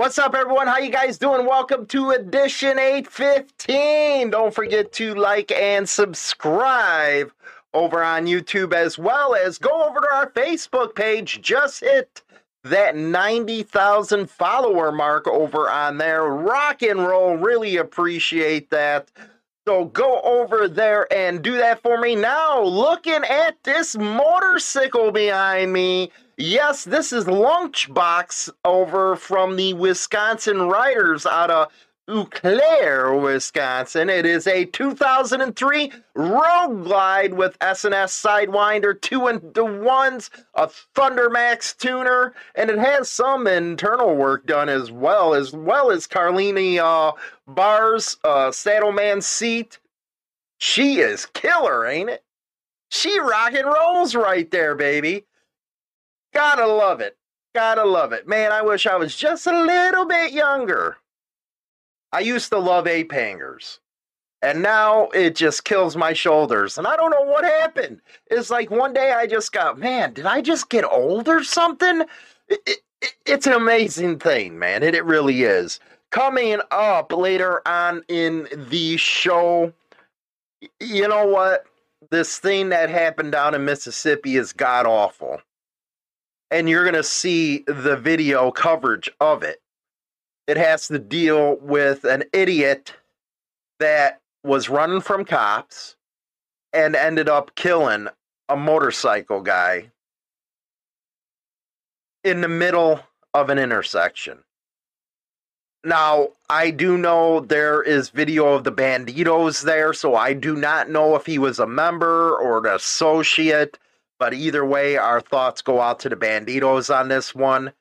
What's 0.00 0.18
up, 0.18 0.34
everyone? 0.34 0.66
How 0.66 0.78
you 0.78 0.90
guys 0.90 1.18
doing? 1.18 1.44
Welcome 1.44 1.84
to 1.88 2.12
edition 2.12 2.78
815. 2.78 4.30
Don't 4.30 4.54
forget 4.54 4.92
to 4.92 5.14
like 5.14 5.52
and 5.52 5.86
subscribe 5.86 7.30
over 7.74 8.02
on 8.02 8.24
YouTube 8.24 8.72
as 8.72 8.98
well 8.98 9.34
as 9.34 9.58
go 9.58 9.86
over 9.86 10.00
to 10.00 10.06
our 10.10 10.30
Facebook 10.30 10.94
page. 10.94 11.42
Just 11.42 11.80
hit 11.80 12.22
that 12.64 12.96
90,000 12.96 14.30
follower 14.30 14.90
mark 14.90 15.28
over 15.28 15.68
on 15.68 15.98
there. 15.98 16.24
Rock 16.24 16.80
and 16.80 17.06
roll. 17.06 17.36
Really 17.36 17.76
appreciate 17.76 18.70
that. 18.70 19.10
So 19.68 19.84
go 19.84 20.22
over 20.22 20.66
there 20.66 21.12
and 21.12 21.42
do 21.42 21.58
that 21.58 21.82
for 21.82 22.00
me. 22.00 22.16
Now, 22.16 22.62
looking 22.62 23.22
at 23.24 23.62
this 23.64 23.94
motorcycle 23.98 25.12
behind 25.12 25.74
me. 25.74 26.10
Yes, 26.42 26.84
this 26.84 27.12
is 27.12 27.26
Lunchbox 27.26 28.48
over 28.64 29.14
from 29.14 29.56
the 29.56 29.74
Wisconsin 29.74 30.70
Riders 30.70 31.26
out 31.26 31.50
of 31.50 31.70
Eau 32.08 32.24
Claire, 32.30 33.14
Wisconsin. 33.14 34.08
It 34.08 34.24
is 34.24 34.46
a 34.46 34.64
2003 34.64 35.92
Road 36.14 36.82
Glide 36.82 37.34
with 37.34 37.58
S&S 37.60 38.22
Sidewinder, 38.22 38.98
two 38.98 39.26
and 39.26 39.52
the 39.52 39.66
ones, 39.66 40.30
a 40.54 40.70
Thundermax 40.96 41.76
tuner, 41.76 42.32
and 42.54 42.70
it 42.70 42.78
has 42.78 43.10
some 43.10 43.46
internal 43.46 44.16
work 44.16 44.46
done 44.46 44.70
as 44.70 44.90
well, 44.90 45.34
as 45.34 45.52
well 45.52 45.90
as 45.90 46.06
Carlini 46.06 46.78
uh, 46.78 47.12
bars, 47.48 48.16
uh, 48.24 48.50
Saddlemen 48.50 49.20
seat. 49.20 49.78
She 50.56 51.00
is 51.00 51.26
killer, 51.26 51.86
ain't 51.86 52.08
it? 52.08 52.24
She 52.88 53.20
rock 53.20 53.52
and 53.52 53.66
rolls 53.66 54.14
right 54.14 54.50
there, 54.50 54.74
baby. 54.74 55.26
Gotta 56.32 56.66
love 56.66 57.00
it. 57.00 57.16
Gotta 57.54 57.84
love 57.84 58.12
it. 58.12 58.28
Man, 58.28 58.52
I 58.52 58.62
wish 58.62 58.86
I 58.86 58.96
was 58.96 59.16
just 59.16 59.46
a 59.46 59.62
little 59.62 60.06
bit 60.06 60.32
younger. 60.32 60.98
I 62.12 62.20
used 62.20 62.50
to 62.50 62.58
love 62.58 62.86
ape 62.86 63.12
hangers. 63.12 63.80
And 64.42 64.62
now 64.62 65.08
it 65.08 65.34
just 65.36 65.64
kills 65.64 65.96
my 65.96 66.12
shoulders. 66.12 66.78
And 66.78 66.86
I 66.86 66.96
don't 66.96 67.10
know 67.10 67.22
what 67.22 67.44
happened. 67.44 68.00
It's 68.30 68.50
like 68.50 68.70
one 68.70 68.92
day 68.92 69.12
I 69.12 69.26
just 69.26 69.52
got, 69.52 69.78
man, 69.78 70.14
did 70.14 70.26
I 70.26 70.40
just 70.40 70.70
get 70.70 70.84
old 70.84 71.28
or 71.28 71.44
something? 71.44 72.02
It, 72.48 72.60
it, 72.66 73.12
it's 73.26 73.46
an 73.46 73.52
amazing 73.52 74.18
thing, 74.18 74.58
man. 74.58 74.82
It, 74.82 74.94
it 74.94 75.04
really 75.04 75.42
is. 75.42 75.78
Coming 76.10 76.60
up 76.70 77.12
later 77.12 77.66
on 77.68 78.02
in 78.08 78.48
the 78.70 78.96
show, 78.96 79.72
you 80.80 81.06
know 81.06 81.26
what? 81.26 81.66
This 82.10 82.38
thing 82.38 82.70
that 82.70 82.88
happened 82.88 83.32
down 83.32 83.54
in 83.54 83.64
Mississippi 83.64 84.36
is 84.36 84.52
god 84.52 84.86
awful 84.86 85.40
and 86.50 86.68
you're 86.68 86.84
going 86.84 86.94
to 86.94 87.02
see 87.02 87.64
the 87.66 87.96
video 87.96 88.50
coverage 88.50 89.10
of 89.20 89.42
it. 89.42 89.60
It 90.46 90.56
has 90.56 90.88
to 90.88 90.98
deal 90.98 91.56
with 91.56 92.04
an 92.04 92.24
idiot 92.32 92.94
that 93.78 94.20
was 94.42 94.68
running 94.68 95.00
from 95.00 95.24
cops 95.24 95.96
and 96.72 96.96
ended 96.96 97.28
up 97.28 97.54
killing 97.54 98.08
a 98.48 98.56
motorcycle 98.56 99.42
guy 99.42 99.90
in 102.24 102.40
the 102.40 102.48
middle 102.48 103.00
of 103.32 103.48
an 103.48 103.58
intersection. 103.58 104.38
Now, 105.84 106.30
I 106.50 106.70
do 106.70 106.98
know 106.98 107.40
there 107.40 107.80
is 107.82 108.10
video 108.10 108.48
of 108.48 108.64
the 108.64 108.72
bandidos 108.72 109.62
there, 109.62 109.94
so 109.94 110.14
I 110.14 110.34
do 110.34 110.54
not 110.54 110.90
know 110.90 111.16
if 111.16 111.24
he 111.24 111.38
was 111.38 111.58
a 111.58 111.66
member 111.66 112.36
or 112.36 112.58
an 112.58 112.74
associate 112.74 113.78
but 114.20 114.34
either 114.34 114.64
way, 114.66 114.98
our 114.98 115.20
thoughts 115.20 115.62
go 115.62 115.80
out 115.80 115.98
to 116.00 116.10
the 116.10 116.14
Bandidos 116.14 116.94
on 116.94 117.08
this 117.08 117.34
one. 117.34 117.72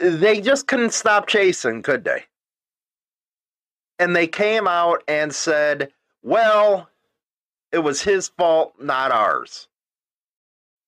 They 0.00 0.40
just 0.40 0.66
couldn't 0.66 0.94
stop 0.94 1.26
chasing, 1.26 1.82
could 1.82 2.04
they? 2.04 2.24
And 3.98 4.16
they 4.16 4.26
came 4.26 4.66
out 4.66 5.04
and 5.06 5.34
said, 5.34 5.92
well, 6.22 6.88
it 7.72 7.80
was 7.80 8.00
his 8.00 8.28
fault, 8.28 8.72
not 8.80 9.12
ours. 9.12 9.68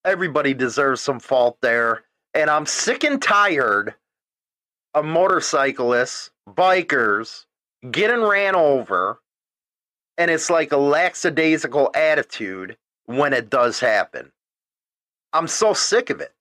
Everybody 0.06 0.54
deserves 0.54 1.02
some 1.02 1.20
fault 1.20 1.58
there. 1.60 2.02
And 2.32 2.48
I'm 2.48 2.64
sick 2.64 3.04
and 3.04 3.20
tired 3.20 3.94
of 4.94 5.04
motorcyclists, 5.04 6.30
bikers 6.48 7.44
getting 7.90 8.22
ran 8.22 8.54
over. 8.54 9.20
And 10.16 10.30
it's 10.30 10.48
like 10.48 10.72
a 10.72 10.78
lackadaisical 10.78 11.90
attitude 11.94 12.78
when 13.06 13.32
it 13.32 13.50
does 13.50 13.80
happen. 13.80 14.32
I'm 15.32 15.48
so 15.48 15.72
sick 15.74 16.10
of 16.10 16.20
it. 16.20 16.32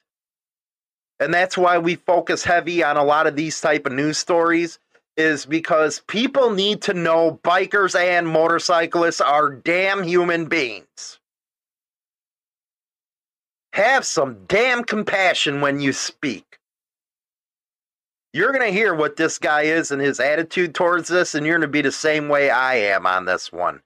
And 1.19 1.33
that's 1.33 1.57
why 1.57 1.77
we 1.77 1.95
focus 1.95 2.43
heavy 2.43 2.83
on 2.83 2.97
a 2.97 3.03
lot 3.03 3.27
of 3.27 3.35
these 3.35 3.59
type 3.59 3.85
of 3.85 3.93
news 3.93 4.17
stories 4.17 4.79
is 5.15 5.45
because 5.45 6.01
people 6.07 6.51
need 6.51 6.81
to 6.83 6.93
know 6.93 7.39
bikers 7.43 7.97
and 7.97 8.27
motorcyclists 8.27 9.21
are 9.21 9.49
damn 9.49 10.03
human 10.03 10.45
beings. 10.45 11.19
Have 13.73 14.05
some 14.05 14.45
damn 14.47 14.83
compassion 14.83 15.61
when 15.61 15.79
you 15.79 15.93
speak. 15.93 16.59
You're 18.33 18.51
going 18.51 18.65
to 18.65 18.77
hear 18.77 18.95
what 18.95 19.15
this 19.15 19.37
guy 19.37 19.63
is 19.63 19.91
and 19.91 20.01
his 20.01 20.19
attitude 20.19 20.73
towards 20.73 21.07
this, 21.07 21.35
and 21.35 21.45
you're 21.45 21.57
going 21.57 21.67
to 21.67 21.71
be 21.71 21.81
the 21.81 21.91
same 21.91 22.29
way 22.29 22.49
I 22.49 22.75
am 22.75 23.05
on 23.05 23.25
this 23.25 23.51
one. 23.51 23.81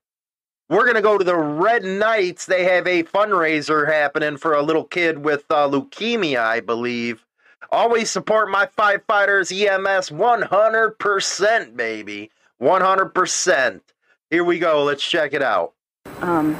We're 0.70 0.84
going 0.84 0.96
to 0.96 1.02
go 1.02 1.18
to 1.18 1.24
the 1.24 1.38
Red 1.38 1.86
Knights. 1.86 2.46
They 2.46 2.66
have 2.66 2.86
a 2.88 3.04
fundraiser 3.04 3.88
happening 3.88 4.36
for 4.36 4.54
a 4.54 4.62
little 4.62 4.84
kid 4.84 5.20
with 5.20 5.46
uh, 5.50 5.70
leukemia, 5.70 6.40
I 6.40 6.60
believe. 6.60 7.26
Always 7.72 8.12
support 8.12 8.50
my 8.50 8.66
firefighters, 8.78 9.50
EMS 9.50 10.10
100%, 10.10 11.78
baby. 11.78 12.32
100%. 12.62 13.82
Here 14.30 14.44
we 14.44 14.60
go. 14.60 14.84
Let's 14.84 15.08
check 15.08 15.34
it 15.34 15.42
out. 15.42 15.74
Um, 16.20 16.54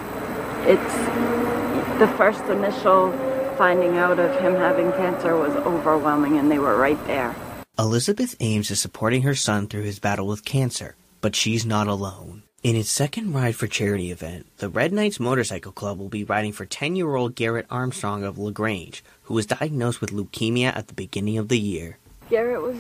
it's 0.62 2.00
the 2.00 2.08
first 2.16 2.44
initial 2.46 3.12
finding 3.58 3.98
out 3.98 4.20
of 4.20 4.40
him 4.40 4.54
having 4.54 4.92
cancer 4.94 5.36
was 5.36 5.54
overwhelming, 5.58 6.38
and 6.38 6.50
they 6.50 6.60
were 6.60 6.78
right 6.78 7.04
there. 7.08 7.36
Elizabeth 7.78 8.36
Ames 8.40 8.72
is 8.72 8.80
supporting 8.80 9.24
her 9.24 9.36
son 9.36 9.68
through 9.68 9.84
his 9.84 10.00
battle 10.00 10.28
with 10.28 10.46
cancer, 10.46 10.96
but 11.20 11.36
she's 11.36 11.66
not 11.66 11.88
alone. 11.88 12.44
In 12.68 12.76
its 12.76 12.92
second 12.92 13.32
Ride 13.32 13.56
for 13.56 13.66
Charity 13.66 14.12
event, 14.12 14.46
the 14.58 14.68
Red 14.68 14.92
Knights 14.92 15.22
Motorcycle 15.22 15.72
Club 15.72 15.98
will 15.98 16.10
be 16.10 16.26
riding 16.26 16.52
for 16.52 16.66
10-year-old 16.66 17.34
Garrett 17.34 17.66
Armstrong 17.70 18.26
of 18.26 18.38
LaGrange, 18.38 19.06
who 19.24 19.36
was 19.36 19.46
diagnosed 19.46 20.02
with 20.02 20.12
leukemia 20.12 20.76
at 20.76 20.90
the 20.90 20.94
beginning 20.94 21.38
of 21.38 21.48
the 21.48 21.58
year. 21.58 21.98
Garrett 22.30 22.62
was 22.62 22.76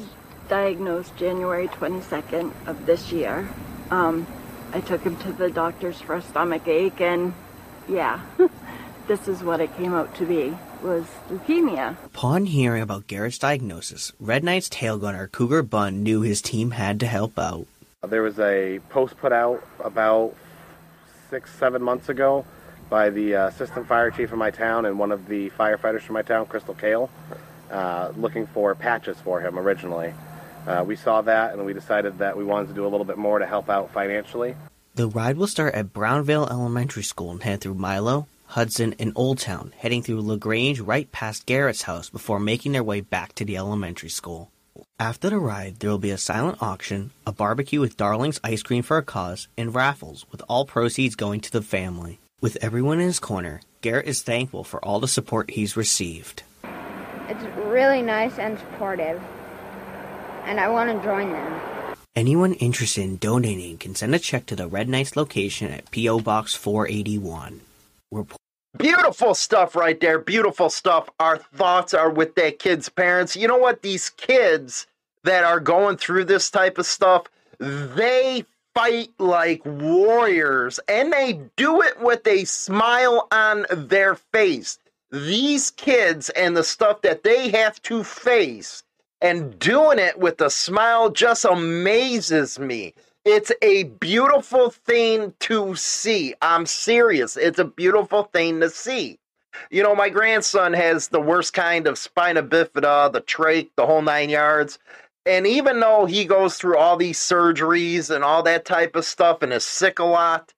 diagnosed 0.50 1.16
January 1.16 1.70
22nd 1.70 2.52
of 2.68 2.86
this 2.86 3.14
year. 3.14 3.48
Um, 3.90 4.28
I 4.74 4.82
took 4.82 5.04
him 5.04 5.16
to 5.20 5.32
the 5.32 5.50
doctors 5.50 6.02
for 6.02 6.16
a 6.16 6.22
stomach 6.22 6.68
ache, 6.68 7.00
and 7.00 7.34
yeah, 7.88 8.20
this 9.08 9.30
is 9.30 9.42
what 9.42 9.62
it 9.62 9.74
came 9.78 9.94
out 9.94 10.14
to 10.16 10.26
be 10.26 10.54
was 10.84 11.06
leukemia. 11.30 11.96
Upon 12.04 12.48
hearing 12.48 12.82
about 12.82 13.08
Garrett's 13.08 13.40
diagnosis, 13.40 14.12
Red 14.20 14.44
Knights 14.44 14.68
tail 14.68 14.98
gunner 14.98 15.28
Cougar 15.28 15.64
Bunn 15.64 16.04
knew 16.04 16.24
his 16.24 16.42
team 16.42 16.72
had 16.72 17.00
to 17.00 17.08
help 17.08 17.40
out. 17.40 17.68
There 18.10 18.22
was 18.22 18.40
a 18.40 18.80
post 18.90 19.18
put 19.18 19.32
out 19.32 19.66
about 19.80 20.36
six, 21.30 21.54
seven 21.56 21.82
months 21.82 22.10
ago 22.10 22.46
by 22.90 23.10
the 23.10 23.36
uh, 23.36 23.48
assistant 23.48 23.88
fire 23.88 24.12
chief 24.12 24.32
of 24.32 24.38
my 24.38 24.52
town 24.52 24.86
and 24.86 24.98
one 24.98 25.12
of 25.12 25.28
the 25.28 25.50
firefighters 25.52 26.02
from 26.02 26.14
my 26.14 26.22
town, 26.22 26.46
Crystal 26.46 26.74
Kale, 26.74 27.10
uh, 27.70 28.14
looking 28.16 28.48
for 28.48 28.74
patches 28.76 29.18
for 29.20 29.42
him 29.42 29.60
originally. 29.60 30.14
Uh, 30.66 30.84
we 30.86 30.96
saw 30.96 31.22
that 31.22 31.54
and 31.54 31.66
we 31.66 31.74
decided 31.74 32.20
that 32.20 32.38
we 32.38 32.44
wanted 32.44 32.70
to 32.70 32.74
do 32.74 32.86
a 32.86 32.90
little 32.90 33.06
bit 33.06 33.18
more 33.18 33.40
to 33.40 33.46
help 33.46 33.70
out 33.70 33.92
financially. 33.92 34.56
The 34.96 35.08
ride 35.08 35.38
will 35.38 35.48
start 35.48 35.76
at 35.76 35.94
Brownville 35.94 36.48
Elementary 36.50 37.04
School 37.04 37.32
and 37.32 37.44
head 37.44 37.62
through 37.62 37.76
Milo, 37.76 38.28
Hudson, 38.48 38.96
and 38.98 39.12
Old 39.16 39.40
Town, 39.40 39.74
heading 39.78 40.02
through 40.02 40.22
LaGrange 40.22 40.80
right 40.80 41.12
past 41.12 41.46
Garrett's 41.46 41.84
house 41.84 42.10
before 42.10 42.40
making 42.40 42.72
their 42.72 42.84
way 42.84 43.02
back 43.02 43.34
to 43.36 43.46
the 43.46 43.58
elementary 43.58 44.10
school. 44.10 44.52
After 45.00 45.30
the 45.30 45.38
ride, 45.38 45.76
there 45.80 45.92
will 45.92 46.00
be 46.00 46.10
a 46.10 46.18
silent 46.18 46.60
auction, 46.60 47.12
a 47.28 47.32
barbecue 47.32 47.80
with 47.80 47.98
Darling's 47.98 48.40
ice 48.44 48.64
cream 48.64 48.82
for 48.82 48.98
a 48.98 49.04
cause, 49.04 49.48
and 49.56 49.76
raffles, 49.76 50.26
with 50.32 50.42
all 50.50 50.66
proceeds 50.66 51.14
going 51.14 51.40
to 51.42 51.52
the 51.52 51.62
family. 51.62 52.18
With 52.42 52.58
everyone 52.62 53.00
in 53.00 53.06
his 53.06 53.20
corner, 53.20 53.62
Garrett 53.82 54.08
is 54.08 54.24
thankful 54.24 54.64
for 54.64 54.84
all 54.84 55.00
the 55.00 55.08
support 55.08 55.52
he's 55.52 55.78
received. 55.78 56.42
It's 57.30 57.44
really 57.58 58.02
nice 58.02 58.40
and 58.40 58.58
supportive, 58.58 59.22
and 60.46 60.60
I 60.60 60.68
want 60.70 60.90
to 60.90 61.06
join 61.06 61.32
them. 61.32 61.96
Anyone 62.16 62.54
interested 62.54 63.04
in 63.04 63.18
donating 63.18 63.78
can 63.78 63.94
send 63.94 64.16
a 64.16 64.20
check 64.20 64.48
to 64.48 64.56
the 64.56 64.68
Red 64.68 64.90
Knights 64.90 65.16
location 65.16 65.70
at 65.70 65.92
P.O. 65.92 66.22
Box 66.22 66.56
481. 66.56 67.62
Report- 68.12 68.42
Beautiful 68.78 69.34
stuff 69.34 69.76
right 69.76 70.00
there. 70.00 70.20
Beautiful 70.20 70.70
stuff. 70.70 71.10
Our 71.20 71.38
thoughts 71.38 71.94
are 71.94 72.10
with 72.10 72.36
that 72.36 72.60
kid's 72.60 72.90
parents. 72.90 73.36
You 73.36 73.48
know 73.48 73.58
what? 73.58 73.82
These 73.82 74.10
kids 74.12 74.88
that 75.24 75.44
are 75.44 75.60
going 75.60 75.98
through 75.98 76.26
this 76.26 76.50
type 76.50 76.78
of 76.78 76.86
stuff, 76.86 77.26
they 77.60 78.46
fight 78.76 79.10
like 79.18 79.66
warriors 79.66 80.80
and 80.88 81.12
they 81.12 81.42
do 81.56 81.82
it 81.82 82.00
with 82.00 82.26
a 82.28 82.46
smile 82.46 83.28
on 83.32 83.66
their 83.72 84.16
face. 84.16 84.80
These 85.12 85.72
kids 85.72 86.30
and 86.30 86.56
the 86.56 86.64
stuff 86.64 87.02
that 87.02 87.24
they 87.24 87.50
have 87.50 87.82
to 87.84 88.04
face 88.04 88.84
and 89.22 89.58
doing 89.58 90.00
it 90.00 90.20
with 90.20 90.42
a 90.42 90.50
smile 90.50 91.10
just 91.10 91.46
amazes 91.46 92.60
me. 92.60 92.94
It's 93.30 93.52
a 93.62 93.84
beautiful 93.84 94.70
thing 94.70 95.34
to 95.42 95.76
see. 95.76 96.34
I'm 96.42 96.66
serious. 96.66 97.36
It's 97.36 97.60
a 97.60 97.66
beautiful 97.66 98.24
thing 98.24 98.62
to 98.62 98.70
see. 98.70 99.20
You 99.70 99.84
know, 99.84 99.94
my 99.94 100.08
grandson 100.08 100.72
has 100.72 101.10
the 101.10 101.20
worst 101.20 101.52
kind 101.52 101.88
of 101.88 101.98
spina 101.98 102.42
bifida, 102.42 103.12
the 103.12 103.20
trach, 103.20 103.70
the 103.76 103.86
whole 103.86 104.02
nine 104.02 104.30
yards. 104.30 104.80
And 105.26 105.46
even 105.46 105.82
though 105.82 106.06
he 106.06 106.24
goes 106.24 106.56
through 106.56 106.78
all 106.78 106.96
these 106.96 107.20
surgeries 107.20 108.16
and 108.16 108.24
all 108.24 108.44
that 108.44 108.64
type 108.64 108.96
of 108.96 109.04
stuff 109.04 109.42
and 109.42 109.52
is 109.52 109.66
sick 109.66 110.00
a 110.00 110.06
lot, 110.06 110.54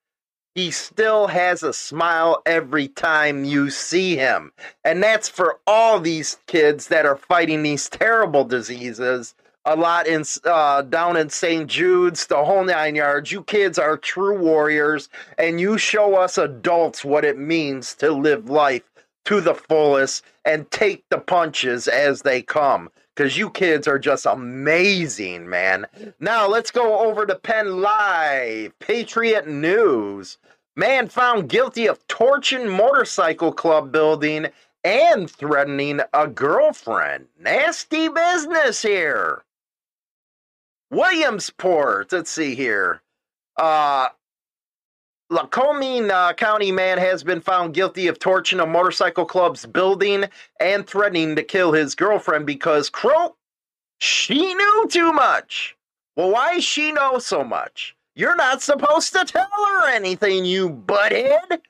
he 0.54 0.70
still 0.70 1.26
has 1.26 1.64
a 1.64 1.74
smile 1.74 2.44
every 2.46 2.88
time 2.88 3.46
you 3.46 3.72
see 3.72 4.16
him. 4.16 4.52
And 4.84 5.02
that's 5.02 5.28
for 5.28 5.58
all 5.66 6.00
these 6.00 6.38
kids 6.46 6.90
that 6.90 7.08
are 7.08 7.18
fighting 7.18 7.64
these 7.64 7.90
terrible 7.90 8.44
diseases. 8.44 9.34
A 9.70 9.76
lot 9.76 10.08
in 10.08 10.24
uh, 10.46 10.82
down 10.82 11.16
in 11.16 11.30
St. 11.30 11.68
Jude's, 11.68 12.26
the 12.26 12.44
whole 12.44 12.64
nine 12.64 12.96
yards. 12.96 13.32
You 13.32 13.44
kids 13.44 13.78
are 13.78 13.98
true 13.98 14.36
warriors, 14.36 15.10
and 15.38 15.62
you 15.62 15.78
show 15.78 16.16
us 16.16 16.40
adults 16.40 17.06
what 17.06 17.24
it 17.24 17.38
means 17.38 17.94
to 17.98 18.12
live 18.12 18.50
life 18.50 18.82
to 19.26 19.40
the 19.40 19.54
fullest 19.54 20.26
and 20.44 20.72
take 20.72 21.04
the 21.10 21.20
punches 21.20 21.88
as 21.88 22.24
they 22.24 22.42
come 22.42 22.90
because 23.16 23.38
you 23.38 23.52
kids 23.52 23.88
are 23.88 24.00
just 24.00 24.26
amazing, 24.26 25.48
man. 25.48 25.86
Now 26.20 26.48
let's 26.48 26.72
go 26.72 27.00
over 27.08 27.28
to 27.28 27.36
Penn 27.36 27.80
Live, 27.80 28.72
Patriot 28.80 29.48
News. 29.48 30.40
Man 30.76 31.10
found 31.10 31.48
guilty 31.48 31.86
of 31.86 32.08
torching 32.08 32.68
motorcycle 32.68 33.54
club 33.54 33.92
building 33.92 34.48
and 34.84 35.30
threatening 35.30 36.02
a 36.12 36.28
girlfriend. 36.28 37.28
Nasty 37.40 38.08
business 38.08 38.82
here. 38.82 39.44
Williamsport, 40.92 42.12
let's 42.12 42.32
see 42.32 42.56
here. 42.56 43.02
Uh, 43.58 44.10
Lycoming 45.32 46.10
uh, 46.10 46.34
County 46.34 46.72
man 46.72 46.98
has 46.98 47.24
been 47.24 47.42
found 47.42 47.76
guilty 47.76 48.08
of 48.08 48.18
torching 48.18 48.60
a 48.60 48.66
motorcycle 48.66 49.26
club's 49.26 49.66
building 49.66 50.26
and 50.60 50.88
threatening 50.88 51.36
to 51.36 51.44
kill 51.44 51.72
his 51.72 51.94
girlfriend 51.94 52.48
because, 52.48 52.90
quote, 52.90 53.36
she 54.00 54.56
knew 54.56 54.88
too 54.90 55.14
much. 55.14 55.78
Well, 56.16 56.32
why 56.32 56.60
she 56.60 56.92
know 56.92 57.20
so 57.20 57.44
much? 57.44 57.96
You're 58.16 58.36
not 58.36 58.62
supposed 58.62 59.14
to 59.14 59.24
tell 59.24 59.48
her 59.52 59.90
anything, 59.90 60.46
you 60.46 60.70
butthead. 60.70 61.62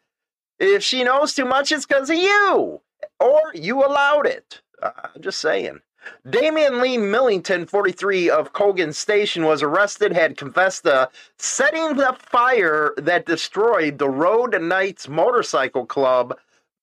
If 0.58 0.82
she 0.84 1.04
knows 1.04 1.34
too 1.34 1.46
much, 1.46 1.72
it's 1.72 1.86
because 1.86 2.10
of 2.10 2.16
you. 2.16 2.82
Or 3.20 3.42
you 3.54 3.86
allowed 3.86 4.26
it. 4.26 4.62
I'm 4.82 4.92
uh, 5.16 5.20
just 5.20 5.40
saying. 5.40 5.82
Damian 6.30 6.82
Lee 6.82 6.98
Millington, 6.98 7.66
43 7.66 8.30
of 8.30 8.54
Cogan 8.54 8.94
Station, 8.94 9.46
was 9.46 9.64
arrested, 9.64 10.12
had 10.12 10.38
confessed 10.38 10.84
to 10.84 11.10
setting 11.38 11.96
the 11.96 12.16
fire 12.20 12.94
that 12.98 13.26
destroyed 13.26 13.98
the 13.98 14.10
Road 14.10 14.60
Knights 14.62 15.08
Motorcycle 15.08 15.86
Club 15.86 16.38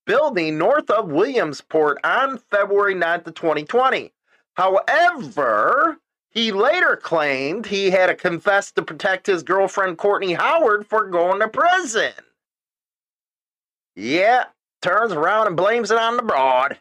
building 0.07 0.57
north 0.57 0.89
of 0.91 1.11
Williamsport 1.11 1.99
on 2.05 2.39
February 2.39 2.95
9th, 2.95 3.27
of 3.27 3.35
2020. 3.35 4.13
However, 4.55 5.99
he 6.31 6.53
later 6.53 6.97
claimed 6.97 7.67
he 7.67 7.91
had 7.91 8.07
to 8.07 8.15
confess 8.15 8.71
to 8.73 8.83
protect 8.83 9.27
his 9.27 9.43
girlfriend 9.43 9.99
Courtney 9.99 10.35
Howard 10.35 10.87
for 10.87 11.09
going 11.09 11.41
to 11.41 11.49
prison. 11.49 12.13
Yeah, 13.95 14.45
turns 14.83 15.13
around 15.13 15.49
and 15.49 15.57
blames 15.57 15.91
it 15.91 15.99
on 15.99 16.17
the 16.17 16.23
broad. 16.23 16.79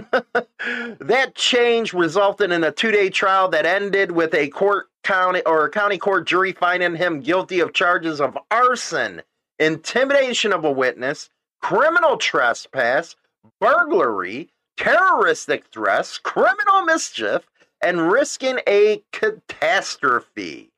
that 1.00 1.32
change 1.34 1.92
resulted 1.92 2.52
in 2.52 2.64
a 2.64 2.72
two-day 2.72 3.10
trial 3.10 3.48
that 3.48 3.66
ended 3.66 4.12
with 4.12 4.34
a 4.34 4.48
court 4.48 4.88
county 5.04 5.42
or 5.46 5.68
county 5.70 5.98
court 5.98 6.26
jury 6.26 6.52
finding 6.52 6.96
him 6.96 7.20
guilty 7.20 7.60
of 7.60 7.72
charges 7.72 8.20
of 8.20 8.36
arson, 8.50 9.22
intimidation 9.58 10.52
of 10.52 10.64
a 10.64 10.70
witness, 10.70 11.30
criminal 11.62 12.16
trespass, 12.16 13.16
burglary, 13.60 14.50
terroristic 14.76 15.66
threats, 15.72 16.18
criminal 16.18 16.82
mischief, 16.82 17.48
and 17.82 18.10
risking 18.10 18.60
a 18.66 19.02
catastrophe. 19.12 20.70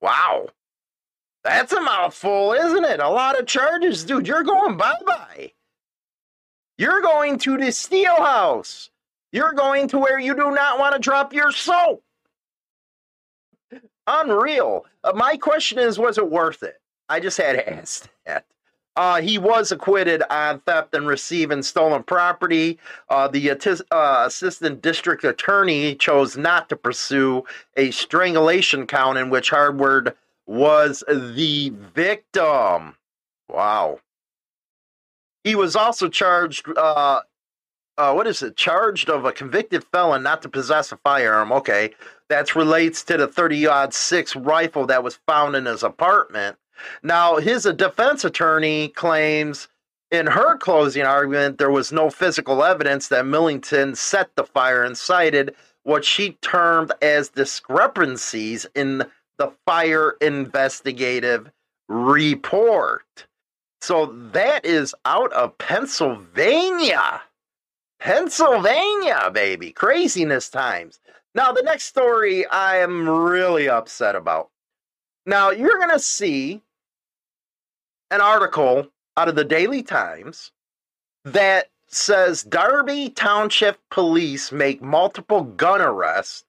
Wow. 0.00 0.48
That's 1.44 1.72
a 1.72 1.80
mouthful, 1.80 2.52
isn't 2.52 2.84
it? 2.84 3.00
A 3.00 3.08
lot 3.08 3.38
of 3.38 3.46
charges, 3.46 4.04
dude. 4.04 4.26
You're 4.26 4.42
going 4.42 4.76
bye 4.76 4.94
bye. 5.06 5.52
You're 6.78 7.00
going 7.00 7.38
to 7.40 7.56
the 7.56 7.72
steel 7.72 8.16
house. 8.16 8.90
You're 9.32 9.52
going 9.52 9.88
to 9.88 9.98
where 9.98 10.18
you 10.18 10.34
do 10.34 10.50
not 10.50 10.78
want 10.78 10.94
to 10.94 10.98
drop 11.00 11.32
your 11.32 11.52
soap. 11.52 12.02
Unreal. 14.06 14.86
Uh, 15.02 15.12
my 15.14 15.36
question 15.36 15.78
is 15.78 15.98
was 15.98 16.18
it 16.18 16.30
worth 16.30 16.62
it? 16.62 16.80
I 17.08 17.20
just 17.20 17.38
had 17.38 17.52
to 17.56 17.72
ask 17.72 18.08
that. 18.24 18.44
Uh, 18.96 19.20
he 19.20 19.36
was 19.36 19.72
acquitted 19.72 20.22
on 20.30 20.58
theft 20.60 20.94
and 20.94 21.06
receiving 21.06 21.62
stolen 21.62 22.02
property. 22.02 22.78
Uh, 23.10 23.28
the 23.28 23.50
uh, 23.90 24.24
assistant 24.26 24.80
district 24.80 25.22
attorney 25.22 25.94
chose 25.94 26.38
not 26.38 26.70
to 26.70 26.76
pursue 26.76 27.44
a 27.76 27.90
strangulation 27.90 28.86
count 28.86 29.18
in 29.18 29.28
which 29.28 29.50
Howard 29.50 30.14
was 30.46 31.04
the 31.08 31.70
victim. 31.94 32.94
Wow. 33.50 34.00
He 35.46 35.54
was 35.54 35.76
also 35.76 36.08
charged. 36.08 36.66
Uh, 36.76 37.20
uh, 37.96 38.12
what 38.12 38.26
is 38.26 38.42
it? 38.42 38.56
Charged 38.56 39.08
of 39.08 39.24
a 39.24 39.30
convicted 39.30 39.84
felon 39.84 40.24
not 40.24 40.42
to 40.42 40.48
possess 40.48 40.90
a 40.90 40.96
firearm. 40.96 41.52
Okay, 41.52 41.94
that 42.28 42.56
relates 42.56 43.04
to 43.04 43.16
the 43.16 43.28
thirty 43.28 43.64
aught 43.64 43.94
six 43.94 44.34
rifle 44.34 44.86
that 44.86 45.04
was 45.04 45.20
found 45.24 45.54
in 45.54 45.66
his 45.66 45.84
apartment. 45.84 46.56
Now, 47.04 47.36
his 47.36 47.62
defense 47.62 48.24
attorney 48.24 48.88
claims 48.88 49.68
in 50.10 50.26
her 50.26 50.58
closing 50.58 51.04
argument 51.04 51.58
there 51.58 51.70
was 51.70 51.92
no 51.92 52.10
physical 52.10 52.64
evidence 52.64 53.06
that 53.08 53.24
Millington 53.24 53.94
set 53.94 54.34
the 54.34 54.44
fire 54.44 54.82
and 54.82 54.98
cited 54.98 55.54
what 55.84 56.04
she 56.04 56.32
termed 56.42 56.90
as 57.02 57.28
discrepancies 57.28 58.66
in 58.74 59.04
the 59.38 59.52
fire 59.64 60.16
investigative 60.20 61.52
report. 61.88 63.25
So 63.86 64.06
that 64.32 64.64
is 64.64 64.96
out 65.04 65.32
of 65.32 65.56
Pennsylvania. 65.58 67.22
Pennsylvania, 68.00 69.30
baby. 69.32 69.70
Craziness 69.70 70.48
times. 70.48 70.98
Now, 71.36 71.52
the 71.52 71.62
next 71.62 71.84
story 71.84 72.44
I 72.48 72.78
am 72.78 73.08
really 73.08 73.68
upset 73.68 74.16
about. 74.16 74.50
Now, 75.24 75.50
you're 75.50 75.78
going 75.78 75.90
to 75.90 76.00
see 76.00 76.62
an 78.10 78.20
article 78.20 78.88
out 79.16 79.28
of 79.28 79.36
the 79.36 79.44
Daily 79.44 79.84
Times 79.84 80.50
that 81.24 81.70
says 81.86 82.42
Darby 82.42 83.10
Township 83.10 83.78
police 83.92 84.50
make 84.50 84.82
multiple 84.82 85.44
gun 85.44 85.80
arrests. 85.80 86.44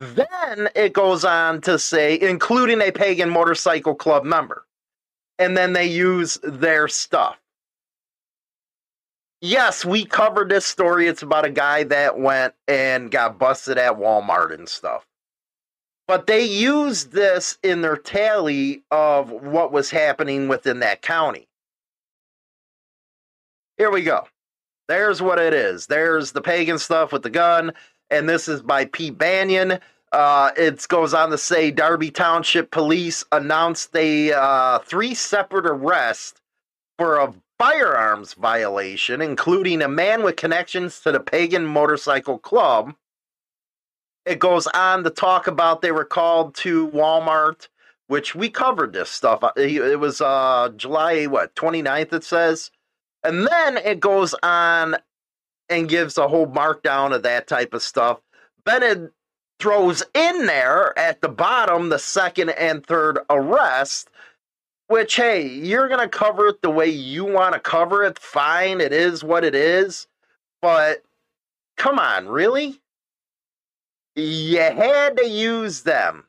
Then 0.00 0.68
it 0.74 0.94
goes 0.94 1.24
on 1.24 1.60
to 1.60 1.78
say, 1.78 2.18
including 2.20 2.80
a 2.80 2.90
pagan 2.90 3.30
motorcycle 3.30 3.94
club 3.94 4.24
member 4.24 4.66
and 5.38 5.56
then 5.56 5.72
they 5.72 5.86
use 5.86 6.38
their 6.42 6.88
stuff. 6.88 7.38
Yes, 9.40 9.84
we 9.84 10.04
covered 10.04 10.50
this 10.50 10.64
story. 10.64 11.08
It's 11.08 11.22
about 11.22 11.44
a 11.44 11.50
guy 11.50 11.82
that 11.84 12.18
went 12.18 12.54
and 12.68 13.10
got 13.10 13.38
busted 13.38 13.76
at 13.76 13.98
Walmart 13.98 14.54
and 14.54 14.68
stuff. 14.68 15.04
But 16.06 16.26
they 16.26 16.44
used 16.44 17.12
this 17.12 17.58
in 17.62 17.80
their 17.80 17.96
tally 17.96 18.82
of 18.90 19.30
what 19.30 19.72
was 19.72 19.90
happening 19.90 20.46
within 20.46 20.80
that 20.80 21.02
county. 21.02 21.48
Here 23.78 23.90
we 23.90 24.02
go. 24.02 24.28
There's 24.88 25.22
what 25.22 25.38
it 25.38 25.54
is. 25.54 25.86
There's 25.86 26.32
the 26.32 26.42
pagan 26.42 26.78
stuff 26.78 27.12
with 27.12 27.22
the 27.22 27.30
gun, 27.30 27.72
and 28.10 28.28
this 28.28 28.46
is 28.46 28.62
by 28.62 28.84
Pete 28.84 29.16
Bannan. 29.16 29.80
Uh, 30.12 30.50
it 30.56 30.86
goes 30.88 31.14
on 31.14 31.30
to 31.30 31.38
say 31.38 31.70
Darby 31.70 32.10
Township 32.10 32.70
Police 32.70 33.24
announced 33.32 33.96
a 33.96 34.32
uh, 34.32 34.78
three 34.80 35.14
separate 35.14 35.66
arrests 35.66 36.40
for 36.98 37.18
a 37.18 37.32
firearms 37.58 38.34
violation, 38.34 39.22
including 39.22 39.80
a 39.80 39.88
man 39.88 40.22
with 40.22 40.36
connections 40.36 41.00
to 41.00 41.12
the 41.12 41.20
Pagan 41.20 41.64
Motorcycle 41.64 42.38
Club. 42.38 42.94
It 44.26 44.38
goes 44.38 44.66
on 44.68 45.02
to 45.04 45.10
talk 45.10 45.46
about 45.46 45.80
they 45.80 45.92
were 45.92 46.04
called 46.04 46.54
to 46.56 46.88
Walmart, 46.88 47.68
which 48.08 48.34
we 48.34 48.50
covered 48.50 48.92
this 48.92 49.08
stuff. 49.08 49.42
Uh, 49.42 49.52
it 49.56 49.98
was 49.98 50.20
uh, 50.20 50.70
July, 50.76 51.24
what, 51.26 51.54
29th, 51.54 52.12
it 52.12 52.24
says. 52.24 52.70
And 53.24 53.46
then 53.46 53.78
it 53.78 54.00
goes 54.00 54.34
on 54.42 54.96
and 55.70 55.88
gives 55.88 56.18
a 56.18 56.28
whole 56.28 56.46
markdown 56.46 57.14
of 57.14 57.22
that 57.22 57.46
type 57.46 57.72
of 57.72 57.82
stuff. 57.82 58.20
Bennett 58.64 59.12
throws 59.62 60.02
in 60.14 60.46
there 60.46 60.98
at 60.98 61.22
the 61.22 61.28
bottom 61.30 61.88
the 61.88 61.98
second 62.00 62.50
and 62.50 62.84
third 62.84 63.20
arrest, 63.30 64.10
which, 64.88 65.16
hey, 65.16 65.46
you're 65.46 65.88
going 65.88 66.00
to 66.00 66.08
cover 66.08 66.48
it 66.48 66.62
the 66.62 66.70
way 66.70 66.88
you 66.88 67.24
want 67.24 67.54
to 67.54 67.60
cover 67.60 68.04
it. 68.04 68.18
Fine, 68.18 68.80
it 68.80 68.92
is 68.92 69.24
what 69.24 69.44
it 69.44 69.54
is. 69.54 70.08
But 70.60 71.04
come 71.76 71.98
on, 71.98 72.28
really? 72.28 72.80
you 74.16 74.58
had 74.58 75.16
to 75.16 75.28
use 75.28 75.82
them. 75.82 76.24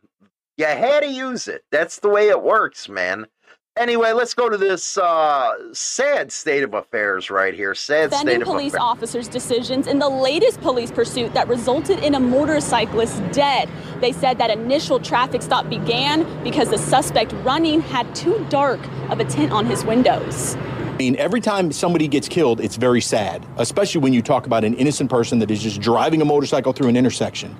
You 0.58 0.66
had 0.66 1.02
to 1.02 1.12
use 1.12 1.48
it. 1.48 1.66
That's 1.72 2.00
the 2.00 2.10
way 2.10 2.30
it 2.30 2.44
works, 2.44 2.88
man. 2.88 3.28
Anyway, 3.76 4.12
let's 4.12 4.36
go 4.36 4.50
to 4.50 4.58
this 4.58 5.00
uh, 5.00 5.52
sad 5.74 6.32
state 6.32 6.62
of 6.62 6.76
affairs 6.76 7.32
right 7.32 7.56
here. 7.56 7.74
Sad 7.74 8.12
Defending 8.12 8.36
state 8.36 8.42
of 8.44 8.48
police 8.48 8.74
affairs. 8.74 8.84
officers' 8.84 9.28
decisions 9.28 9.88
in 9.88 9.98
the 9.98 10.08
latest 10.08 10.62
police 10.62 10.92
pursuit 10.92 11.34
that 11.34 11.48
resulted 11.48 11.98
in 12.04 12.14
a 12.14 12.20
motorcyclist 12.20 13.20
dead. 13.32 13.68
They 14.00 14.12
said 14.12 14.38
that 14.38 14.52
initial 14.52 15.00
traffic 15.00 15.42
stop 15.42 15.70
began 15.70 16.44
because 16.44 16.70
the 16.70 16.78
suspect 16.78 17.34
running 17.44 17.82
had 17.82 18.14
too 18.14 18.46
dark 18.48 18.80
of 19.10 19.20
a 19.20 19.26
tint 19.26 19.52
on 19.52 19.66
his 19.66 19.84
windows. 19.84 20.56
I 20.56 20.96
mean, 20.98 21.16
every 21.16 21.42
time 21.42 21.72
somebody 21.72 22.08
gets 22.08 22.30
killed, 22.30 22.62
it's 22.62 22.76
very 22.76 23.02
sad, 23.02 23.44
especially 23.58 24.02
when 24.02 24.14
you 24.14 24.22
talk 24.22 24.46
about 24.46 24.64
an 24.64 24.76
innocent 24.76 25.10
person 25.10 25.40
that 25.40 25.50
is 25.50 25.64
just 25.64 25.82
driving 25.82 26.22
a 26.22 26.26
motorcycle 26.26 26.74
through 26.74 26.90
an 26.90 26.96
intersection. 26.96 27.58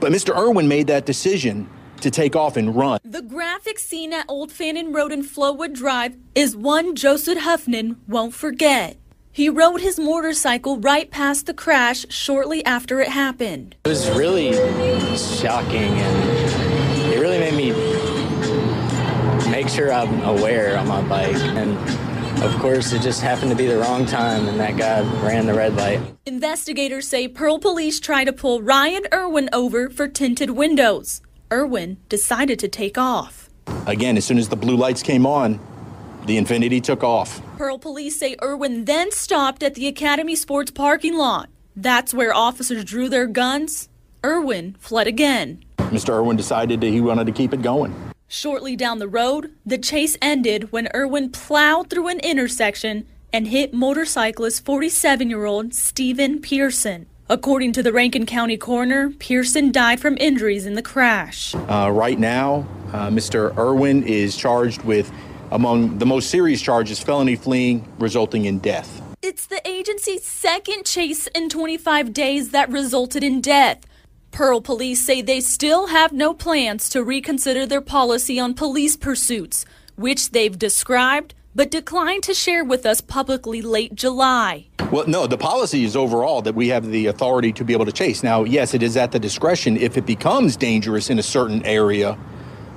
But 0.00 0.10
Mr. 0.10 0.36
Irwin 0.36 0.66
made 0.66 0.88
that 0.88 1.06
decision 1.06 1.68
to 2.00 2.10
take 2.10 2.34
off 2.36 2.56
and 2.56 2.74
run. 2.74 3.00
The 3.04 3.22
graphic 3.22 3.78
scene 3.78 4.12
at 4.12 4.26
Old 4.28 4.52
Fannin 4.52 4.92
Road 4.92 5.12
in 5.12 5.22
Flowood 5.22 5.74
Drive 5.74 6.16
is 6.34 6.56
one 6.56 6.94
Joseph 6.94 7.38
Huffman 7.38 8.00
won't 8.06 8.34
forget. 8.34 8.96
He 9.32 9.48
rode 9.48 9.80
his 9.80 9.98
motorcycle 9.98 10.78
right 10.78 11.08
past 11.10 11.46
the 11.46 11.54
crash 11.54 12.04
shortly 12.08 12.64
after 12.64 13.00
it 13.00 13.08
happened. 13.08 13.76
It 13.84 13.88
was 13.88 14.10
really 14.10 14.52
shocking 15.16 15.92
and 15.92 17.12
it 17.12 17.20
really 17.20 17.38
made 17.38 17.54
me 17.54 17.70
make 19.50 19.68
sure 19.68 19.92
I'm 19.92 20.20
aware 20.22 20.76
on 20.78 20.88
my 20.88 21.02
bike. 21.02 21.36
And 21.36 21.78
of 22.42 22.52
course, 22.58 22.92
it 22.92 23.02
just 23.02 23.22
happened 23.22 23.50
to 23.50 23.56
be 23.56 23.66
the 23.66 23.78
wrong 23.78 24.04
time 24.04 24.48
and 24.48 24.58
that 24.58 24.76
guy 24.76 25.02
ran 25.24 25.46
the 25.46 25.54
red 25.54 25.76
light. 25.76 26.00
Investigators 26.26 27.06
say 27.06 27.28
Pearl 27.28 27.58
police 27.58 28.00
tried 28.00 28.24
to 28.24 28.32
pull 28.32 28.62
Ryan 28.62 29.04
Irwin 29.12 29.48
over 29.52 29.90
for 29.90 30.08
tinted 30.08 30.50
windows. 30.50 31.20
Irwin 31.52 31.98
decided 32.08 32.58
to 32.60 32.68
take 32.68 32.96
off. 32.96 33.50
Again, 33.86 34.16
as 34.16 34.24
soon 34.24 34.38
as 34.38 34.48
the 34.48 34.56
blue 34.56 34.76
lights 34.76 35.02
came 35.02 35.26
on, 35.26 35.58
the 36.26 36.38
Infiniti 36.38 36.82
took 36.82 37.02
off. 37.02 37.42
Pearl 37.56 37.78
police 37.78 38.18
say 38.18 38.36
Irwin 38.42 38.84
then 38.84 39.10
stopped 39.10 39.62
at 39.62 39.74
the 39.74 39.86
Academy 39.86 40.36
Sports 40.36 40.70
parking 40.70 41.16
lot. 41.16 41.48
That's 41.74 42.14
where 42.14 42.34
officers 42.34 42.84
drew 42.84 43.08
their 43.08 43.26
guns. 43.26 43.88
Irwin 44.24 44.76
fled 44.78 45.06
again. 45.06 45.64
Mr. 45.78 46.10
Irwin 46.10 46.36
decided 46.36 46.80
that 46.80 46.88
he 46.88 47.00
wanted 47.00 47.26
to 47.26 47.32
keep 47.32 47.52
it 47.52 47.62
going. 47.62 47.94
Shortly 48.28 48.76
down 48.76 49.00
the 49.00 49.08
road, 49.08 49.52
the 49.66 49.78
chase 49.78 50.16
ended 50.22 50.70
when 50.70 50.88
Irwin 50.94 51.30
plowed 51.30 51.90
through 51.90 52.08
an 52.08 52.20
intersection 52.20 53.06
and 53.32 53.48
hit 53.48 53.74
motorcyclist 53.74 54.64
47 54.64 55.28
year 55.28 55.46
old 55.46 55.74
Stephen 55.74 56.40
Pearson. 56.40 57.06
According 57.30 57.74
to 57.74 57.82
the 57.84 57.92
Rankin 57.92 58.26
County 58.26 58.56
coroner, 58.56 59.10
Pearson 59.10 59.70
died 59.70 60.00
from 60.00 60.16
injuries 60.18 60.66
in 60.66 60.74
the 60.74 60.82
crash. 60.82 61.54
Uh, 61.54 61.88
right 61.94 62.18
now, 62.18 62.66
uh, 62.92 63.08
Mr. 63.08 63.56
Irwin 63.56 64.02
is 64.02 64.36
charged 64.36 64.82
with, 64.82 65.12
among 65.52 65.98
the 65.98 66.06
most 66.06 66.28
serious 66.28 66.60
charges, 66.60 66.98
felony 66.98 67.36
fleeing 67.36 67.86
resulting 68.00 68.46
in 68.46 68.58
death. 68.58 69.00
It's 69.22 69.46
the 69.46 69.62
agency's 69.64 70.24
second 70.24 70.86
chase 70.86 71.28
in 71.28 71.48
25 71.48 72.12
days 72.12 72.50
that 72.50 72.68
resulted 72.68 73.22
in 73.22 73.40
death. 73.40 73.86
Pearl 74.32 74.60
police 74.60 75.06
say 75.06 75.22
they 75.22 75.40
still 75.40 75.86
have 75.86 76.12
no 76.12 76.34
plans 76.34 76.88
to 76.88 77.04
reconsider 77.04 77.64
their 77.64 77.80
policy 77.80 78.40
on 78.40 78.54
police 78.54 78.96
pursuits, 78.96 79.64
which 79.94 80.32
they've 80.32 80.58
described 80.58 81.34
but 81.54 81.70
declined 81.70 82.22
to 82.24 82.34
share 82.34 82.64
with 82.64 82.86
us 82.86 83.00
publicly 83.00 83.62
late 83.62 83.94
July. 83.94 84.66
Well, 84.90 85.06
no, 85.06 85.26
the 85.26 85.38
policy 85.38 85.84
is 85.84 85.96
overall 85.96 86.42
that 86.42 86.54
we 86.54 86.68
have 86.68 86.90
the 86.90 87.06
authority 87.06 87.52
to 87.52 87.64
be 87.64 87.72
able 87.72 87.84
to 87.86 87.92
chase. 87.92 88.22
Now, 88.22 88.44
yes, 88.44 88.74
it 88.74 88.82
is 88.82 88.96
at 88.96 89.12
the 89.12 89.18
discretion 89.18 89.76
if 89.76 89.96
it 89.96 90.06
becomes 90.06 90.56
dangerous 90.56 91.10
in 91.10 91.18
a 91.18 91.22
certain 91.22 91.64
area 91.64 92.18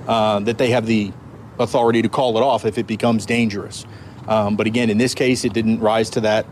uh, 0.08 0.40
that 0.42 0.58
they 0.58 0.70
have 0.70 0.86
the 0.86 1.12
authority 1.60 2.02
to 2.02 2.10
call 2.10 2.38
it 2.38 2.42
off 2.42 2.66
if 2.66 2.78
it 2.78 2.88
becomes 2.88 3.26
dangerous. 3.26 3.86
Um, 4.28 4.56
but 4.56 4.68
again, 4.68 4.90
in 4.90 4.98
this 4.98 5.14
case, 5.14 5.44
it 5.44 5.54
didn't 5.54 5.80
rise 5.80 6.10
to 6.12 6.22
that 6.22 6.46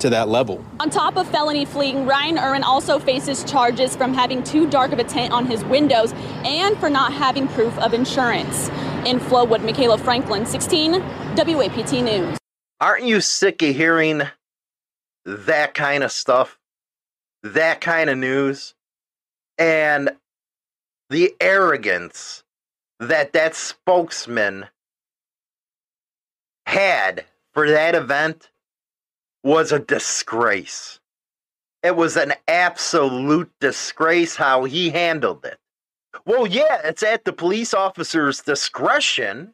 to 0.00 0.10
that 0.10 0.28
level. 0.28 0.62
On 0.80 0.90
top 0.90 1.16
of 1.16 1.26
felony 1.30 1.64
fleeing, 1.64 2.04
Ryan 2.04 2.38
Irwin 2.38 2.62
also 2.62 2.98
faces 2.98 3.42
charges 3.44 3.96
from 3.96 4.12
having 4.12 4.42
too 4.42 4.68
dark 4.68 4.92
of 4.92 4.98
a 4.98 5.04
tint 5.04 5.32
on 5.32 5.46
his 5.46 5.64
windows 5.64 6.12
and 6.44 6.76
for 6.78 6.90
not 6.90 7.14
having 7.14 7.48
proof 7.48 7.76
of 7.78 7.94
insurance. 7.94 8.68
In 9.06 9.20
Flowood, 9.20 9.62
Michaela 9.62 9.98
Franklin, 9.98 10.44
16, 10.44 11.00
WAPT 11.36 12.02
News. 12.02 12.36
Aren't 12.80 13.04
you 13.04 13.20
sick 13.20 13.62
of 13.62 13.76
hearing 13.76 14.22
that 15.24 15.74
kind 15.74 16.02
of 16.02 16.10
stuff? 16.10 16.58
That 17.44 17.80
kind 17.80 18.10
of 18.10 18.18
news? 18.18 18.74
And 19.58 20.10
the 21.08 21.32
arrogance 21.40 22.42
that 22.98 23.32
that 23.34 23.54
spokesman 23.54 24.66
had 26.66 27.26
for 27.54 27.70
that 27.70 27.94
event 27.94 28.50
was 29.44 29.70
a 29.70 29.78
disgrace. 29.78 30.98
It 31.84 31.94
was 31.94 32.16
an 32.16 32.32
absolute 32.48 33.52
disgrace 33.60 34.34
how 34.34 34.64
he 34.64 34.90
handled 34.90 35.44
it. 35.44 35.60
Well, 36.24 36.46
yeah, 36.46 36.80
it's 36.84 37.02
at 37.02 37.24
the 37.24 37.32
police 37.32 37.74
officer's 37.74 38.40
discretion. 38.40 39.52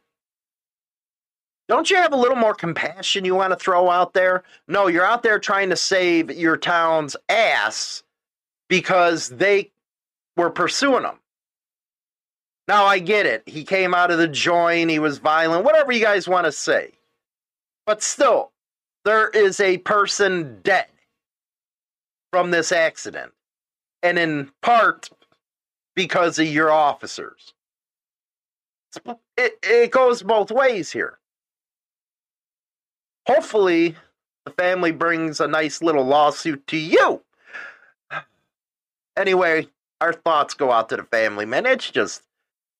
Don't 1.69 1.91
you 1.91 1.97
have 1.97 2.13
a 2.13 2.17
little 2.17 2.37
more 2.37 2.55
compassion 2.55 3.25
you 3.25 3.35
want 3.35 3.51
to 3.51 3.57
throw 3.57 3.91
out 3.91 4.13
there? 4.13 4.43
No, 4.69 4.89
you're 4.89 5.07
out 5.07 5.23
there 5.23 5.39
trying 5.39 5.71
to 5.71 5.77
save 5.77 6.31
your 6.31 6.57
town's 6.57 7.17
ass 7.29 8.03
because 8.69 9.29
they 9.31 9.71
were 10.37 10.51
pursuing 10.51 11.05
him. 11.05 11.19
Now, 12.69 12.85
I 12.85 12.99
get 12.99 13.27
it. 13.27 13.43
He 13.47 13.65
came 13.65 13.95
out 13.95 14.11
of 14.11 14.19
the 14.19 14.29
joint, 14.29 14.91
he 14.91 14.99
was 14.99 15.19
violent, 15.19 15.65
whatever 15.65 15.93
you 15.93 16.01
guys 16.01 16.29
want 16.29 16.47
to 16.47 16.53
say. 16.53 16.93
But 17.87 18.03
still, 18.03 18.53
there 19.05 19.29
is 19.31 19.61
a 19.61 19.79
person 19.79 20.61
dead 20.63 20.87
from 22.33 22.51
this 22.51 22.73
accident. 22.73 23.33
And 24.03 24.19
in 24.19 24.51
part 24.63 25.11
because 25.95 26.39
of 26.39 26.47
your 26.47 26.71
officers. 26.71 27.55
It, 29.37 29.59
it 29.63 29.91
goes 29.91 30.23
both 30.23 30.51
ways 30.51 30.93
here. 30.93 31.19
Hopefully, 33.27 33.97
the 34.45 34.53
family 34.53 34.93
brings 34.93 35.41
a 35.41 35.47
nice 35.47 35.83
little 35.83 36.05
lawsuit 36.05 36.67
to 36.69 36.77
you. 36.77 37.23
Anyway, 39.15 39.69
our 40.01 40.15
thoughts 40.15 40.55
go 40.55 40.73
out 40.73 40.89
to 40.89 40.97
the 40.97 41.03
family, 41.03 41.45
man. 41.45 41.67
It's 41.67 41.91
just 41.91 42.23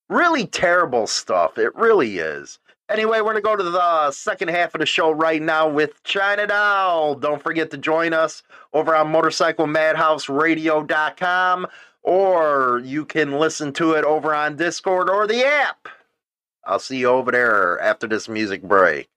really 0.09 0.47
terrible 0.47 1.07
stuff. 1.07 1.59
It 1.59 1.77
really 1.77 2.17
is. 2.17 2.59
Anyway, 2.89 3.21
we're 3.21 3.35
going 3.35 3.37
to 3.37 3.43
go 3.43 3.55
to 3.55 3.63
the 3.63 4.11
second 4.13 4.49
half 4.49 4.75
of 4.75 4.79
the 4.79 4.87
show 4.87 5.11
right 5.11 5.43
now 5.43 5.69
with 5.69 6.03
China 6.05 6.47
Doll. 6.47 7.17
Don't 7.17 7.43
forget 7.43 7.71
to 7.71 7.77
join 7.77 8.15
us 8.15 8.43
over 8.73 8.97
on 8.97 9.13
motorcyclemadhouseradio.com 9.13 11.67
or 12.03 12.81
you 12.85 13.05
can 13.05 13.33
listen 13.39 13.73
to 13.75 13.93
it 13.93 14.05
over 14.05 14.35
on 14.35 14.57
Discord 14.57 15.09
or 15.09 15.27
the 15.27 15.45
app. 15.45 15.89
I'll 16.65 16.79
see 16.79 16.99
you 16.99 17.09
over 17.09 17.33
there 17.33 17.81
after 17.81 18.07
this 18.07 18.29
music 18.29 18.63
break. 18.63 19.09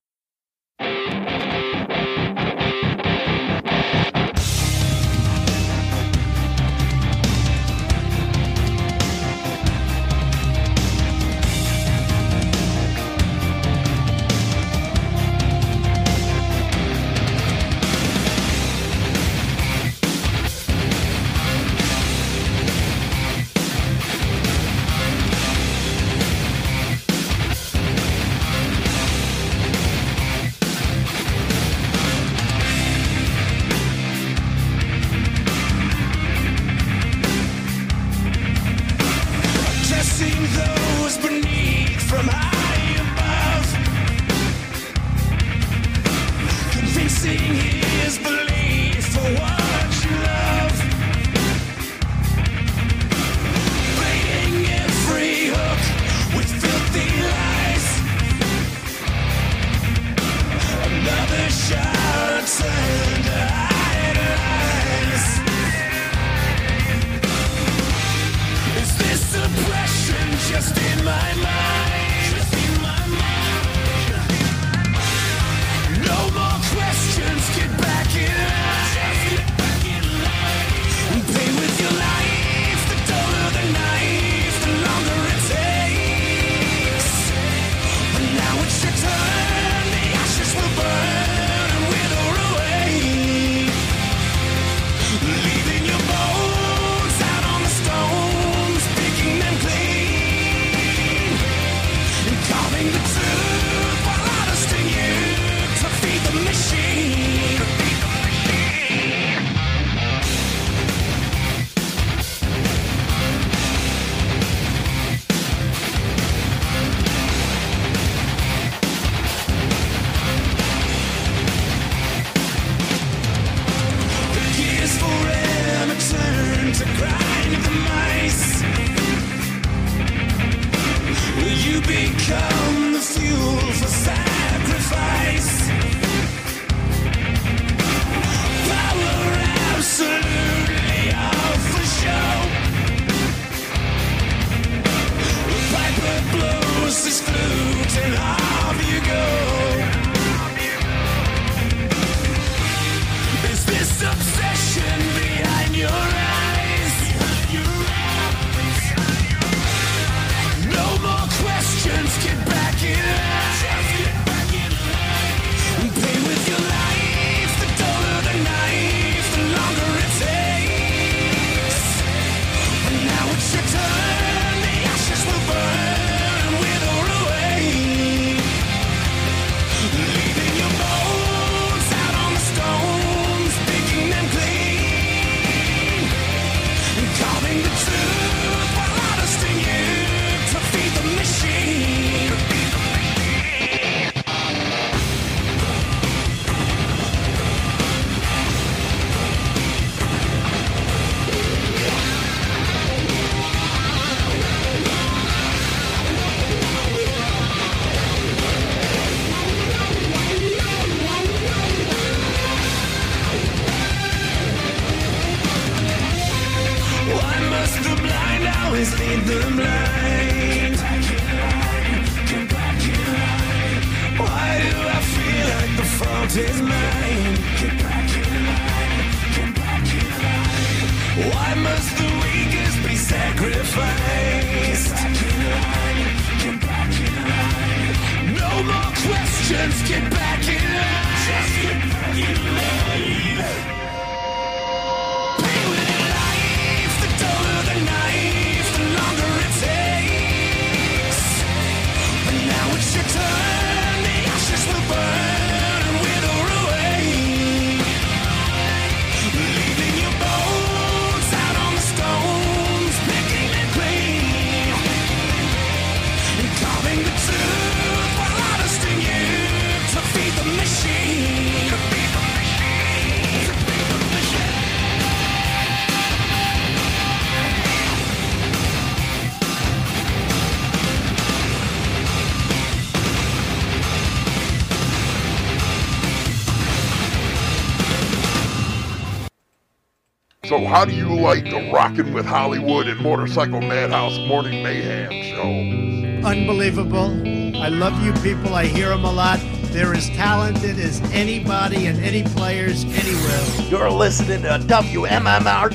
How 291.25 291.33
do 291.33 291.41
the 291.41 291.71
Rockin' 291.71 292.13
with 292.13 292.25
Hollywood 292.27 292.87
and 292.87 293.01
Motorcycle 293.01 293.59
Madhouse 293.59 294.15
Morning 294.27 294.61
Mayhem 294.61 295.11
show? 295.23 296.27
Unbelievable. 296.27 297.19
I 297.57 297.69
love 297.69 297.99
you 298.03 298.13
people. 298.21 298.53
I 298.53 298.65
hear 298.65 298.89
them 298.89 299.05
a 299.05 299.11
lot. 299.11 299.39
They're 299.71 299.95
as 299.95 300.07
talented 300.09 300.77
as 300.77 301.01
anybody 301.11 301.87
and 301.87 301.97
any 302.03 302.21
players 302.21 302.83
anywhere. 302.83 303.69
You're 303.69 303.89
listening 303.89 304.43
to 304.43 304.59
WMMR 304.67 305.71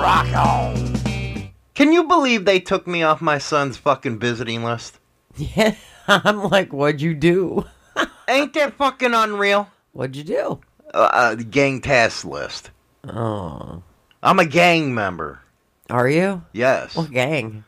Rock 0.00 0.28
On. 0.36 1.50
Can 1.74 1.92
you 1.92 2.04
believe 2.04 2.44
they 2.44 2.60
took 2.60 2.86
me 2.86 3.02
off 3.02 3.20
my 3.20 3.38
son's 3.38 3.76
fucking 3.76 4.20
visiting 4.20 4.62
list? 4.62 5.00
Yeah, 5.36 5.74
I'm 6.06 6.44
like, 6.44 6.72
what'd 6.72 7.00
you 7.00 7.14
do? 7.14 7.66
Ain't 8.28 8.54
that 8.54 8.74
fucking 8.74 9.12
unreal? 9.12 9.68
What'd 9.90 10.14
you 10.14 10.22
do? 10.22 10.60
Uh, 10.94 11.10
uh, 11.12 11.34
the 11.34 11.42
gang 11.42 11.80
task 11.80 12.24
list. 12.24 12.70
Oh. 13.08 13.82
I'm 14.22 14.38
a 14.38 14.46
gang 14.46 14.94
member. 14.94 15.40
Are 15.90 16.08
you? 16.08 16.44
Yes. 16.52 16.94
What 16.94 17.10
gang? 17.10 17.64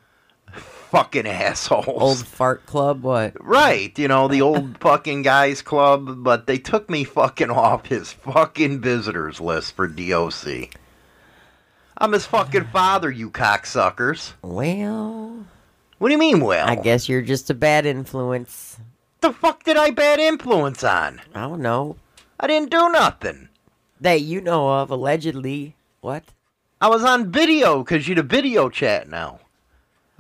Fucking 0.53 1.27
assholes. 1.27 1.88
Old 1.88 2.25
fart 2.25 2.64
club? 2.67 3.03
What? 3.03 3.35
Right, 3.45 3.99
you 3.99 4.07
know, 4.07 4.29
the 4.29 4.43
old 4.43 4.79
fucking 4.81 5.23
guys 5.23 5.62
club, 5.62 6.23
but 6.23 6.47
they 6.47 6.59
took 6.59 6.88
me 6.88 7.03
fucking 7.03 7.51
off 7.51 7.87
his 7.87 8.12
fucking 8.12 8.81
visitors 8.81 9.40
list 9.40 9.75
for 9.75 9.88
DOC. 9.88 10.71
I'm 11.99 12.12
his 12.12 12.27
fucking 12.27 12.67
father, 12.67 13.11
you 13.11 13.31
cocksuckers. 13.31 14.35
Well. 14.43 15.47
What 15.99 16.09
do 16.09 16.12
you 16.12 16.19
mean, 16.19 16.40
well? 16.40 16.69
I 16.69 16.77
guess 16.77 17.09
you're 17.09 17.23
just 17.23 17.51
a 17.51 17.55
bad 17.55 17.85
influence. 17.85 18.79
The 19.21 19.33
fuck 19.33 19.64
did 19.64 19.77
I 19.77 19.90
bad 19.90 20.21
influence 20.21 20.85
on? 20.85 21.21
I 21.35 21.43
don't 21.43 21.62
know. 21.62 21.97
I 22.38 22.47
didn't 22.47 22.71
do 22.71 22.88
nothing. 22.90 23.49
That 24.01 24.21
you 24.21 24.40
know 24.40 24.71
of, 24.71 24.90
allegedly. 24.90 25.75
What? 26.01 26.25
I 26.85 26.88
was 26.88 27.03
on 27.03 27.33
video 27.33 27.83
because 27.83 28.07
you'd 28.07 28.18
a 28.18 28.23
video 28.23 28.68
chat 28.68 29.09
now. 29.09 29.40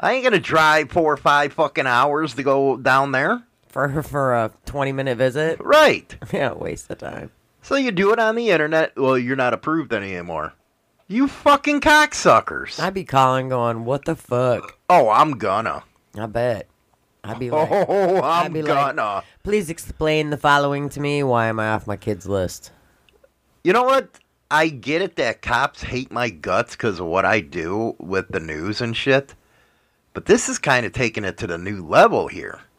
I 0.00 0.14
ain't 0.14 0.24
gonna 0.24 0.40
drive 0.40 0.90
four 0.90 1.12
or 1.12 1.18
five 1.18 1.52
fucking 1.52 1.86
hours 1.86 2.32
to 2.36 2.42
go 2.42 2.78
down 2.78 3.12
there. 3.12 3.42
For 3.68 4.02
for 4.02 4.32
a 4.32 4.50
20 4.64 4.90
minute 4.92 5.18
visit? 5.18 5.60
Right. 5.62 6.16
yeah, 6.32 6.54
waste 6.54 6.90
of 6.90 6.96
time. 6.96 7.32
So 7.60 7.74
you 7.74 7.90
do 7.90 8.14
it 8.14 8.18
on 8.18 8.34
the 8.34 8.48
internet. 8.48 8.96
Well, 8.96 9.18
you're 9.18 9.36
not 9.36 9.52
approved 9.52 9.92
anymore. 9.92 10.54
You 11.06 11.28
fucking 11.28 11.82
cocksuckers. 11.82 12.80
I'd 12.80 12.94
be 12.94 13.04
calling 13.04 13.50
going, 13.50 13.84
what 13.84 14.06
the 14.06 14.16
fuck? 14.16 14.78
Oh, 14.88 15.10
I'm 15.10 15.32
gonna. 15.32 15.84
I 16.16 16.24
bet. 16.24 16.66
I'd 17.22 17.38
be 17.38 17.50
oh, 17.50 17.58
like, 17.58 17.86
Oh, 17.90 18.22
I'm 18.22 18.54
be 18.54 18.62
gonna. 18.62 19.22
Please 19.42 19.68
explain 19.68 20.30
the 20.30 20.38
following 20.38 20.88
to 20.88 21.00
me. 21.00 21.22
Why 21.24 21.48
am 21.48 21.60
I 21.60 21.68
off 21.68 21.86
my 21.86 21.98
kid's 21.98 22.26
list? 22.26 22.72
You 23.62 23.74
know 23.74 23.82
what? 23.82 24.18
I 24.54 24.68
get 24.68 25.02
it 25.02 25.16
that 25.16 25.42
cops 25.42 25.82
hate 25.82 26.12
my 26.12 26.30
guts 26.30 26.76
because 26.76 27.00
of 27.00 27.06
what 27.06 27.24
I 27.24 27.40
do 27.40 27.96
with 27.98 28.28
the 28.28 28.38
news 28.38 28.80
and 28.80 28.96
shit. 28.96 29.34
But 30.12 30.26
this 30.26 30.48
is 30.48 30.60
kind 30.60 30.86
of 30.86 30.92
taking 30.92 31.24
it 31.24 31.36
to 31.38 31.48
the 31.48 31.58
new 31.58 31.84
level 31.84 32.28
here. 32.28 32.60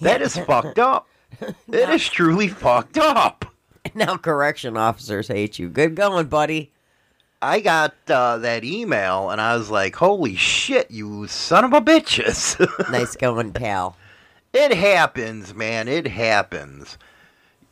That 0.00 0.22
is 0.22 0.38
fucked 0.38 0.78
up. 0.92 1.06
It 1.40 1.88
is 1.90 2.08
truly 2.08 2.48
fucked 2.64 2.96
up. 2.96 3.44
Now 3.94 4.16
correction 4.16 4.76
officers 4.76 5.28
hate 5.28 5.58
you. 5.58 5.68
Good 5.68 5.96
going, 5.96 6.28
buddy. 6.28 6.72
I 7.42 7.60
got 7.60 7.94
uh, 8.08 8.38
that 8.38 8.64
email 8.64 9.28
and 9.28 9.40
I 9.40 9.54
was 9.56 9.70
like, 9.70 9.96
holy 9.96 10.36
shit, 10.36 10.90
you 10.90 11.26
son 11.26 11.64
of 11.64 11.72
a 11.74 11.80
bitches. 11.82 12.58
nice 12.90 13.16
going, 13.16 13.52
pal. 13.52 13.96
It 14.54 14.72
happens, 14.72 15.52
man. 15.52 15.88
It 15.88 16.06
happens. 16.06 16.96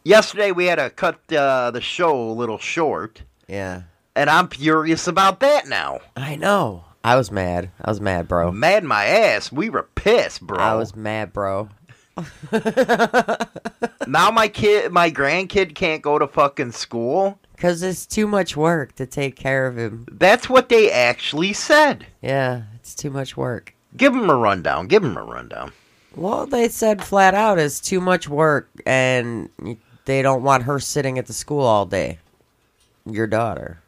Yesterday 0.06 0.52
we 0.52 0.66
had 0.66 0.76
to 0.76 0.88
cut 0.88 1.18
uh, 1.32 1.72
the 1.72 1.80
show 1.80 2.16
a 2.16 2.30
little 2.30 2.58
short. 2.58 3.24
Yeah. 3.48 3.82
And 4.14 4.30
I'm 4.30 4.46
furious 4.46 5.08
about 5.08 5.40
that 5.40 5.66
now. 5.66 5.98
I 6.14 6.36
know. 6.36 6.84
I 7.02 7.16
was 7.16 7.32
mad. 7.32 7.72
I 7.80 7.90
was 7.90 8.00
mad, 8.00 8.28
bro. 8.28 8.52
Mad 8.52 8.84
my 8.84 9.04
ass. 9.04 9.50
We 9.50 9.68
were 9.68 9.88
pissed, 9.96 10.42
bro. 10.42 10.58
I 10.58 10.74
was 10.76 10.94
mad, 10.94 11.32
bro. 11.32 11.70
now 14.06 14.30
my 14.30 14.46
kid, 14.46 14.92
my 14.92 15.10
grandkid 15.10 15.74
can't 15.74 16.02
go 16.02 16.20
to 16.20 16.28
fucking 16.28 16.70
school. 16.70 17.40
Because 17.56 17.82
it's 17.82 18.06
too 18.06 18.28
much 18.28 18.56
work 18.56 18.94
to 18.94 19.06
take 19.06 19.34
care 19.34 19.66
of 19.66 19.76
him. 19.76 20.06
That's 20.08 20.48
what 20.48 20.68
they 20.68 20.88
actually 20.88 21.52
said. 21.52 22.06
Yeah, 22.22 22.62
it's 22.76 22.94
too 22.94 23.10
much 23.10 23.36
work. 23.36 23.74
Give 23.96 24.14
him 24.14 24.30
a 24.30 24.36
rundown. 24.36 24.86
Give 24.86 25.02
him 25.02 25.16
a 25.16 25.24
rundown. 25.24 25.72
Well, 26.14 26.46
they 26.46 26.68
said 26.68 27.04
flat 27.04 27.34
out 27.34 27.58
it's 27.58 27.78
too 27.78 28.00
much 28.00 28.26
work 28.26 28.70
and 28.86 29.50
they 30.06 30.22
don't 30.22 30.42
want 30.42 30.62
her 30.62 30.80
sitting 30.80 31.18
at 31.18 31.26
the 31.26 31.32
school 31.32 31.62
all 31.62 31.84
day. 31.84 32.18
Your 33.04 33.26
daughter. 33.26 33.80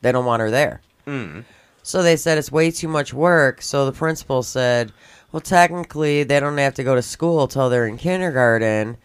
They 0.00 0.10
don't 0.10 0.24
want 0.24 0.40
her 0.40 0.50
there. 0.50 0.80
Mm. 1.06 1.44
So 1.82 2.02
they 2.02 2.16
said 2.16 2.38
it's 2.38 2.52
way 2.52 2.70
too 2.70 2.88
much 2.88 3.12
work. 3.12 3.60
So 3.62 3.84
the 3.84 3.92
principal 3.92 4.42
said, 4.42 4.92
well, 5.32 5.40
technically, 5.40 6.22
they 6.22 6.40
don't 6.40 6.58
have 6.58 6.74
to 6.74 6.84
go 6.84 6.94
to 6.94 7.02
school 7.02 7.48
till 7.48 7.68
they're 7.68 7.86
in 7.86 7.98
kindergarten. 7.98 8.96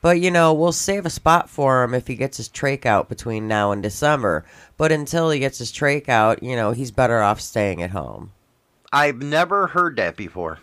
But, 0.00 0.20
you 0.20 0.30
know, 0.30 0.52
we'll 0.52 0.72
save 0.72 1.06
a 1.06 1.10
spot 1.10 1.48
for 1.48 1.84
him 1.84 1.94
if 1.94 2.08
he 2.08 2.16
gets 2.16 2.36
his 2.36 2.48
trach 2.48 2.84
out 2.84 3.08
between 3.08 3.46
now 3.48 3.70
and 3.70 3.82
December. 3.82 4.44
But 4.76 4.92
until 4.92 5.30
he 5.30 5.38
gets 5.38 5.58
his 5.58 5.72
trach 5.72 6.08
out, 6.08 6.42
you 6.42 6.56
know, 6.56 6.72
he's 6.72 6.90
better 6.90 7.22
off 7.22 7.40
staying 7.40 7.82
at 7.82 7.90
home. 7.90 8.32
I've 8.92 9.22
never 9.22 9.68
heard 9.68 9.96
that 9.96 10.16
before. 10.16 10.58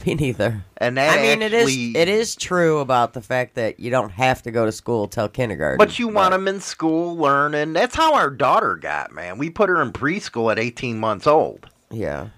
Me 0.06 0.14
neither. 0.14 0.64
And 0.76 0.96
that 0.96 1.18
I 1.18 1.22
mean, 1.22 1.42
it 1.42 1.52
is 1.52 1.64
actually- 1.68 1.96
it 1.96 2.08
is 2.08 2.34
true 2.36 2.78
about 2.78 3.12
the 3.12 3.20
fact 3.20 3.54
that 3.56 3.80
you 3.80 3.90
don't 3.90 4.10
have 4.10 4.42
to 4.42 4.50
go 4.50 4.64
to 4.64 4.72
school 4.72 5.08
till 5.08 5.28
kindergarten. 5.28 5.78
But 5.78 5.98
you 5.98 6.08
want 6.08 6.32
them 6.32 6.46
in 6.48 6.60
school 6.60 7.16
learning. 7.16 7.72
That's 7.72 7.94
how 7.96 8.14
our 8.14 8.30
daughter 8.30 8.76
got, 8.76 9.12
man. 9.12 9.38
We 9.38 9.50
put 9.50 9.68
her 9.68 9.80
in 9.82 9.92
preschool 9.92 10.50
at 10.52 10.58
18 10.58 10.98
months 10.98 11.26
old. 11.26 11.68
Yeah. 11.90 12.28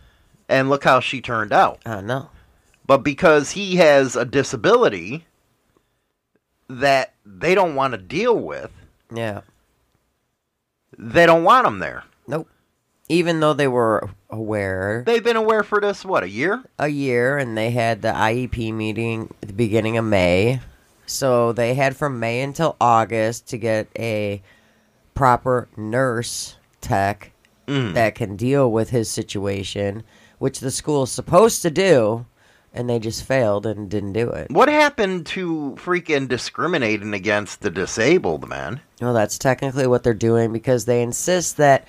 And 0.49 0.69
look 0.71 0.85
how 0.85 1.01
she 1.01 1.21
turned 1.21 1.53
out. 1.53 1.81
I 1.87 2.01
know. 2.01 2.31
But 2.87 2.99
because 3.05 3.53
he 3.53 3.77
has 3.77 4.17
a 4.17 4.25
disability 4.25 5.27
that 6.69 7.15
they 7.25 7.55
don't 7.55 7.75
want 7.75 7.93
to 7.93 7.99
deal 7.99 8.37
with, 8.37 8.71
Yeah. 9.13 9.43
they 10.99 11.27
don't 11.27 11.45
want 11.45 11.67
him 11.67 11.79
there. 11.79 12.05
Nope. 12.27 12.49
even 13.09 13.41
though 13.41 13.53
they 13.55 13.67
were 13.69 14.09
aware 14.33 15.03
They've 15.07 15.23
been 15.25 15.37
aware 15.37 15.63
for 15.63 15.81
this 15.81 16.05
what 16.05 16.23
a 16.23 16.29
year? 16.29 16.63
a 16.79 16.89
year 16.89 17.37
and 17.39 17.57
they 17.57 17.71
had 17.71 18.03
the 18.03 18.09
IEP 18.13 18.73
meeting 18.73 19.33
at 19.43 19.49
the 19.49 19.55
beginning 19.55 19.97
of 19.97 20.05
May. 20.05 20.61
So 21.07 21.53
they 21.53 21.75
had 21.75 21.97
from 21.97 22.21
May 22.21 22.41
until 22.43 22.77
August 22.81 23.49
to 23.49 23.59
get 23.59 23.89
a 23.99 24.43
proper 25.15 25.69
nurse 25.77 26.57
tech 26.81 27.33
Mm. 27.67 27.95
that 27.95 28.17
can 28.17 28.35
deal 28.35 28.73
with 28.73 28.91
his 28.91 29.09
situation, 29.09 30.03
which 30.39 30.59
the 30.59 30.73
school's 30.73 31.13
supposed 31.13 31.63
to 31.63 31.71
do, 31.71 32.27
and 32.75 32.91
they 32.91 32.99
just 32.99 33.23
failed 33.23 33.65
and 33.65 33.89
didn't 33.89 34.13
do 34.13 34.29
it. 34.29 34.51
What 34.51 34.69
happened 34.69 35.27
to 35.27 35.77
freaking 35.79 36.27
discriminating 36.27 37.15
against 37.15 37.61
the 37.61 37.71
disabled, 37.71 38.49
man? 38.49 38.81
Well, 39.01 39.15
that's 39.15 39.39
technically 39.39 39.87
what 39.87 40.03
they're 40.03 40.15
doing 40.15 40.53
because 40.53 40.87
they 40.87 41.01
insist 41.01 41.59
that 41.59 41.87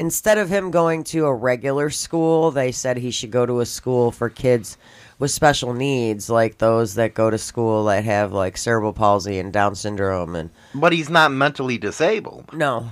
instead 0.00 0.38
of 0.38 0.48
him 0.48 0.70
going 0.72 1.04
to 1.04 1.26
a 1.26 1.32
regular 1.34 1.90
school, 1.90 2.50
they 2.50 2.72
said 2.72 2.96
he 2.96 3.10
should 3.12 3.30
go 3.30 3.44
to 3.46 3.60
a 3.60 3.66
school 3.66 4.10
for 4.10 4.28
kids 4.30 4.76
with 5.18 5.30
special 5.30 5.74
needs, 5.74 6.28
like 6.30 6.56
those 6.58 6.94
that 6.94 7.12
go 7.14 7.28
to 7.30 7.36
school 7.38 7.84
that 7.84 8.02
have 8.04 8.32
like 8.32 8.56
cerebral 8.56 8.94
palsy 8.94 9.38
and 9.38 9.52
Down 9.52 9.74
syndrome 9.74 10.34
and 10.34 10.50
But 10.74 10.92
he's 10.94 11.10
not 11.10 11.30
mentally 11.30 11.78
disabled. 11.78 12.52
no. 12.52 12.90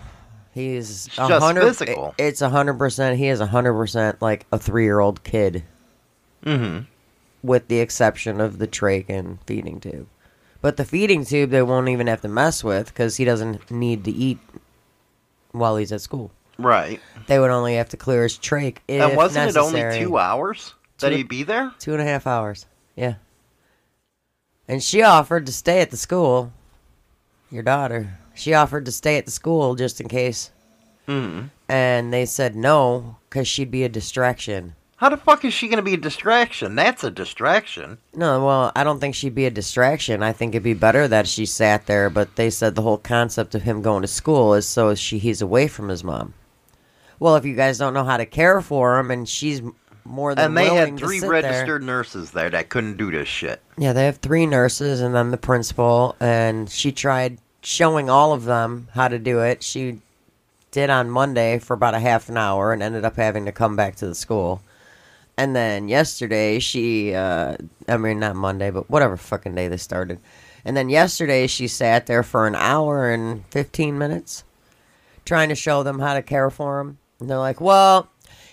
He's 0.55 1.07
It's 1.07 1.14
just 1.16 1.57
physical. 1.57 2.14
It's 2.18 2.42
a 2.42 2.49
hundred 2.51 2.79
percent. 2.79 3.16
He 3.18 3.29
is 3.29 3.40
a 3.40 3.47
hundred 3.47 3.75
percent 3.75 4.21
like 4.21 4.44
a 4.51 4.59
three-year-old 4.59 5.23
kid, 5.23 5.62
Mm-hmm. 6.44 6.85
with 7.42 7.68
the 7.68 7.79
exception 7.81 8.40
of 8.40 8.59
the 8.59 8.66
trach 8.66 9.09
and 9.09 9.38
feeding 9.47 9.79
tube. 9.79 10.09
But 10.61 10.77
the 10.77 10.85
feeding 10.85 11.25
tube, 11.25 11.51
they 11.51 11.62
won't 11.62 11.88
even 11.88 12.09
have 12.09 12.23
to 12.23 12.29
mess 12.29 12.64
with 12.64 12.88
because 12.88 13.16
he 13.16 13.25
doesn't 13.25 13.71
need 13.71 14.03
to 14.05 14.11
eat 14.11 14.38
while 15.53 15.77
he's 15.77 15.92
at 15.92 16.01
school. 16.01 16.33
Right. 16.59 17.01
They 17.29 17.38
would 17.38 17.51
only 17.51 17.77
have 17.77 17.88
to 17.90 17.97
clear 17.97 18.25
his 18.25 18.37
trach. 18.37 18.79
If 18.88 19.03
and 19.03 19.16
wasn't 19.16 19.51
it 19.51 19.57
only 19.57 19.99
two 19.99 20.18
hours 20.18 20.75
that 20.99 21.11
Two- 21.11 21.16
he'd 21.16 21.29
be 21.29 21.44
there? 21.44 21.73
Two 21.79 21.92
and 21.92 22.03
a 22.03 22.05
half 22.05 22.27
hours. 22.27 22.66
Yeah. 22.97 23.14
And 24.66 24.83
she 24.83 25.03
offered 25.03 25.47
to 25.47 25.53
stay 25.53 25.81
at 25.81 25.90
the 25.90 25.97
school. 25.97 26.53
Your 27.51 27.62
daughter. 27.62 28.18
She 28.35 28.55
offered 28.55 28.85
to 28.85 28.92
stay 28.92 29.16
at 29.16 29.25
the 29.25 29.31
school 29.31 29.75
just 29.77 30.01
in 30.01 30.09
case. 30.09 30.51
Hmm. 31.07 31.44
And 31.68 32.12
they 32.12 32.27
said 32.27 32.55
no, 32.55 33.16
because 33.29 33.49
she'd 33.49 33.71
be 33.71 33.85
a 33.85 33.88
distraction. 33.88 34.75
How 34.97 35.09
the 35.09 35.16
fuck 35.16 35.44
is 35.44 35.55
she 35.55 35.68
going 35.68 35.77
to 35.79 35.83
be 35.83 35.94
a 35.94 35.99
distraction? 35.99 36.75
That's 36.75 37.05
a 37.05 37.11
distraction. 37.11 37.99
No, 38.14 38.44
well, 38.44 38.73
I 38.75 38.83
don't 38.83 38.99
think 38.99 39.14
she'd 39.14 39.35
be 39.35 39.47
a 39.47 39.51
distraction. 39.51 40.25
I 40.25 40.33
think 40.33 40.55
it'd 40.55 40.64
be 40.64 40.75
better 40.75 41.07
that 41.07 41.29
she 41.29 41.47
sat 41.47 41.87
there, 41.87 42.11
but 42.11 42.35
they 42.35 42.51
said 42.51 42.75
the 42.75 42.83
whole 42.83 42.99
concept 42.99 43.55
of 43.55 43.62
him 43.62 43.81
going 43.81 44.03
to 44.03 44.09
school 44.09 44.55
is 44.55 44.66
so 44.66 44.94
she 44.97 45.18
he's 45.18 45.40
away 45.40 45.68
from 45.68 45.88
his 45.88 46.03
mom. 46.03 46.35
Well, 47.20 47.37
if 47.37 47.44
you 47.44 47.54
guys 47.54 47.78
don't 47.78 47.94
know 47.94 48.04
how 48.04 48.16
to 48.16 48.26
care 48.26 48.61
for 48.61 48.96
them, 48.96 49.11
and 49.11 49.28
she's 49.28 49.61
more 50.04 50.35
than 50.35 50.46
And 50.46 50.57
they 50.57 50.68
had 50.68 50.98
three 50.98 51.18
sit 51.18 51.26
there- 51.31 51.42
registered 51.42 51.83
nurses 51.83 52.31
there 52.31 52.50
that 52.50 52.68
couldn't 52.68 52.96
do 52.96 53.11
this 53.11 53.28
shit. 53.28 53.61
Yeah, 53.76 53.92
they 53.92 54.07
have 54.07 54.18
three 54.18 54.46
nurses 54.46 55.00
and 55.00 55.14
then 55.14 55.31
the 55.31 55.37
principal, 55.37 56.16
and 56.20 56.70
she 56.70 56.92
tried 56.92 57.38
showing 57.62 58.09
all 58.09 58.33
of 58.33 58.44
them 58.44 58.88
how 58.94 59.09
to 59.09 59.18
do 59.18 59.40
it. 59.40 59.62
She 59.62 60.00
did 60.70 60.90
on 60.90 61.11
Monday 61.11 61.59
for 61.59 61.74
about 61.74 61.94
a 61.94 61.98
half 62.00 62.28
an 62.28 62.37
hour 62.37 62.72
and 62.72 62.83
ended 62.83 63.04
up 63.04 63.16
having 63.16 63.44
to 63.46 63.52
come 63.52 63.74
back 63.76 63.96
to 63.96 64.07
the 64.07 64.14
school. 64.14 64.62
And 65.37 65.54
then 65.54 65.88
yesterday, 65.88 66.59
she, 66.59 67.14
uh, 67.14 67.57
I 67.88 67.96
mean, 67.96 68.18
not 68.20 68.37
Monday, 68.37 68.70
but 68.70 68.90
whatever 68.90 69.16
fucking 69.16 69.54
day 69.54 69.68
they 69.68 69.76
started. 69.76 70.18
And 70.64 70.76
then 70.76 70.88
yesterday, 70.88 71.46
she 71.46 71.68
sat 71.68 72.07
there 72.07 72.22
for 72.22 72.46
an 72.46 72.54
hour 72.54 73.11
and 73.11 73.44
15 73.50 73.96
minutes 73.98 74.44
trying 75.24 75.48
to 75.48 75.54
show 75.54 75.83
them 75.83 76.00
how 76.00 76.14
to 76.14 76.22
care 76.22 76.50
for 76.50 76.81
him. 76.81 76.98
And 77.20 77.28
they're 77.28 77.38
like, 77.38 77.61
well, 77.61 78.09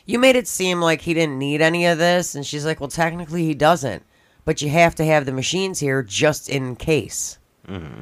you 0.06 0.17
made 0.19 0.36
it 0.36 0.47
seem 0.47 0.82
like 0.82 1.01
he 1.01 1.13
didn't 1.13 1.38
need 1.39 1.62
any 1.62 1.86
of 1.86 1.97
this. 1.97 2.36
And 2.36 2.45
she's 2.45 2.65
like, 2.65 2.80
well, 2.80 2.89
technically 2.89 3.45
he 3.45 3.54
doesn't. 3.54 4.04
But 4.43 4.62
you 4.62 4.69
have 4.69 4.95
to 4.95 5.06
have 5.06 5.25
the 5.25 5.32
machines 5.32 5.80
here 5.80 6.04
just 6.04 6.49
in 6.49 6.75
case. 6.75 7.38
Mm-hmm. 7.67 8.01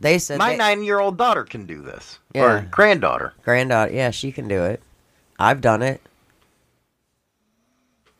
They 0.00 0.18
said 0.18 0.38
My 0.38 0.50
they- 0.50 0.56
nine-year-old 0.56 1.16
daughter 1.16 1.44
can 1.44 1.66
do 1.66 1.80
this, 1.82 2.18
Yeah. 2.34 2.42
or 2.44 2.60
granddaughter. 2.70 3.32
Granddaughter, 3.44 3.92
yeah, 3.92 4.10
she 4.10 4.32
can 4.32 4.48
do 4.48 4.64
it. 4.64 4.82
I've 5.38 5.60
done 5.60 5.82
it. 5.82 6.00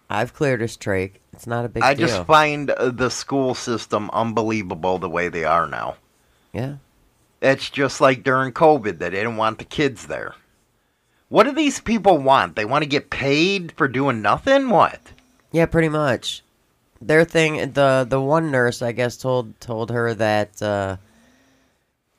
I've 0.09 0.33
cleared 0.35 0.61
his 0.61 0.77
trach. 0.77 1.13
It's 1.33 1.47
not 1.47 1.65
a 1.65 1.69
big 1.69 1.83
I 1.83 1.95
deal. 1.95 2.07
just 2.07 2.25
find 2.27 2.71
uh, 2.71 2.91
the 2.91 3.11
school 3.11 3.55
system 3.55 4.11
unbelievable 4.13 4.99
the 4.99 5.09
way 5.11 5.29
they 5.29 5.45
are 5.45 5.67
now. 5.67 5.97
yeah. 6.53 6.77
It's 7.43 7.69
just 7.69 8.01
like 8.01 8.23
during 8.23 8.53
COVID 8.53 8.85
that 8.85 8.99
they 8.99 9.11
didn't 9.11 9.37
want 9.37 9.59
the 9.59 9.65
kids 9.67 10.07
there. 10.07 10.35
What 11.35 11.47
do 11.47 11.53
these 11.53 11.81
people 11.81 12.19
want? 12.19 12.55
They 12.55 12.65
want 12.65 12.85
to 12.85 12.89
get 12.89 13.11
paid 13.11 13.73
for 13.73 13.89
doing 13.89 14.23
nothing? 14.23 14.69
What? 14.69 15.01
Yeah, 15.51 15.67
pretty 15.67 15.89
much. 15.89 16.45
Their 17.03 17.25
thing, 17.25 17.73
the 17.73 18.07
the 18.09 18.21
one 18.21 18.53
nurse, 18.53 18.81
I 18.83 18.93
guess, 18.93 19.17
told 19.17 19.61
told 19.61 19.91
her 19.91 20.15
that 20.15 20.63
uh, 20.63 20.99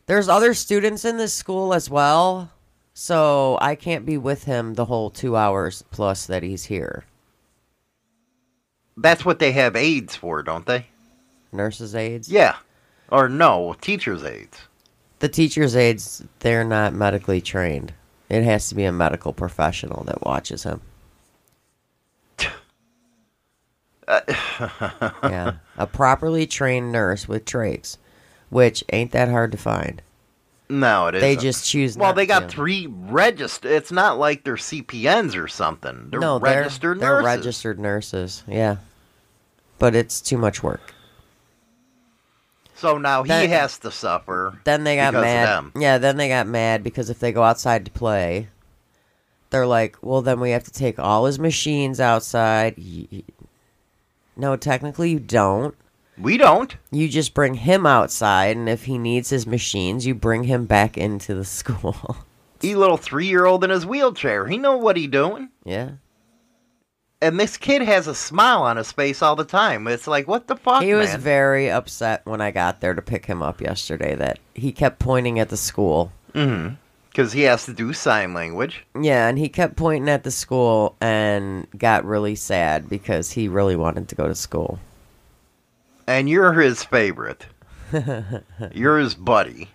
there's 0.05 0.27
other 0.27 0.53
students 0.53 1.05
in 1.05 1.15
this 1.15 1.33
school 1.33 1.73
as 1.73 1.89
well, 1.89 2.51
so 2.93 3.57
I 3.61 3.75
can't 3.75 4.05
be 4.05 4.17
with 4.17 4.43
him 4.43 4.73
the 4.73 4.83
whole 4.83 5.09
two 5.09 5.37
hours 5.37 5.85
plus 5.91 6.25
that 6.25 6.43
he's 6.43 6.65
here. 6.65 7.05
That's 8.97 9.23
what 9.23 9.39
they 9.39 9.53
have 9.53 9.77
aides 9.77 10.17
for, 10.17 10.43
don't 10.43 10.65
they? 10.65 10.87
Nurses' 11.53 11.95
aides. 11.95 12.27
Yeah. 12.27 12.57
Or 13.09 13.29
no, 13.29 13.77
teachers' 13.79 14.25
aides. 14.25 14.59
The 15.19 15.29
teachers' 15.29 15.77
aides, 15.77 16.21
they're 16.39 16.65
not 16.65 16.93
medically 16.93 17.39
trained. 17.39 17.93
It 18.29 18.43
has 18.43 18.69
to 18.69 18.75
be 18.75 18.85
a 18.85 18.91
medical 18.91 19.33
professional 19.33 20.03
that 20.05 20.23
watches 20.23 20.63
him. 20.63 20.81
yeah, 24.07 25.53
a 25.77 25.87
properly 25.87 26.45
trained 26.45 26.91
nurse 26.91 27.27
with 27.27 27.45
trachs, 27.45 27.97
which 28.49 28.83
ain't 28.93 29.11
that 29.11 29.29
hard 29.29 29.51
to 29.51 29.57
find. 29.57 30.01
No, 30.69 31.07
it 31.07 31.15
is. 31.15 31.21
They 31.21 31.35
just 31.35 31.65
choose 31.69 31.95
Well, 31.95 32.13
they 32.13 32.25
got 32.25 32.41
to. 32.41 32.47
three 32.47 32.87
registered. 32.87 33.71
It's 33.71 33.91
not 33.91 34.17
like 34.17 34.43
they're 34.43 34.55
CPNs 34.55 35.35
or 35.41 35.47
something. 35.47 36.07
They're 36.09 36.19
no, 36.19 36.39
registered 36.39 36.99
they're, 36.99 37.15
they're 37.15 37.23
registered 37.23 37.79
nurses. 37.79 38.43
Yeah, 38.47 38.77
but 39.77 39.95
it's 39.95 40.21
too 40.21 40.37
much 40.37 40.63
work. 40.63 40.94
So 42.75 42.97
now 42.97 43.23
he 43.23 43.29
Then- 43.29 43.49
has 43.49 43.77
to 43.79 43.91
suffer. 43.91 44.59
Then 44.65 44.83
they 44.83 44.97
got 44.97 45.13
mad. 45.13 45.47
them. 45.47 45.71
Yeah, 45.77 45.97
then 45.97 46.17
they 46.17 46.27
got 46.27 46.45
mad 46.47 46.83
because 46.83 47.09
if 47.09 47.19
they 47.19 47.31
go 47.31 47.41
outside 47.43 47.85
to 47.85 47.91
play, 47.91 48.49
they're 49.49 49.65
like, 49.65 49.95
"Well, 50.01 50.21
then 50.21 50.39
we 50.41 50.51
have 50.51 50.63
to 50.65 50.71
take 50.71 50.99
all 50.99 51.25
his 51.25 51.39
machines 51.39 51.99
outside." 51.99 52.75
No, 54.35 54.55
technically 54.57 55.11
you 55.11 55.19
don't. 55.19 55.75
We 56.17 56.37
don't. 56.37 56.75
You 56.91 57.07
just 57.09 57.33
bring 57.33 57.55
him 57.55 57.85
outside, 57.85 58.55
and 58.57 58.67
if 58.69 58.85
he 58.85 58.97
needs 58.97 59.29
his 59.29 59.45
machines, 59.47 60.05
you 60.05 60.15
bring 60.15 60.43
him 60.45 60.65
back 60.65 60.97
into 60.97 61.33
the 61.33 61.45
school. 61.59 62.17
He 62.61 62.75
little 62.75 62.97
three 62.97 63.27
year 63.27 63.45
old 63.45 63.63
in 63.63 63.69
his 63.69 63.85
wheelchair. 63.85 64.47
He 64.47 64.57
know 64.57 64.77
what 64.77 64.97
he 64.97 65.07
doing. 65.07 65.49
yeah. 65.63 65.91
And 67.21 67.39
this 67.39 67.57
kid 67.57 67.81
has 67.81 68.07
a 68.07 68.13
smile 68.15 68.61
on 68.63 68.77
his 68.77 68.91
face 68.91 69.21
all 69.21 69.35
the 69.35 69.45
time. 69.45 69.87
It's 69.87 70.05
like, 70.07 70.27
what 70.27 70.47
the 70.47 70.55
fuck, 70.55 70.83
He 70.83 70.93
was 70.93 71.11
man? 71.11 71.19
very 71.21 71.71
upset 71.71 72.21
when 72.25 72.41
I 72.41 72.51
got 72.51 72.81
there 72.81 72.93
to 72.93 73.01
pick 73.01 73.25
him 73.25 73.41
up 73.41 73.61
yesterday 73.61 74.15
that 74.15 74.39
he 74.53 74.71
kept 74.71 74.99
pointing 74.99 75.39
at 75.39 75.49
the 75.49 75.57
school. 75.57 76.11
mm-hmm. 76.33 76.75
Because 77.09 77.31
he 77.31 77.43
has 77.43 77.65
to 77.65 77.73
do 77.73 77.93
sign 77.93 78.33
language. 78.33 78.85
Yeah, 79.01 79.29
and 79.29 79.39
he 79.39 79.47
kept 79.47 79.77
pointing 79.77 80.09
at 80.09 80.25
the 80.25 80.31
school 80.31 80.97
and 80.99 81.65
got 81.77 82.03
really 82.03 82.35
sad 82.35 82.89
because 82.89 83.31
he 83.31 83.47
really 83.47 83.77
wanted 83.77 84.09
to 84.09 84.15
go 84.15 84.27
to 84.27 84.35
school. 84.35 84.79
And 86.07 86.29
you're 86.29 86.51
his 86.51 86.83
favorite. 86.83 87.45
you're 88.73 88.97
his 88.99 89.15
buddy. 89.15 89.69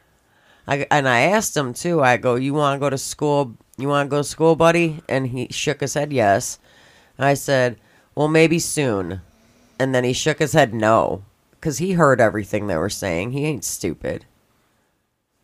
I, 0.69 0.87
and 0.91 1.09
I 1.09 1.21
asked 1.23 1.57
him 1.57 1.73
too. 1.73 2.03
I 2.03 2.19
go, 2.19 2.35
"You 2.35 2.53
want 2.53 2.77
to 2.79 2.85
go 2.85 2.91
to 2.91 2.99
school? 2.99 3.57
You 3.79 3.89
want 3.89 4.09
to 4.09 4.11
go 4.11 4.19
to 4.19 4.25
school, 4.25 4.55
buddy?" 4.55 5.01
And 5.09 5.27
he 5.29 5.49
shook 5.51 5.81
his 5.81 5.95
head 5.95 6.13
yes. 6.13 6.59
And 7.21 7.27
I 7.27 7.35
said, 7.35 7.77
"Well, 8.15 8.29
maybe 8.29 8.59
soon." 8.59 9.21
And 9.79 9.95
then 9.95 10.05
he 10.05 10.15
shook 10.15 10.39
his 10.39 10.55
head 10.55 10.73
no, 10.73 11.23
because 11.51 11.77
he 11.77 11.93
heard 11.93 12.19
everything 12.19 12.67
they 12.67 12.79
were 12.79 12.89
saying. 12.89 13.33
He 13.33 13.45
ain't 13.45 13.63
stupid. 13.63 14.25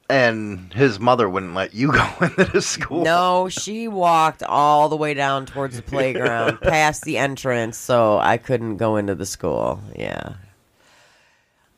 And 0.09 0.73
his 0.73 0.99
mother 0.99 1.29
wouldn't 1.29 1.55
let 1.55 1.75
you 1.75 1.93
go 1.93 2.09
into 2.23 2.45
the 2.45 2.63
school. 2.63 3.05
No, 3.05 3.51
she 3.51 3.89
walked 3.89 4.43
all 4.43 4.89
the 4.89 4.97
way 4.97 5.13
down 5.13 5.45
towards 5.45 5.77
the 5.77 5.83
playground, 5.83 6.61
past 6.63 7.03
the 7.03 7.19
entrance, 7.19 7.77
so 7.77 8.17
I 8.21 8.39
couldn't 8.39 8.79
go 8.79 8.97
into 8.97 9.15
the 9.15 9.27
school. 9.27 9.83
Yeah. 9.95 10.37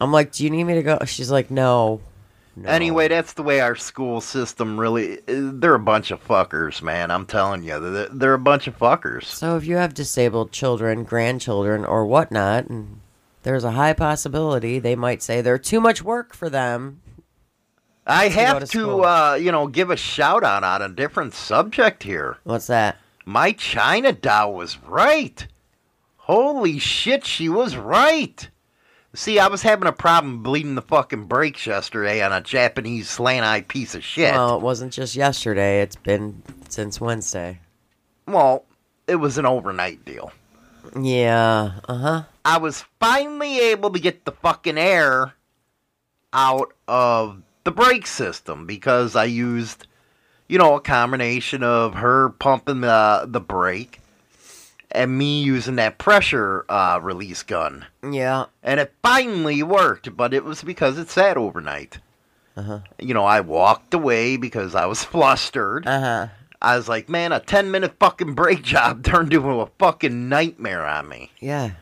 I'm 0.01 0.13
like, 0.13 0.31
"Do 0.31 0.45
you 0.45 0.51
need 0.51 0.63
me 0.63 0.75
to 0.75 0.83
go?" 0.85 0.99
She's 1.07 1.33
like, 1.33 1.51
"No." 1.51 2.01
No. 2.63 2.69
Anyway, 2.69 3.07
that's 3.07 3.35
the 3.35 3.43
way 3.43 3.61
our 3.61 3.77
school 3.77 4.21
system 4.21 4.81
really. 4.81 5.21
They're 5.27 5.75
a 5.75 5.79
bunch 5.79 6.11
of 6.11 6.25
fuckers, 6.25 6.83
man. 6.83 7.11
I'm 7.11 7.25
telling 7.25 7.63
you, 7.63 7.79
they're, 7.79 8.09
they're 8.09 8.35
a 8.35 8.39
bunch 8.39 8.67
of 8.67 8.77
fuckers. 8.77 9.25
So 9.25 9.57
if 9.57 9.65
you 9.65 9.77
have 9.77 9.95
disabled 9.95 10.51
children, 10.51 11.05
grandchildren, 11.05 11.85
or 11.85 12.05
whatnot, 12.05 12.67
and 12.67 13.01
there's 13.45 13.65
a 13.65 13.73
high 13.73 13.93
possibility 13.93 14.79
they 14.79 14.97
might 14.97 15.23
say 15.23 15.41
they're 15.41 15.59
too 15.59 15.81
much 15.81 16.03
work 16.03 16.35
for 16.35 16.51
them. 16.51 17.01
I 18.07 18.29
to 18.29 18.35
have 18.35 18.61
to 18.61 18.67
to, 18.67 19.05
uh, 19.05 19.39
you 19.41 19.53
know, 19.53 19.69
give 19.69 19.91
a 19.91 19.97
shout 19.97 20.43
out 20.43 20.65
on 20.65 20.83
a 20.83 20.89
different 20.89 21.35
subject 21.35 22.03
here. 22.03 22.39
What's 22.43 22.67
that? 22.67 22.97
My 23.25 23.53
China 23.53 24.13
doll 24.13 24.55
was 24.55 24.83
right. 24.83 25.47
Holy 26.17 26.79
shit, 26.79 27.25
she 27.25 27.49
was 27.49 27.77
right. 27.77 28.49
See, 29.19 29.41
I 29.41 29.49
was 29.49 29.63
having 29.63 29.89
a 29.89 29.93
problem 29.93 30.45
bleeding 30.45 30.77
the 30.77 30.81
fucking 30.81 31.25
brakes 31.25 31.67
yesterday 31.67 32.23
on 32.23 32.33
a 32.33 32.41
Japanese 32.41 33.11
slant 33.11 33.45
eye 33.45 33.63
piece 33.63 33.97
of 33.97 34.05
shit. 34.05 34.33
Well, 34.33 34.55
it 34.55 34.63
wasn't 34.63 34.93
just 34.93 35.17
yesterday. 35.17 35.83
It's 35.83 35.97
been 35.97 36.41
since 36.69 37.01
Wednesday. 37.01 37.59
Well, 38.29 38.65
it 39.09 39.17
was 39.17 39.37
an 39.37 39.45
overnight 39.45 40.05
deal. 40.05 40.31
Yeah. 40.97 41.81
Uh 41.89 41.99
huh. 41.99 42.23
I 42.45 42.59
was 42.59 42.85
finally 43.01 43.59
able 43.59 43.91
to 43.91 43.99
get 43.99 44.25
the 44.25 44.31
fucking 44.31 44.79
air 44.79 45.35
out 46.33 46.73
of 46.87 47.43
the 47.65 47.73
brake 47.73 48.07
system 48.07 48.67
because 48.67 49.17
I 49.17 49.25
used, 49.25 49.89
you 50.47 50.59
know, 50.59 50.77
a 50.77 50.81
combination 50.81 51.65
of 51.65 51.95
her 51.95 52.29
pumping 52.29 52.83
the 52.83 53.25
the 53.27 53.41
brake 53.41 54.01
and 54.91 55.17
me 55.17 55.43
using 55.43 55.77
that 55.77 55.99
pressure 55.99 56.65
uh, 56.69 56.99
release 57.03 57.43
gun. 57.43 57.87
Yeah. 58.03 58.47
And 58.63 58.81
it 58.81 58.93
finally 59.03 59.63
worked, 59.63 60.17
but 60.17 60.33
it 60.33 60.45
was 60.45 60.63
because 60.63 60.99
it 60.99 61.11
sat 61.11 61.37
overnight. 61.37 61.99
Uh 62.57 62.63
huh. 62.63 62.79
You 62.99 63.15
know, 63.15 63.25
I 63.25 63.41
walked 63.41 63.95
away 63.95 64.37
because 64.37 64.75
I 64.75 64.87
was 64.87 65.05
flustered. 65.05 65.87
Uh 65.87 66.01
huh. 66.01 66.27
I 66.61 66.77
was 66.77 66.89
like, 66.89 67.09
man, 67.09 67.31
a 67.33 67.39
10 67.41 67.71
minute 67.71 67.95
fucking 68.01 68.35
brake 68.35 68.63
job 68.63 69.05
turned 69.05 69.33
into 69.33 69.61
a 69.61 69.67
fucking 69.79 70.29
nightmare 70.29 70.85
on 70.85 71.09
me. 71.09 71.31
Yeah. 71.41 71.73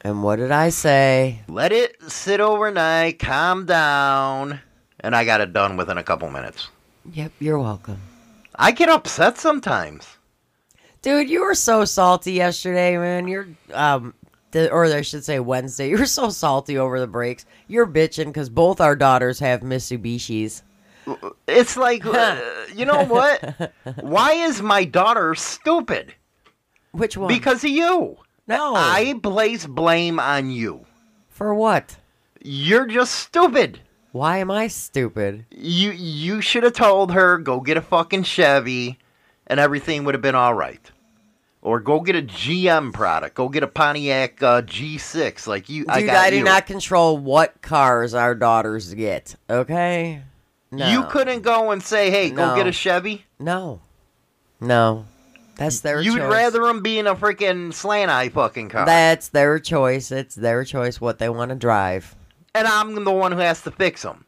And 0.00 0.22
what 0.22 0.36
did 0.36 0.52
I 0.52 0.68
say? 0.68 1.42
Let 1.48 1.72
it 1.72 1.96
sit 2.10 2.40
overnight, 2.40 3.18
calm 3.18 3.66
down, 3.66 4.60
and 5.00 5.16
I 5.16 5.24
got 5.24 5.40
it 5.40 5.52
done 5.52 5.76
within 5.76 5.98
a 5.98 6.04
couple 6.04 6.30
minutes. 6.30 6.68
Yep. 7.12 7.32
You're 7.40 7.58
welcome. 7.58 8.00
I 8.54 8.70
get 8.70 8.88
upset 8.88 9.36
sometimes. 9.36 10.16
Dude, 11.06 11.30
you 11.30 11.42
were 11.42 11.54
so 11.54 11.84
salty 11.84 12.32
yesterday, 12.32 12.98
man. 12.98 13.28
You're 13.28 13.46
um 13.72 14.12
the, 14.50 14.72
or 14.72 14.86
I 14.86 15.02
should 15.02 15.24
say 15.24 15.38
Wednesday. 15.38 15.88
You 15.90 15.98
were 15.98 16.06
so 16.06 16.30
salty 16.30 16.78
over 16.78 16.98
the 16.98 17.06
brakes. 17.06 17.46
You're 17.68 17.86
bitching 17.86 18.26
because 18.26 18.48
both 18.48 18.80
our 18.80 18.96
daughters 18.96 19.38
have 19.38 19.60
Mitsubishis. 19.60 20.62
It's 21.46 21.76
like, 21.76 22.04
uh, 22.04 22.40
you 22.74 22.86
know 22.86 23.04
what? 23.04 23.72
Why 24.00 24.32
is 24.32 24.60
my 24.60 24.82
daughter 24.82 25.36
stupid? 25.36 26.12
Which 26.90 27.16
one? 27.16 27.28
Because 27.28 27.62
of 27.62 27.70
you. 27.70 28.16
No. 28.48 28.74
I 28.74 29.14
place 29.22 29.64
blame 29.64 30.18
on 30.18 30.50
you. 30.50 30.86
For 31.28 31.54
what? 31.54 31.98
You're 32.42 32.88
just 32.88 33.14
stupid. 33.14 33.78
Why 34.10 34.38
am 34.38 34.50
I 34.50 34.66
stupid? 34.66 35.46
You 35.52 35.92
you 35.92 36.40
should 36.40 36.64
have 36.64 36.72
told 36.72 37.12
her 37.12 37.38
go 37.38 37.60
get 37.60 37.76
a 37.76 37.80
fucking 37.80 38.24
Chevy, 38.24 38.98
and 39.46 39.60
everything 39.60 40.02
would 40.02 40.16
have 40.16 40.22
been 40.22 40.34
all 40.34 40.54
right. 40.54 40.90
Or 41.66 41.80
go 41.80 41.98
get 41.98 42.14
a 42.14 42.22
GM 42.22 42.92
product. 42.92 43.34
Go 43.34 43.48
get 43.48 43.64
a 43.64 43.66
Pontiac 43.66 44.40
uh, 44.40 44.62
G6. 44.62 45.48
Like 45.48 45.68
you, 45.68 45.84
I 45.88 45.98
Dude, 46.00 46.10
got 46.10 46.16
I, 46.26 46.30
do 46.30 46.36
you. 46.36 46.44
not 46.44 46.64
control 46.64 47.18
what 47.18 47.60
cars 47.60 48.14
our 48.14 48.36
daughters 48.36 48.94
get. 48.94 49.34
Okay. 49.50 50.22
No. 50.70 50.88
You 50.88 51.02
couldn't 51.06 51.42
go 51.42 51.72
and 51.72 51.82
say, 51.82 52.10
"Hey, 52.10 52.30
go 52.30 52.50
No. 52.50 52.54
get 52.54 52.68
a 52.68 52.72
Chevy." 52.72 53.24
No. 53.40 53.80
No. 54.60 55.06
That's 55.56 55.80
their 55.80 56.00
You'd 56.00 56.18
choice. 56.18 56.30
rather 56.30 56.60
them 56.66 56.82
be 56.82 56.98
in 57.00 57.06
a 57.08 57.16
freaking 57.16 57.74
slant 57.74 58.10
eye 58.12 58.28
fucking 58.28 58.68
car. 58.68 58.86
That's 58.86 59.28
their 59.30 59.58
choice. 59.58 60.12
It's 60.12 60.34
their 60.36 60.62
choice 60.64 61.00
what 61.00 61.18
they 61.18 61.28
want 61.28 61.48
to 61.48 61.54
drive. 61.56 62.14
and 62.54 62.68
I'm 62.68 63.02
the 63.04 63.10
one 63.12 63.32
who 63.32 63.38
has 63.38 63.62
to 63.62 63.70
fix 63.72 64.02
them. 64.02 64.24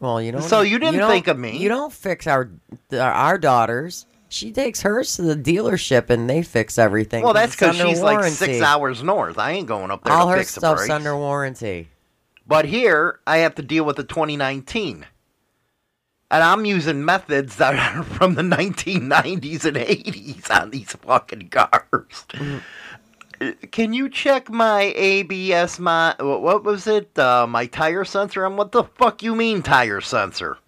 Well, 0.00 0.20
you 0.22 0.32
know. 0.32 0.40
So 0.40 0.62
you 0.62 0.78
didn't 0.78 0.98
don't- 1.00 1.10
think 1.10 1.26
of 1.28 1.38
me. 1.38 1.58
You 1.58 1.68
don't 1.68 1.92
fix 1.92 2.26
our 2.26 2.48
our 2.90 3.36
daughters. 3.36 4.06
She 4.34 4.50
takes 4.50 4.82
hers 4.82 5.14
to 5.14 5.22
the 5.22 5.36
dealership 5.36 6.10
and 6.10 6.28
they 6.28 6.42
fix 6.42 6.76
everything. 6.76 7.22
Well, 7.22 7.34
that's 7.34 7.54
because 7.54 7.76
she's 7.76 8.02
like 8.02 8.24
six 8.24 8.60
hours 8.60 9.00
north. 9.00 9.38
I 9.38 9.52
ain't 9.52 9.68
going 9.68 9.92
up 9.92 10.02
there 10.02 10.12
All 10.12 10.26
to 10.26 10.32
her 10.32 10.38
fix 10.38 10.56
the 10.56 10.60
stuff's 10.60 10.90
under 10.90 11.16
warranty. 11.16 11.90
But 12.44 12.64
here, 12.64 13.20
I 13.28 13.38
have 13.38 13.54
to 13.54 13.62
deal 13.62 13.84
with 13.84 13.94
the 13.94 14.02
2019. 14.02 15.06
And 16.32 16.42
I'm 16.42 16.64
using 16.64 17.04
methods 17.04 17.56
that 17.56 17.96
are 17.96 18.02
from 18.02 18.34
the 18.34 18.42
1990s 18.42 19.66
and 19.66 19.76
80s 19.76 20.50
on 20.50 20.70
these 20.70 20.90
fucking 20.90 21.50
cars. 21.50 22.26
Uh, 23.40 23.52
Can 23.70 23.92
you 23.92 24.08
check 24.08 24.50
my 24.50 24.92
ABS, 24.96 25.78
my, 25.78 26.16
what 26.18 26.64
was 26.64 26.88
it? 26.88 27.16
Uh, 27.16 27.46
my 27.46 27.66
tire 27.66 28.04
sensor? 28.04 28.44
And 28.44 28.58
what 28.58 28.72
the 28.72 28.82
fuck 28.82 29.22
you 29.22 29.36
mean 29.36 29.62
tire 29.62 30.00
sensor? 30.00 30.58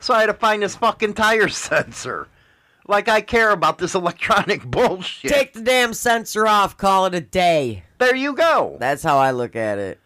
So 0.00 0.12
I 0.12 0.22
had 0.22 0.26
to 0.26 0.34
find 0.34 0.64
this 0.64 0.74
fucking 0.74 1.14
tire 1.14 1.48
sensor. 1.50 2.26
Like 2.86 3.08
I 3.08 3.20
care 3.20 3.50
about 3.50 3.78
this 3.78 3.94
electronic 3.96 4.64
bullshit. 4.64 5.30
Take 5.30 5.52
the 5.52 5.60
damn 5.60 5.94
sensor 5.94 6.46
off. 6.46 6.76
Call 6.76 7.06
it 7.06 7.14
a 7.14 7.20
day. 7.20 7.84
There 7.98 8.16
you 8.16 8.34
go. 8.34 8.76
That's 8.80 9.02
how 9.02 9.18
I 9.18 9.30
look 9.30 9.56
at 9.56 9.78
it. 9.78 10.00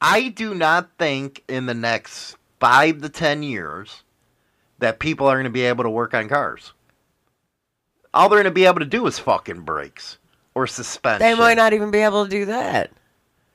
I 0.00 0.28
do 0.28 0.54
not 0.54 0.90
think 0.98 1.42
in 1.48 1.66
the 1.66 1.74
next 1.74 2.36
five 2.60 3.00
to 3.02 3.08
ten 3.08 3.42
years 3.42 4.02
that 4.78 4.98
people 4.98 5.26
are 5.26 5.36
going 5.36 5.44
to 5.44 5.50
be 5.50 5.62
able 5.62 5.84
to 5.84 5.90
work 5.90 6.12
on 6.14 6.28
cars. 6.28 6.72
All 8.12 8.28
they're 8.28 8.38
going 8.38 8.44
to 8.44 8.50
be 8.50 8.66
able 8.66 8.80
to 8.80 8.86
do 8.86 9.06
is 9.06 9.18
fucking 9.18 9.62
brakes 9.62 10.18
or 10.54 10.66
suspension. 10.66 11.26
They 11.26 11.34
might 11.34 11.56
not 11.56 11.72
even 11.72 11.90
be 11.90 11.98
able 11.98 12.24
to 12.24 12.30
do 12.30 12.46
that. 12.46 12.90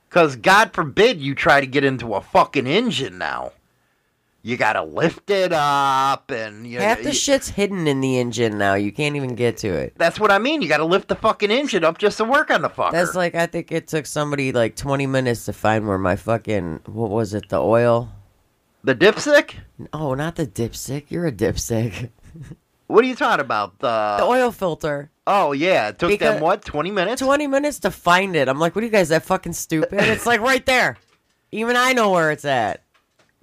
Because 0.10 0.36
God 0.36 0.74
forbid 0.74 1.22
you 1.22 1.34
try 1.36 1.62
to 1.62 1.68
get 1.68 1.84
into 1.84 2.14
a 2.16 2.22
fucking 2.22 2.68
engine 2.68 3.18
now. 3.18 3.54
You 4.44 4.58
got 4.58 4.74
to 4.74 4.82
lift 4.84 5.30
it 5.30 5.54
up 5.54 6.32
and 6.32 6.66
you 6.66 6.80
Half 6.80 7.00
the 7.04 7.10
you- 7.10 7.14
shit's 7.14 7.50
hidden 7.50 7.86
in 7.88 8.02
the 8.02 8.18
engine 8.18 8.58
now. 8.58 8.74
You 8.74 8.92
can't 8.92 9.16
even 9.16 9.36
get 9.36 9.58
to 9.58 9.68
it. 9.70 9.94
That's 9.98 10.20
what 10.20 10.32
I 10.32 10.40
mean. 10.40 10.64
You 10.64 10.68
got 10.68 10.78
to 10.78 10.86
lift 10.86 11.10
the 11.10 11.16
fucking 11.16 11.52
engine 11.52 11.84
up 11.84 12.00
just 12.00 12.18
to 12.18 12.24
work 12.24 12.50
on 12.50 12.64
the 12.64 12.70
fucker. 12.70 12.92
That's 12.92 13.14
like 13.14 13.36
I 13.36 13.46
think 13.46 13.72
it 13.72 13.88
took 13.88 14.06
somebody 14.08 14.52
like 14.52 14.76
20 14.76 15.06
minutes 15.06 15.46
to 15.46 15.54
find 15.54 15.88
where 15.88 16.00
my 16.00 16.16
fucking 16.16 16.82
what 16.88 17.12
was 17.12 17.34
it? 17.36 17.50
The 17.50 17.60
oil? 17.62 18.10
the 18.84 18.96
dipstick? 18.96 19.54
Oh, 19.94 20.16
not 20.16 20.38
the 20.38 20.48
dipstick. 20.48 21.06
You're 21.10 21.28
a 21.28 21.32
dipstick. 21.32 22.10
What 22.88 23.06
are 23.06 23.08
you 23.08 23.16
talking 23.16 23.40
about? 23.40 23.80
The, 23.80 24.16
the 24.18 24.26
oil 24.26 24.52
filter. 24.52 25.12
Oh 25.26 25.54
yeah, 25.54 25.88
it 25.90 26.00
took 26.00 26.10
Because- 26.10 26.34
them 26.34 26.42
what? 26.44 26.66
Twenty 26.66 26.92
minutes? 26.92 27.22
20 27.22 27.48
minutes 27.48 27.80
to 27.82 27.90
find 27.92 28.36
it. 28.36 28.50
I'm 28.50 28.60
like, 28.60 28.76
what 28.76 28.82
are 28.84 28.86
you 28.86 28.92
guys 28.92 29.08
that 29.10 29.24
fucking 29.24 29.54
stupid? 29.54 29.94
It's 29.94 30.26
like 30.26 30.42
right 30.42 30.66
there. 30.66 30.98
Even 31.54 31.78
I 31.78 31.94
know 31.94 32.10
where 32.10 32.32
it's 32.32 32.44
at. 32.44 32.84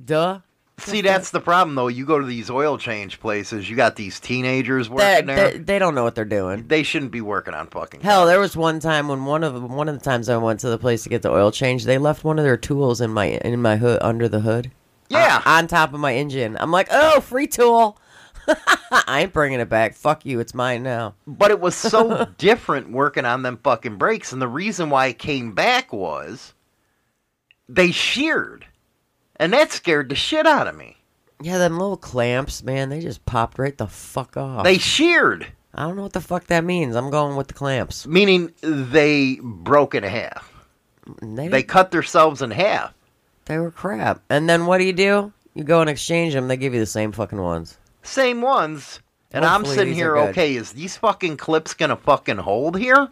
Duh. 0.04 0.40
See, 0.78 1.00
that's 1.00 1.30
the 1.30 1.40
problem, 1.40 1.74
though. 1.74 1.88
You 1.88 2.06
go 2.06 2.18
to 2.18 2.26
these 2.26 2.50
oil 2.50 2.78
change 2.78 3.20
places, 3.20 3.68
you 3.68 3.76
got 3.76 3.96
these 3.96 4.20
teenagers 4.20 4.88
They, 4.88 4.94
working 4.94 5.26
there. 5.26 5.50
they, 5.52 5.58
they 5.58 5.78
don't 5.78 5.94
know 5.94 6.04
what 6.04 6.14
they're 6.14 6.24
doing. 6.24 6.66
They 6.68 6.82
shouldn't 6.82 7.10
be 7.10 7.20
working 7.20 7.52
on 7.54 7.66
fucking. 7.66 8.00
Hell, 8.00 8.26
there 8.26 8.40
was 8.40 8.56
one 8.56 8.78
time 8.80 9.08
when 9.08 9.24
one 9.24 9.42
of 9.44 9.62
one 9.70 9.88
of 9.88 9.98
the 9.98 10.04
times 10.04 10.28
I 10.28 10.36
went 10.36 10.60
to 10.60 10.68
the 10.68 10.78
place 10.78 11.02
to 11.02 11.08
get 11.08 11.22
the 11.22 11.30
oil 11.30 11.50
change, 11.50 11.84
they 11.84 11.98
left 11.98 12.24
one 12.24 12.38
of 12.38 12.44
their 12.44 12.56
tools 12.56 13.00
in 13.00 13.10
my 13.10 13.24
in 13.26 13.60
my 13.60 13.76
hood 13.76 13.98
under 14.02 14.28
the 14.28 14.40
hood. 14.40 14.70
Yeah. 15.08 15.42
on, 15.44 15.64
on 15.64 15.66
top 15.68 15.94
of 15.94 16.00
my 16.00 16.14
engine. 16.14 16.56
I'm 16.60 16.70
like, 16.70 16.88
oh, 16.90 17.20
free 17.20 17.46
tool. 17.46 17.98
I 18.92 19.22
ain't 19.22 19.32
bringing 19.32 19.60
it 19.60 19.68
back. 19.68 19.94
Fuck 19.94 20.24
you, 20.24 20.38
it's 20.40 20.54
mine 20.54 20.82
now. 20.82 21.14
But 21.26 21.50
it 21.50 21.60
was 21.60 21.74
so 21.76 22.26
different 22.38 22.90
working 22.90 23.24
on 23.24 23.42
them 23.42 23.58
fucking 23.62 23.96
brakes, 23.96 24.32
and 24.32 24.40
the 24.40 24.48
reason 24.48 24.90
why 24.90 25.06
it 25.06 25.18
came 25.18 25.52
back 25.54 25.92
was 25.92 26.54
they 27.68 27.90
sheared, 27.90 28.66
and 29.38 29.52
that 29.52 29.72
scared 29.72 30.08
the 30.08 30.14
shit 30.14 30.46
out 30.46 30.66
of 30.66 30.76
me. 30.76 30.96
Yeah, 31.40 31.58
them 31.58 31.78
little 31.78 31.96
clamps, 31.96 32.62
man, 32.62 32.88
they 32.88 33.00
just 33.00 33.24
popped 33.24 33.58
right 33.58 33.76
the 33.76 33.86
fuck 33.86 34.36
off. 34.36 34.64
They 34.64 34.78
sheared, 34.78 35.46
I 35.72 35.82
don't 35.86 35.96
know 35.96 36.02
what 36.02 36.12
the 36.12 36.20
fuck 36.20 36.46
that 36.48 36.64
means. 36.64 36.96
I'm 36.96 37.10
going 37.10 37.36
with 37.36 37.46
the 37.48 37.54
clamps. 37.54 38.06
meaning 38.06 38.52
they 38.62 39.38
broke 39.42 39.94
in 39.94 40.02
half. 40.02 40.52
They, 41.22 41.48
They 41.48 41.62
cut 41.62 41.90
themselves 41.90 42.42
in 42.42 42.50
half. 42.50 42.92
they 43.46 43.58
were 43.58 43.70
crap. 43.70 44.20
And 44.28 44.48
then 44.48 44.66
what 44.66 44.78
do 44.78 44.84
you 44.84 44.92
do? 44.92 45.32
You 45.54 45.64
go 45.64 45.80
and 45.80 45.88
exchange 45.88 46.34
them. 46.34 46.48
They 46.48 46.56
give 46.56 46.74
you 46.74 46.80
the 46.80 46.86
same 46.86 47.12
fucking 47.12 47.40
ones. 47.40 47.78
Same 48.02 48.42
ones. 48.42 49.00
And 49.30 49.44
I'm 49.44 49.64
sitting 49.64 49.94
here, 49.94 50.16
okay, 50.16 50.54
is 50.56 50.72
these 50.72 50.96
fucking 50.96 51.36
clips 51.36 51.74
gonna 51.74 51.96
fucking 51.96 52.38
hold 52.38 52.78
here? 52.78 53.08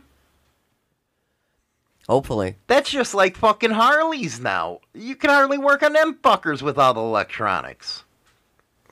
Hopefully. 2.09 2.57
That's 2.69 2.91
just 2.91 3.15
like 3.15 3.37
fucking 3.37 3.73
Harleys 3.73 4.39
now. 4.39 4.81
You 4.95 5.17
can 5.17 5.31
hardly 5.31 5.59
work 5.59 5.83
on 5.83 5.93
them 5.93 6.19
fuckers 6.23 6.63
with 6.63 6.79
all 6.79 6.95
the 6.95 7.01
electronics. 7.01 8.05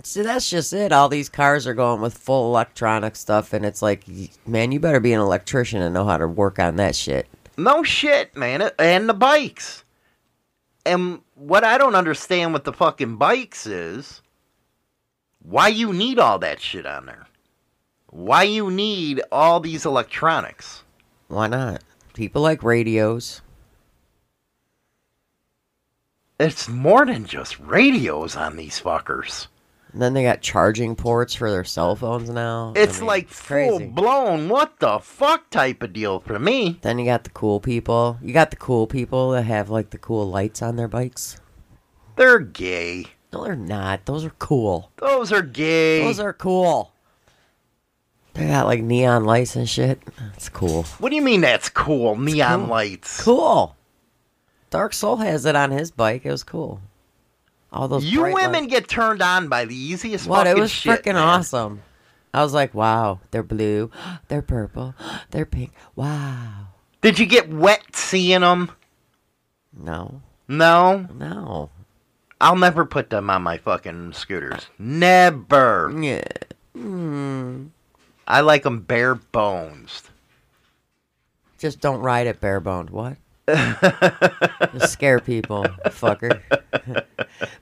See, 0.03 0.23
that's 0.23 0.51
just 0.51 0.73
it. 0.73 0.91
All 0.93 1.09
these 1.09 1.29
cars 1.29 1.67
are 1.67 1.75
going 1.75 2.01
with 2.01 2.19
full 2.19 2.47
electronic 2.49 3.15
stuff, 3.17 3.53
and 3.53 3.65
it's 3.65 3.81
like, 3.81 4.05
man, 4.47 4.73
you 4.73 4.81
better 4.81 5.01
be 5.01 5.13
an 5.13 5.21
electrician 5.21 5.81
and 5.81 5.95
know 5.95 6.05
how 6.05 6.19
to 6.19 6.27
work 6.27 6.59
on 6.59 6.77
that 6.77 6.97
shit. 6.97 7.27
No 7.57 7.85
shit, 7.85 8.37
man. 8.37 8.71
And 8.79 9.09
the 9.09 9.15
bikes. 9.15 9.85
And 10.85 11.21
what 11.37 11.65
I 11.65 11.79
don't 11.79 11.95
understand 11.95 12.53
with 12.53 12.65
the 12.65 12.73
fucking 12.73 13.17
bikes 13.17 13.67
is 13.67 14.21
why 15.41 15.69
you 15.69 15.93
need 15.93 16.19
all 16.19 16.39
that 16.41 16.61
shit 16.61 16.85
on 16.85 17.07
there. 17.07 17.27
Why 18.11 18.43
you 18.43 18.71
need 18.71 19.23
all 19.33 19.61
these 19.61 19.87
electronics. 19.87 20.83
Why 21.29 21.47
not? 21.47 21.83
People 22.15 22.43
like 22.43 22.63
radios. 22.63 23.43
It's 26.39 26.69
more 26.69 27.05
than 27.05 27.27
just 27.27 27.59
radios 27.59 28.37
on 28.37 28.57
these 28.57 28.81
fuckers. 28.81 29.49
And 29.93 30.01
then 30.01 30.15
they 30.15 30.23
got 30.23 30.41
charging 30.41 30.97
ports 30.97 31.35
for 31.35 31.51
their 31.51 31.65
cell 31.65 31.95
phones 31.97 32.31
now. 32.31 32.73
I 32.75 32.81
It's 32.81 32.99
mean, 32.99 33.07
like 33.07 33.29
full 33.29 33.81
blown, 33.81 34.49
what 34.49 34.79
the 34.79 35.01
fuck 35.01 35.51
type 35.51 35.83
of 35.83 35.93
deal 35.93 36.21
for 36.21 36.39
me. 36.39 36.79
Then 36.83 36.99
you 36.99 37.05
got 37.05 37.25
the 37.25 37.31
cool 37.31 37.61
people. 37.61 38.19
You 38.23 38.33
got 38.33 38.51
the 38.51 38.57
cool 38.57 38.87
people 38.87 39.33
that 39.33 39.43
have 39.43 39.69
like 39.69 39.91
the 39.91 39.99
cool 39.99 40.29
lights 40.29 40.63
on 40.63 40.77
their 40.77 40.89
bikes. 40.89 41.41
They're 42.17 42.39
gay. 42.41 43.07
No, 43.33 43.43
they're 43.45 43.57
not. 43.57 44.07
Those 44.07 44.25
are 44.25 44.35
cool. 44.39 44.93
Those 44.99 45.33
are 45.33 45.43
gay. 45.43 46.05
Those 46.05 46.21
are 46.21 46.33
cool. 46.33 46.94
They 48.35 48.49
got 48.49 48.67
like 48.67 48.83
neon 48.83 49.25
lights 49.25 49.57
and 49.57 49.69
shit. 49.69 50.01
That's 50.19 50.49
cool. 50.49 50.83
What 50.99 51.11
do 51.11 51.17
you 51.17 51.23
mean 51.23 51.41
that's 51.41 51.69
cool? 51.69 52.17
Neon 52.17 52.61
cool. 52.61 52.69
lights. 52.69 53.23
Cool. 53.23 53.77
Dark 54.71 54.93
Soul 54.93 55.17
has 55.17 55.47
it 55.47 55.55
on 55.55 55.71
his 55.71 55.91
bike. 55.93 56.27
It 56.27 56.31
was 56.33 56.43
cool. 56.43 56.81
All 57.73 57.87
those 57.89 58.05
You 58.05 58.23
women 58.23 58.53
lights. 58.53 58.67
get 58.67 58.89
turned 58.89 59.23
on 59.23 59.49
by 59.49 59.65
the 59.65 59.75
easiest 59.77 60.27
way. 60.27 60.31
What? 60.31 60.47
It 60.47 60.57
was 60.57 60.71
shit, 60.71 61.03
freaking 61.03 61.15
man. 61.15 61.23
awesome. 61.23 61.83
I 62.33 62.43
was 62.43 62.53
like, 62.53 62.75
wow, 62.75 63.21
they're 63.31 63.45
blue, 63.45 63.91
they're 64.29 64.43
purple, 64.43 64.95
they're 65.31 65.47
pink. 65.47 65.73
Wow. 65.95 66.69
Did 67.01 67.19
you 67.21 67.27
get 67.27 67.49
wet 67.49 67.83
seeing 67.95 68.41
them? 68.41 68.71
No. 69.77 70.21
No? 70.49 71.07
No. 71.15 71.71
I'll 72.41 72.57
never 72.57 72.85
put 72.85 73.11
them 73.11 73.31
on 73.31 73.43
my 73.43 73.59
fucking 73.59 74.13
scooters. 74.13 74.67
Never. 74.79 75.93
Yeah. 76.01 76.25
Hmm. 76.75 77.67
I 78.27 78.41
like 78.41 78.63
them 78.63 78.81
bare 78.81 79.15
bones. 79.15 80.03
Just 81.59 81.81
don't 81.81 82.01
ride 82.01 82.27
it 82.27 82.41
bare 82.41 82.61
boned. 82.61 82.91
What? 82.91 83.17
Just 83.49 84.93
scare 84.93 85.21
people, 85.21 85.65
fucker. 85.87 86.41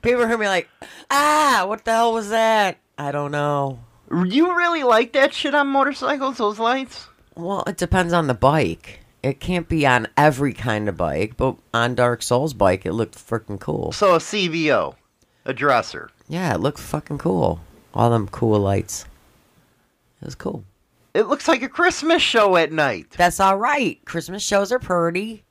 people 0.01 0.27
hear 0.27 0.37
me 0.37 0.47
like, 0.47 0.69
ah, 1.11 1.65
what 1.67 1.83
the 1.83 1.91
hell 1.91 2.13
was 2.13 2.29
that? 2.29 2.77
I 2.97 3.11
don't 3.11 3.31
know. 3.31 3.79
You 4.09 4.55
really 4.55 4.83
like 4.83 5.13
that 5.13 5.33
shit 5.33 5.53
on 5.55 5.67
motorcycles, 5.67 6.37
those 6.37 6.59
lights? 6.59 7.07
Well, 7.35 7.63
it 7.67 7.77
depends 7.77 8.13
on 8.13 8.27
the 8.27 8.33
bike. 8.33 9.01
It 9.23 9.39
can't 9.39 9.67
be 9.67 9.85
on 9.87 10.07
every 10.15 10.53
kind 10.53 10.87
of 10.87 10.97
bike, 10.97 11.35
but 11.37 11.55
on 11.73 11.95
Dark 11.95 12.21
Souls 12.21 12.53
bike, 12.53 12.85
it 12.85 12.93
looked 12.93 13.15
freaking 13.15 13.59
cool. 13.59 13.91
So 13.91 14.15
a 14.15 14.19
CVO, 14.19 14.95
a 15.45 15.53
dresser. 15.53 16.11
Yeah, 16.27 16.53
it 16.53 16.59
looked 16.59 16.79
fucking 16.79 17.17
cool. 17.17 17.61
All 17.93 18.09
them 18.09 18.27
cool 18.27 18.59
lights. 18.59 19.05
Was 20.23 20.35
cool. 20.35 20.63
It 21.13 21.27
looks 21.27 21.47
like 21.47 21.61
a 21.61 21.69
Christmas 21.69 22.21
show 22.21 22.55
at 22.55 22.71
night. 22.71 23.11
That's 23.11 23.39
all 23.39 23.57
right. 23.57 24.03
Christmas 24.05 24.41
shows 24.41 24.71
are 24.71 24.79
pretty. 24.79 25.43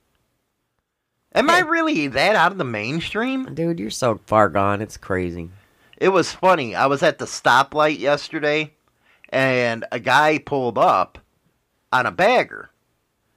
Am 1.35 1.49
I 1.49 1.59
really 1.59 2.07
that 2.07 2.35
out 2.35 2.51
of 2.51 2.57
the 2.57 2.63
mainstream? 2.63 3.53
Dude, 3.53 3.79
you're 3.79 3.89
so 3.89 4.19
far 4.25 4.49
gone. 4.49 4.81
It's 4.81 4.97
crazy. 4.97 5.49
It 5.97 6.09
was 6.09 6.33
funny. 6.33 6.75
I 6.75 6.87
was 6.87 7.01
at 7.01 7.17
the 7.17 7.25
stoplight 7.25 7.97
yesterday, 7.97 8.73
and 9.29 9.85
a 9.91 9.99
guy 9.99 10.37
pulled 10.37 10.77
up 10.77 11.17
on 11.91 12.05
a 12.05 12.11
bagger. 12.11 12.69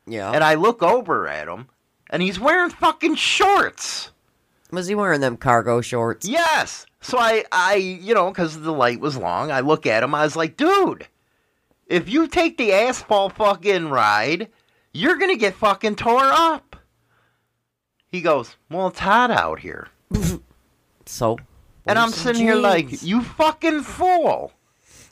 Yeah. 0.06 0.32
And 0.32 0.42
I 0.42 0.54
look 0.54 0.82
over 0.82 1.28
at 1.28 1.48
him, 1.48 1.68
and 2.10 2.22
he's 2.22 2.40
wearing 2.40 2.70
fucking 2.70 3.14
shorts. 3.14 4.10
Was 4.72 4.88
he 4.88 4.94
wearing 4.94 5.20
them 5.20 5.36
cargo 5.36 5.80
shorts? 5.80 6.26
Yes. 6.26 6.86
So 7.00 7.18
I, 7.18 7.44
I, 7.52 7.76
you 7.76 8.14
know, 8.14 8.30
because 8.30 8.60
the 8.60 8.72
light 8.72 9.00
was 9.00 9.16
long, 9.16 9.50
I 9.50 9.60
look 9.60 9.86
at 9.86 10.02
him. 10.02 10.14
I 10.14 10.24
was 10.24 10.34
like, 10.34 10.56
dude, 10.56 11.06
if 11.86 12.08
you 12.08 12.26
take 12.28 12.56
the 12.56 12.72
asphalt 12.72 13.34
fucking 13.34 13.88
ride, 13.90 14.48
you're 14.92 15.16
gonna 15.16 15.36
get 15.36 15.54
fucking 15.54 15.96
tore 15.96 16.20
up. 16.24 16.76
He 18.08 18.20
goes, 18.20 18.56
well, 18.70 18.88
it's 18.88 18.98
hot 18.98 19.30
out 19.30 19.60
here. 19.60 19.88
So. 21.08 21.38
And 21.86 21.98
I'm 22.00 22.10
sitting 22.10 22.42
here 22.42 22.56
like, 22.56 23.02
you 23.04 23.22
fucking 23.22 23.82
fool. 23.82 24.52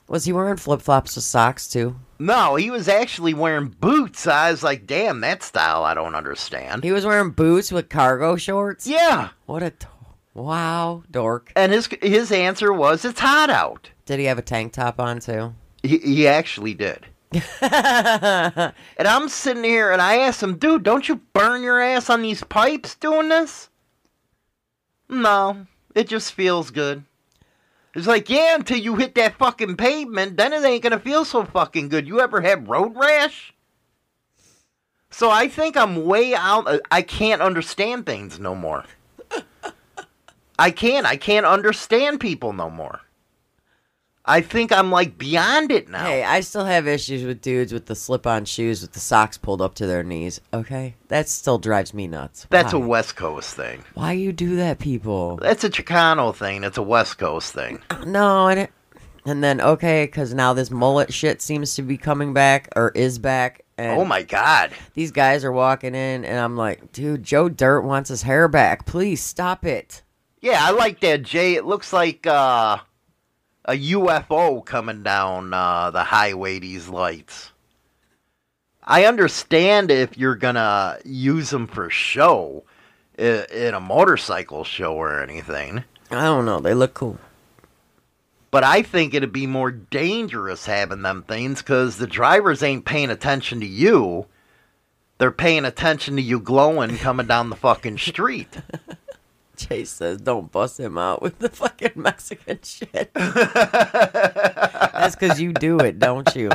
Was 0.09 0.25
he 0.25 0.33
wearing 0.33 0.57
flip 0.57 0.81
flops 0.81 1.15
with 1.15 1.23
socks 1.23 1.69
too? 1.69 1.95
No, 2.19 2.55
he 2.55 2.69
was 2.69 2.87
actually 2.87 3.33
wearing 3.33 3.69
boots. 3.69 4.27
I 4.27 4.51
was 4.51 4.61
like, 4.61 4.85
damn, 4.85 5.21
that 5.21 5.41
style 5.41 5.83
I 5.83 5.93
don't 5.93 6.15
understand. 6.15 6.83
He 6.83 6.91
was 6.91 7.05
wearing 7.05 7.31
boots 7.31 7.71
with 7.71 7.87
cargo 7.89 8.35
shorts? 8.35 8.85
Yeah. 8.85 9.29
What 9.45 9.63
a. 9.63 9.71
T- 9.71 9.87
wow, 10.33 11.03
dork. 11.09 11.51
And 11.55 11.71
his 11.71 11.87
his 12.01 12.31
answer 12.31 12.71
was, 12.73 13.05
it's 13.05 13.21
hot 13.21 13.49
out. 13.49 13.89
Did 14.05 14.19
he 14.19 14.25
have 14.25 14.37
a 14.37 14.41
tank 14.43 14.73
top 14.73 14.99
on 14.99 15.19
too? 15.19 15.53
He, 15.85 15.97
he 15.99 16.27
actually 16.27 16.73
did. 16.73 17.05
and 17.61 18.73
I'm 18.99 19.29
sitting 19.29 19.63
here 19.63 19.91
and 19.91 20.01
I 20.01 20.17
asked 20.19 20.41
him, 20.41 20.57
dude, 20.57 20.83
don't 20.83 21.07
you 21.07 21.17
burn 21.33 21.63
your 21.63 21.81
ass 21.81 22.09
on 22.09 22.21
these 22.21 22.43
pipes 22.43 22.95
doing 22.95 23.29
this? 23.29 23.69
No, 25.09 25.67
it 25.93 26.07
just 26.07 26.33
feels 26.33 26.71
good. 26.71 27.03
It's 27.93 28.07
like, 28.07 28.29
yeah, 28.29 28.55
until 28.55 28.77
you 28.77 28.95
hit 28.95 29.15
that 29.15 29.37
fucking 29.37 29.77
pavement, 29.77 30.37
then 30.37 30.53
it 30.53 30.63
ain't 30.63 30.83
gonna 30.83 30.99
feel 30.99 31.23
so 31.23 31.45
fucking 31.45 31.89
good. 31.89 32.07
You 32.07 32.19
ever 32.19 32.41
had 32.41 32.67
road 32.67 32.95
rash? 32.95 33.53
So 35.09 35.31
I 35.31 35.47
think 35.47 35.77
I'm 35.77 36.05
way 36.05 36.35
out. 36.35 36.67
uh, 36.67 36.79
I 36.91 37.01
can't 37.01 37.41
understand 37.41 38.05
things 38.05 38.37
no 38.37 38.53
more. 38.53 38.83
I 40.59 40.71
can't. 40.71 41.05
I 41.05 41.15
can't 41.15 41.45
understand 41.45 42.19
people 42.19 42.51
no 42.51 42.69
more. 42.69 43.01
I 44.27 44.41
think 44.41 44.71
I'm 44.71 44.89
like 44.91 45.17
beyond 45.17 45.71
it 45.71 45.87
now. 45.87 46.03
Hey, 46.03 46.23
I 46.23 46.39
still 46.39 46.65
have 46.65 46.87
issues 46.87 47.23
with 47.23 47.41
dudes 47.41 47.71
with 47.71 47.85
the 47.85 47.95
slip 47.95 48.25
on 48.25 48.45
shoes 48.45 48.81
with 48.81 48.93
the 48.93 48.99
socks 48.99 49.37
pulled 49.37 49.61
up 49.61 49.75
to 49.75 49.85
their 49.85 50.03
knees, 50.03 50.41
okay? 50.51 50.95
That 51.09 51.29
still 51.29 51.59
drives 51.59 51.93
me 51.93 52.07
nuts. 52.07 52.47
That's 52.49 52.73
a 52.73 52.79
West 52.79 53.15
Coast 53.15 53.55
thing. 53.55 53.83
Why 53.93 54.13
you 54.13 54.31
do 54.33 54.55
that, 54.55 54.79
people? 54.79 55.37
That's 55.37 55.63
a 55.63 55.69
Chicano 55.69 56.35
thing. 56.35 56.63
It's 56.63 56.77
a 56.79 56.83
West 56.83 57.17
Coast 57.19 57.53
thing. 57.53 57.81
No, 58.05 58.47
and 58.47 58.59
it, 58.61 58.71
and 59.25 59.43
then 59.43 59.59
okay, 59.61 60.05
because 60.05 60.33
now 60.33 60.53
this 60.53 60.69
mullet 60.71 61.11
shit 61.13 61.41
seems 61.41 61.75
to 61.75 61.81
be 61.81 61.97
coming 61.97 62.33
back 62.33 62.69
or 62.75 62.89
is 62.89 63.17
back. 63.19 63.61
And 63.77 63.99
Oh 63.99 64.05
my 64.05 64.23
God. 64.23 64.71
These 64.93 65.11
guys 65.11 65.43
are 65.43 65.51
walking 65.51 65.95
in, 65.95 66.23
and 66.25 66.39
I'm 66.39 66.55
like, 66.55 66.91
dude, 66.91 67.23
Joe 67.23 67.49
Dirt 67.49 67.81
wants 67.81 68.09
his 68.09 68.21
hair 68.23 68.47
back. 68.47 68.85
Please 68.85 69.21
stop 69.21 69.65
it. 69.65 70.01
Yeah, 70.41 70.59
I 70.61 70.71
like 70.71 70.99
that, 71.01 71.23
Jay. 71.23 71.55
It 71.55 71.65
looks 71.65 71.91
like 71.91 72.25
uh, 72.27 72.77
a 73.65 73.73
UFO 73.73 74.63
coming 74.63 75.03
down 75.03 75.53
uh, 75.53 75.89
the 75.91 76.03
highway, 76.03 76.59
these 76.59 76.87
lights. 76.87 77.51
I 78.83 79.05
understand 79.05 79.89
if 79.89 80.17
you're 80.17 80.35
going 80.35 80.55
to 80.55 80.99
use 81.03 81.49
them 81.49 81.65
for 81.67 81.89
show 81.89 82.63
i- 83.17 83.45
in 83.51 83.73
a 83.73 83.79
motorcycle 83.79 84.63
show 84.63 84.93
or 84.93 85.21
anything. 85.23 85.83
I 86.11 86.23
don't 86.25 86.45
know. 86.45 86.59
They 86.59 86.75
look 86.75 86.93
cool. 86.93 87.17
But 88.51 88.63
I 88.63 88.83
think 88.83 89.13
it'd 89.13 89.33
be 89.33 89.47
more 89.47 89.71
dangerous 89.71 90.65
having 90.67 91.01
them 91.01 91.23
things 91.23 91.61
because 91.61 91.97
the 91.97 92.07
drivers 92.07 92.61
ain't 92.63 92.85
paying 92.85 93.09
attention 93.09 93.59
to 93.59 93.65
you. 93.65 94.27
They're 95.17 95.31
paying 95.31 95.65
attention 95.65 96.15
to 96.17 96.21
you 96.21 96.39
glowing 96.39 96.97
coming 96.97 97.25
down 97.25 97.49
the 97.49 97.55
fucking 97.55 97.97
street. 97.97 98.49
Chase 99.55 99.89
says, 99.89 100.19
don't 100.19 100.51
bust 100.51 100.79
him 100.79 100.97
out 100.97 101.21
with 101.21 101.39
the 101.39 101.49
fucking 101.49 101.91
Mexican 101.95 102.59
shit. 102.63 103.11
That's 104.95 105.15
because 105.15 105.39
you 105.39 105.53
do 105.53 105.79
it, 105.79 105.99
don't 105.99 106.35
you? 106.35 106.51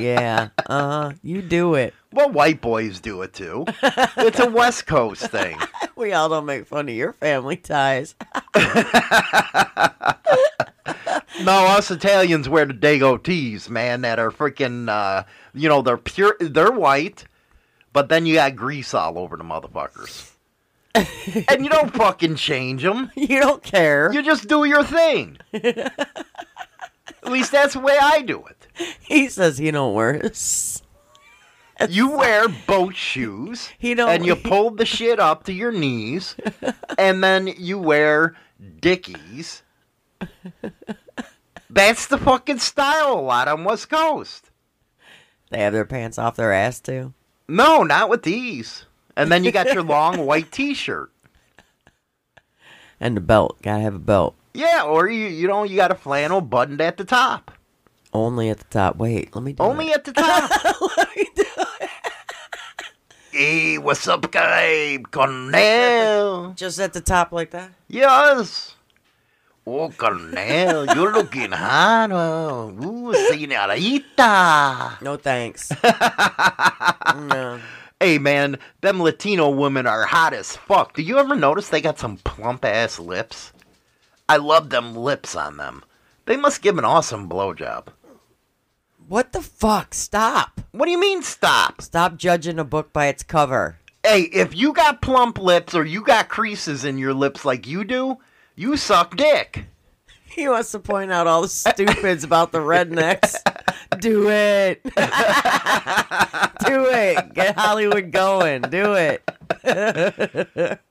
Yeah. 0.00 0.48
Uh 0.66 0.88
huh. 0.88 1.12
You 1.22 1.42
do 1.42 1.74
it. 1.74 1.94
Well, 2.12 2.30
white 2.30 2.60
boys 2.60 3.00
do 3.00 3.22
it 3.22 3.32
too. 3.32 3.64
It's 3.82 4.40
a 4.40 4.50
West 4.50 4.86
Coast 4.86 5.26
thing. 5.28 5.58
We 5.96 6.14
all 6.14 6.30
don't 6.30 6.46
make 6.46 6.66
fun 6.66 6.88
of 6.88 6.94
your 6.94 7.12
family 7.12 7.56
ties. 7.56 8.14
No, 11.42 11.64
us 11.66 11.90
Italians 11.90 12.50
wear 12.50 12.66
the 12.66 12.74
Dago 12.74 13.22
tees, 13.22 13.70
man, 13.70 14.02
that 14.02 14.18
are 14.18 14.30
freaking, 14.30 14.90
uh, 14.90 15.24
you 15.54 15.70
know, 15.70 15.80
they're 15.80 15.96
pure, 15.96 16.36
they're 16.38 16.70
white, 16.70 17.24
but 17.94 18.10
then 18.10 18.26
you 18.26 18.34
got 18.34 18.56
grease 18.56 18.92
all 18.92 19.18
over 19.18 19.38
the 19.38 19.44
motherfuckers. 19.44 20.29
and 20.94 21.62
you 21.64 21.68
don't 21.70 21.94
fucking 21.94 22.34
change 22.36 22.82
them. 22.82 23.10
You 23.16 23.40
don't 23.40 23.62
care. 23.62 24.12
You 24.12 24.22
just 24.22 24.48
do 24.48 24.64
your 24.64 24.82
thing. 24.84 25.38
At 25.52 25.92
least 27.32 27.52
that's 27.52 27.74
the 27.74 27.80
way 27.80 27.96
I 28.00 28.22
do 28.22 28.44
it. 28.46 28.66
He 29.00 29.28
says 29.28 29.58
he 29.58 29.70
don't 29.70 29.94
wear 29.94 30.14
his. 30.14 30.82
You 31.88 32.10
wear 32.10 32.46
boat 32.48 32.94
shoes, 32.94 33.70
He 33.78 33.94
don't- 33.94 34.10
and 34.10 34.26
you 34.26 34.36
pull 34.36 34.70
the 34.70 34.84
shit 34.84 35.18
up 35.18 35.44
to 35.44 35.52
your 35.52 35.72
knees, 35.72 36.36
and 36.98 37.22
then 37.24 37.46
you 37.46 37.78
wear 37.78 38.36
dickies. 38.80 39.62
That's 41.70 42.06
the 42.06 42.18
fucking 42.18 42.58
style 42.58 43.14
a 43.14 43.20
lot 43.22 43.48
on 43.48 43.64
West 43.64 43.88
Coast. 43.88 44.50
They 45.50 45.60
have 45.60 45.72
their 45.72 45.84
pants 45.86 46.18
off 46.18 46.36
their 46.36 46.52
ass 46.52 46.80
too. 46.80 47.14
No, 47.48 47.82
not 47.82 48.08
with 48.10 48.24
these. 48.24 48.84
And 49.20 49.30
then 49.30 49.44
you 49.44 49.52
got 49.52 49.72
your 49.72 49.82
long 49.82 50.24
white 50.24 50.50
T-shirt. 50.50 51.10
And 52.98 53.16
the 53.16 53.20
belt. 53.20 53.60
Gotta 53.62 53.82
have 53.82 53.94
a 53.94 53.98
belt. 53.98 54.34
Yeah, 54.54 54.82
or 54.84 55.08
you 55.08 55.26
you 55.28 55.46
know 55.46 55.62
you 55.64 55.76
got 55.76 55.90
a 55.90 55.94
flannel 55.94 56.40
buttoned 56.40 56.80
at 56.80 56.96
the 56.96 57.04
top. 57.04 57.52
Only 58.12 58.50
at 58.50 58.58
the 58.58 58.64
top. 58.64 58.96
Wait, 58.96 59.34
let 59.34 59.44
me 59.44 59.52
do 59.52 59.62
Only 59.62 59.88
it. 59.88 59.96
at 59.96 60.04
the 60.04 60.12
top. 60.12 60.50
Hey, 63.32 63.78
what's 63.78 64.08
up, 64.08 64.30
guy? 64.32 64.98
Cornell. 65.12 66.52
Just 66.56 66.80
at 66.80 66.92
the 66.92 67.00
top 67.00 67.30
like 67.30 67.52
that? 67.52 67.70
Yes. 67.88 68.74
Oh, 69.64 69.88
Cornel, 69.96 70.86
you're 70.94 71.12
looking 71.12 71.52
hot. 71.52 72.10
Oh, 72.10 72.74
ooh, 72.84 73.14
senorita. 73.14 74.98
No 75.00 75.16
thanks. 75.16 75.70
no. 77.14 77.60
Hey, 78.02 78.16
man, 78.16 78.58
them 78.80 79.02
Latino 79.02 79.50
women 79.50 79.86
are 79.86 80.06
hot 80.06 80.32
as 80.32 80.56
fuck. 80.56 80.94
Do 80.94 81.02
you 81.02 81.18
ever 81.18 81.36
notice 81.36 81.68
they 81.68 81.82
got 81.82 81.98
some 81.98 82.16
plump 82.16 82.64
ass 82.64 82.98
lips? 82.98 83.52
I 84.26 84.38
love 84.38 84.70
them 84.70 84.96
lips 84.96 85.36
on 85.36 85.58
them. 85.58 85.84
They 86.24 86.38
must 86.38 86.62
give 86.62 86.78
an 86.78 86.86
awesome 86.86 87.28
blowjob. 87.28 87.88
What 89.06 89.32
the 89.32 89.42
fuck? 89.42 89.92
Stop. 89.92 90.62
What 90.72 90.86
do 90.86 90.92
you 90.92 91.00
mean, 91.00 91.22
stop? 91.22 91.82
Stop 91.82 92.16
judging 92.16 92.58
a 92.58 92.64
book 92.64 92.90
by 92.90 93.08
its 93.08 93.22
cover. 93.22 93.78
Hey, 94.02 94.22
if 94.22 94.56
you 94.56 94.72
got 94.72 95.02
plump 95.02 95.38
lips 95.38 95.74
or 95.74 95.84
you 95.84 96.00
got 96.00 96.30
creases 96.30 96.86
in 96.86 96.96
your 96.96 97.12
lips 97.12 97.44
like 97.44 97.66
you 97.66 97.84
do, 97.84 98.16
you 98.56 98.78
suck 98.78 99.14
dick. 99.16 99.66
He 100.30 100.48
wants 100.48 100.70
to 100.70 100.78
point 100.78 101.10
out 101.10 101.26
all 101.26 101.42
the 101.42 101.48
stupids 101.48 102.22
about 102.22 102.52
the 102.52 102.60
rednecks. 102.60 103.34
Do 104.00 104.30
it. 104.30 104.80
Do 106.70 106.86
it. 106.86 107.34
Get 107.34 107.58
Hollywood 107.58 108.10
going. 108.12 108.62
Do 108.62 108.94
it. 108.94 109.22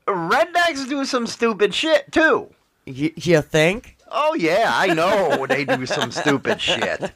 Rednecks 0.08 0.88
do 0.90 1.06
some 1.06 1.28
stupid 1.28 1.74
shit 1.74 2.12
too. 2.12 2.50
You, 2.86 3.12
you 3.16 3.42
think? 3.42 3.96
Oh 4.12 4.34
yeah, 4.34 4.72
I 4.74 4.94
know 4.94 5.46
they 5.48 5.66
do 5.66 5.86
some 5.86 6.12
stupid 6.12 6.60
shit. 6.60 7.12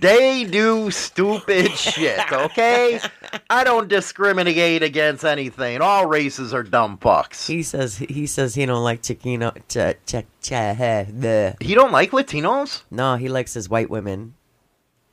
They 0.00 0.44
do 0.44 0.90
stupid 0.90 1.72
shit, 1.72 2.32
okay? 2.32 3.00
I 3.50 3.64
don't 3.64 3.86
discriminate 3.88 4.82
against 4.82 5.24
anything. 5.24 5.82
All 5.82 6.06
races 6.06 6.54
are 6.54 6.62
dumb 6.62 6.96
fucks. 6.98 7.46
He 7.46 7.62
says 7.62 7.98
he 7.98 8.26
says 8.26 8.54
he 8.54 8.64
don't 8.64 8.82
like 8.82 9.02
Chiquino. 9.02 9.52
Ch- 9.68 9.98
ch- 10.06 10.24
ch- 10.42 11.56
He 11.62 11.74
don't 11.74 11.92
like 11.92 12.12
Latinos? 12.12 12.82
No, 12.90 13.16
he 13.16 13.28
likes 13.28 13.52
his 13.52 13.68
white 13.68 13.90
women. 13.90 14.34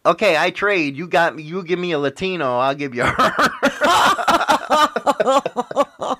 Okay, 0.05 0.35
I 0.37 0.49
trade. 0.49 0.97
You 0.97 1.07
got 1.07 1.35
me. 1.35 1.43
You 1.43 1.63
give 1.63 1.79
me 1.79 1.91
a 1.91 1.99
Latino, 1.99 2.57
I'll 2.57 2.75
give 2.75 2.95
you 2.95 3.03
her. 3.03 3.15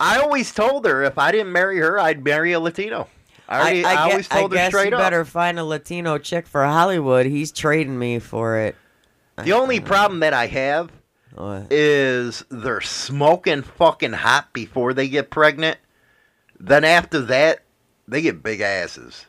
I 0.00 0.18
always 0.20 0.52
told 0.52 0.84
her 0.86 1.04
if 1.04 1.16
I 1.16 1.30
didn't 1.30 1.52
marry 1.52 1.78
her, 1.78 1.98
I'd 1.98 2.24
marry 2.24 2.52
a 2.52 2.60
Latino. 2.60 3.08
I, 3.48 3.60
already, 3.60 3.84
I, 3.84 3.94
gue- 3.94 4.10
always 4.12 4.28
told 4.28 4.52
I 4.52 4.56
her 4.56 4.62
guess 4.64 4.68
straight 4.70 4.90
you 4.90 4.96
up. 4.96 5.02
better 5.02 5.24
find 5.24 5.58
a 5.58 5.64
Latino 5.64 6.18
chick 6.18 6.46
for 6.46 6.64
Hollywood. 6.64 7.26
He's 7.26 7.52
trading 7.52 7.98
me 7.98 8.18
for 8.18 8.58
it. 8.58 8.76
The 9.42 9.52
only 9.52 9.78
uh, 9.78 9.82
problem 9.82 10.20
that 10.20 10.34
I 10.34 10.46
have 10.48 10.90
What? 11.34 11.68
is 11.70 12.44
they're 12.50 12.80
smoking 12.80 13.62
fucking 13.62 14.12
hot 14.12 14.52
before 14.52 14.92
they 14.94 15.08
get 15.08 15.30
pregnant. 15.30 15.78
Then 16.58 16.84
after 16.84 17.20
that, 17.22 17.62
they 18.08 18.22
get 18.22 18.42
big 18.42 18.60
asses. 18.60 19.26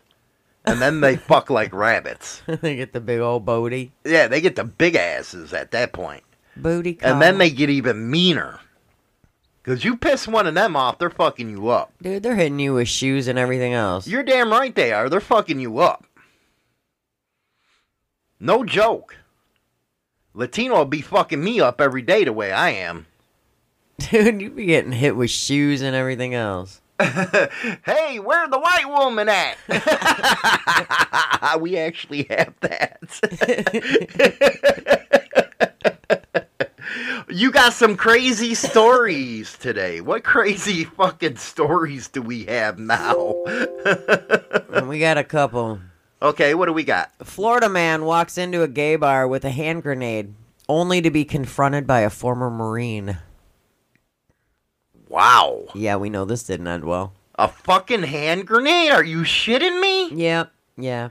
And 0.66 0.82
then 0.82 1.02
they 1.02 1.18
fuck 1.18 1.50
like 1.50 1.74
rabbits. 1.74 2.42
they 2.48 2.76
get 2.76 2.94
the 2.94 3.02
big 3.02 3.20
old 3.20 3.46
booty. 3.46 3.92
Yeah, 4.06 4.28
they 4.28 4.42
get 4.42 4.56
the 4.56 4.64
big 4.64 4.96
asses 4.96 5.54
at 5.54 5.72
that 5.72 5.92
point. 5.92 6.24
Booty 6.56 6.98
And 7.02 7.22
then 7.22 7.38
they 7.38 7.50
get 7.50 7.70
even 7.70 8.10
meaner. 8.10 8.60
Because 9.62 9.84
you 9.84 9.96
piss 9.96 10.28
one 10.28 10.46
of 10.46 10.56
them 10.56 10.76
off, 10.76 11.00
they're 11.00 11.10
fucking 11.10 11.50
you 11.50 11.70
up. 11.70 11.94
Dude, 12.02 12.22
they're 12.22 12.36
hitting 12.36 12.60
you 12.60 12.74
with 12.74 12.90
shoes 12.90 13.28
and 13.28 13.40
everything 13.40 13.74
else. 13.74 14.08
You're 14.08 14.24
damn 14.24 14.52
right 14.52 14.76
they 14.76 14.92
are. 14.92 15.10
They're 15.10 15.22
fucking 15.22 15.60
you 15.60 15.80
up. 15.80 16.06
No 18.40 18.66
joke. 18.66 19.18
Latino 20.34 20.76
will 20.78 20.86
be 20.86 21.02
fucking 21.02 21.42
me 21.42 21.62
up 21.62 21.80
every 21.80 22.02
day 22.02 22.26
the 22.26 22.34
way 22.34 22.52
I 22.52 22.72
am. 22.72 23.06
Dude, 24.00 24.42
you 24.42 24.50
be 24.50 24.66
getting 24.66 24.92
hit 24.92 25.16
with 25.16 25.30
shoes 25.30 25.82
and 25.82 25.96
everything 25.96 26.34
else. 26.34 26.82
hey, 27.86 28.20
where 28.20 28.48
the 28.48 28.60
white 28.60 28.88
woman 28.88 29.28
at? 29.30 29.58
we 31.60 31.78
actually 31.78 32.24
have 32.30 32.54
that. 32.62 33.00
you 37.30 37.52
got 37.52 37.74
some 37.74 37.98
crazy 37.98 38.56
stories 38.56 39.58
today. 39.58 40.00
What 40.02 40.24
crazy 40.24 40.86
fucking 40.86 41.38
stories 41.38 42.08
do 42.08 42.22
we 42.22 42.46
have 42.46 42.80
now? 42.80 43.36
We 44.88 45.00
got 45.00 45.18
a 45.18 45.24
couple. 45.24 45.80
okay, 46.22 46.54
what 46.54 46.68
do 46.68 46.74
we 46.74 46.84
got? 46.84 47.12
A 47.20 47.26
Florida 47.26 47.68
man 47.70 48.06
walks 48.06 48.38
into 48.38 48.62
a 48.64 48.68
gay 48.68 48.96
bar 48.96 49.28
with 49.28 49.44
a 49.44 49.50
hand 49.52 49.84
grenade, 49.84 50.34
only 50.70 51.02
to 51.02 51.12
be 51.12 51.26
confronted 51.26 51.86
by 51.86 52.02
a 52.02 52.10
former 52.10 52.50
Marine. 52.50 53.18
Wow. 55.14 55.66
Yeah, 55.76 55.98
we 55.98 56.10
know 56.10 56.26
this 56.26 56.42
didn't 56.42 56.66
end 56.68 56.86
well. 56.86 57.14
A 57.36 57.48
fucking 57.48 58.02
hand 58.02 58.48
grenade? 58.48 58.92
Are 58.92 59.04
you 59.04 59.20
shitting 59.20 59.80
me? 59.80 60.10
Yep, 60.10 60.52
yeah. 60.76 61.10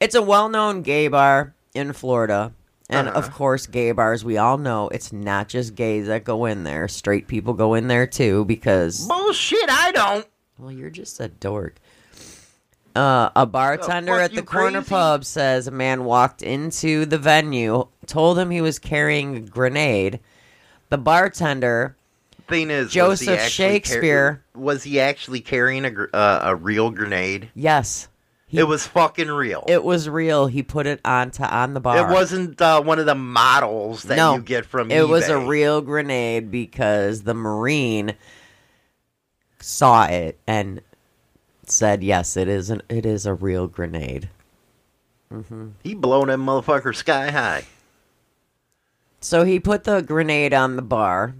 It's 0.00 0.16
a 0.16 0.22
well 0.22 0.48
known 0.48 0.82
gay 0.82 1.06
bar 1.06 1.54
in 1.72 1.92
Florida. 1.92 2.52
And 2.90 3.06
Uh-huh. 3.08 3.16
of 3.18 3.30
course, 3.32 3.66
gay 3.66 3.92
bars, 3.92 4.24
we 4.24 4.38
all 4.38 4.58
know 4.58 4.88
it's 4.88 5.12
not 5.12 5.48
just 5.48 5.76
gays 5.76 6.08
that 6.08 6.24
go 6.24 6.46
in 6.46 6.64
there. 6.64 6.88
Straight 6.88 7.28
people 7.28 7.54
go 7.54 7.74
in 7.74 7.86
there 7.86 8.08
too 8.08 8.44
because. 8.44 9.06
Bullshit, 9.06 9.68
I 9.70 9.92
don't. 9.92 10.26
Well, 10.58 10.72
you're 10.72 10.90
just 10.90 11.20
a 11.20 11.28
dork. 11.28 11.76
Uh, 12.96 13.30
a 13.36 13.46
bartender 13.46 14.12
fuck, 14.14 14.20
at 14.22 14.34
the 14.34 14.42
corner 14.42 14.78
crazy? 14.80 14.88
pub 14.90 15.24
says 15.24 15.66
a 15.68 15.70
man 15.72 16.04
walked 16.04 16.42
into 16.42 17.06
the 17.06 17.18
venue, 17.18 17.86
told 18.06 18.36
him 18.38 18.50
he 18.50 18.60
was 18.60 18.78
carrying 18.80 19.36
a 19.36 19.40
grenade. 19.40 20.18
The 20.90 20.98
bartender, 20.98 21.96
Thing 22.46 22.70
is, 22.70 22.92
he 22.92 22.98
Joseph 22.98 23.28
actually 23.28 23.40
car- 23.40 23.48
Shakespeare. 23.48 24.44
was 24.54 24.82
he 24.82 25.00
actually 25.00 25.40
carrying 25.40 25.84
a 25.84 25.90
gr- 25.90 26.04
uh, 26.12 26.40
a 26.42 26.54
real 26.54 26.90
grenade? 26.90 27.50
yes, 27.54 28.08
it 28.50 28.64
was 28.64 28.86
fucking 28.86 29.28
real. 29.28 29.64
it 29.66 29.82
was 29.82 30.08
real. 30.08 30.46
He 30.46 30.62
put 30.62 30.86
it 30.86 31.00
onto 31.04 31.42
on 31.42 31.74
the 31.74 31.80
bar. 31.80 32.10
It 32.10 32.12
wasn't 32.12 32.60
uh, 32.60 32.82
one 32.82 32.98
of 32.98 33.06
the 33.06 33.14
models 33.14 34.04
that 34.04 34.16
no, 34.16 34.34
you 34.36 34.42
get 34.42 34.66
from 34.66 34.90
It 34.90 35.08
was 35.08 35.28
a 35.28 35.38
real 35.38 35.80
grenade 35.80 36.50
because 36.50 37.22
the 37.22 37.34
marine 37.34 38.14
saw 39.60 40.04
it 40.06 40.38
and 40.46 40.82
said, 41.66 42.04
"Yes, 42.04 42.36
it 42.36 42.46
is 42.48 42.70
an 42.70 42.82
it 42.88 43.06
is 43.06 43.26
a 43.26 43.34
real 43.34 43.66
grenade." 43.66 44.28
hmm 45.30 45.68
He 45.82 45.94
blown 45.94 46.28
that 46.28 46.38
motherfucker 46.38 46.94
sky 46.94 47.30
high. 47.30 47.64
So 49.20 49.44
he 49.44 49.58
put 49.58 49.84
the 49.84 50.02
grenade 50.02 50.52
on 50.52 50.76
the 50.76 50.82
bar, 50.82 51.34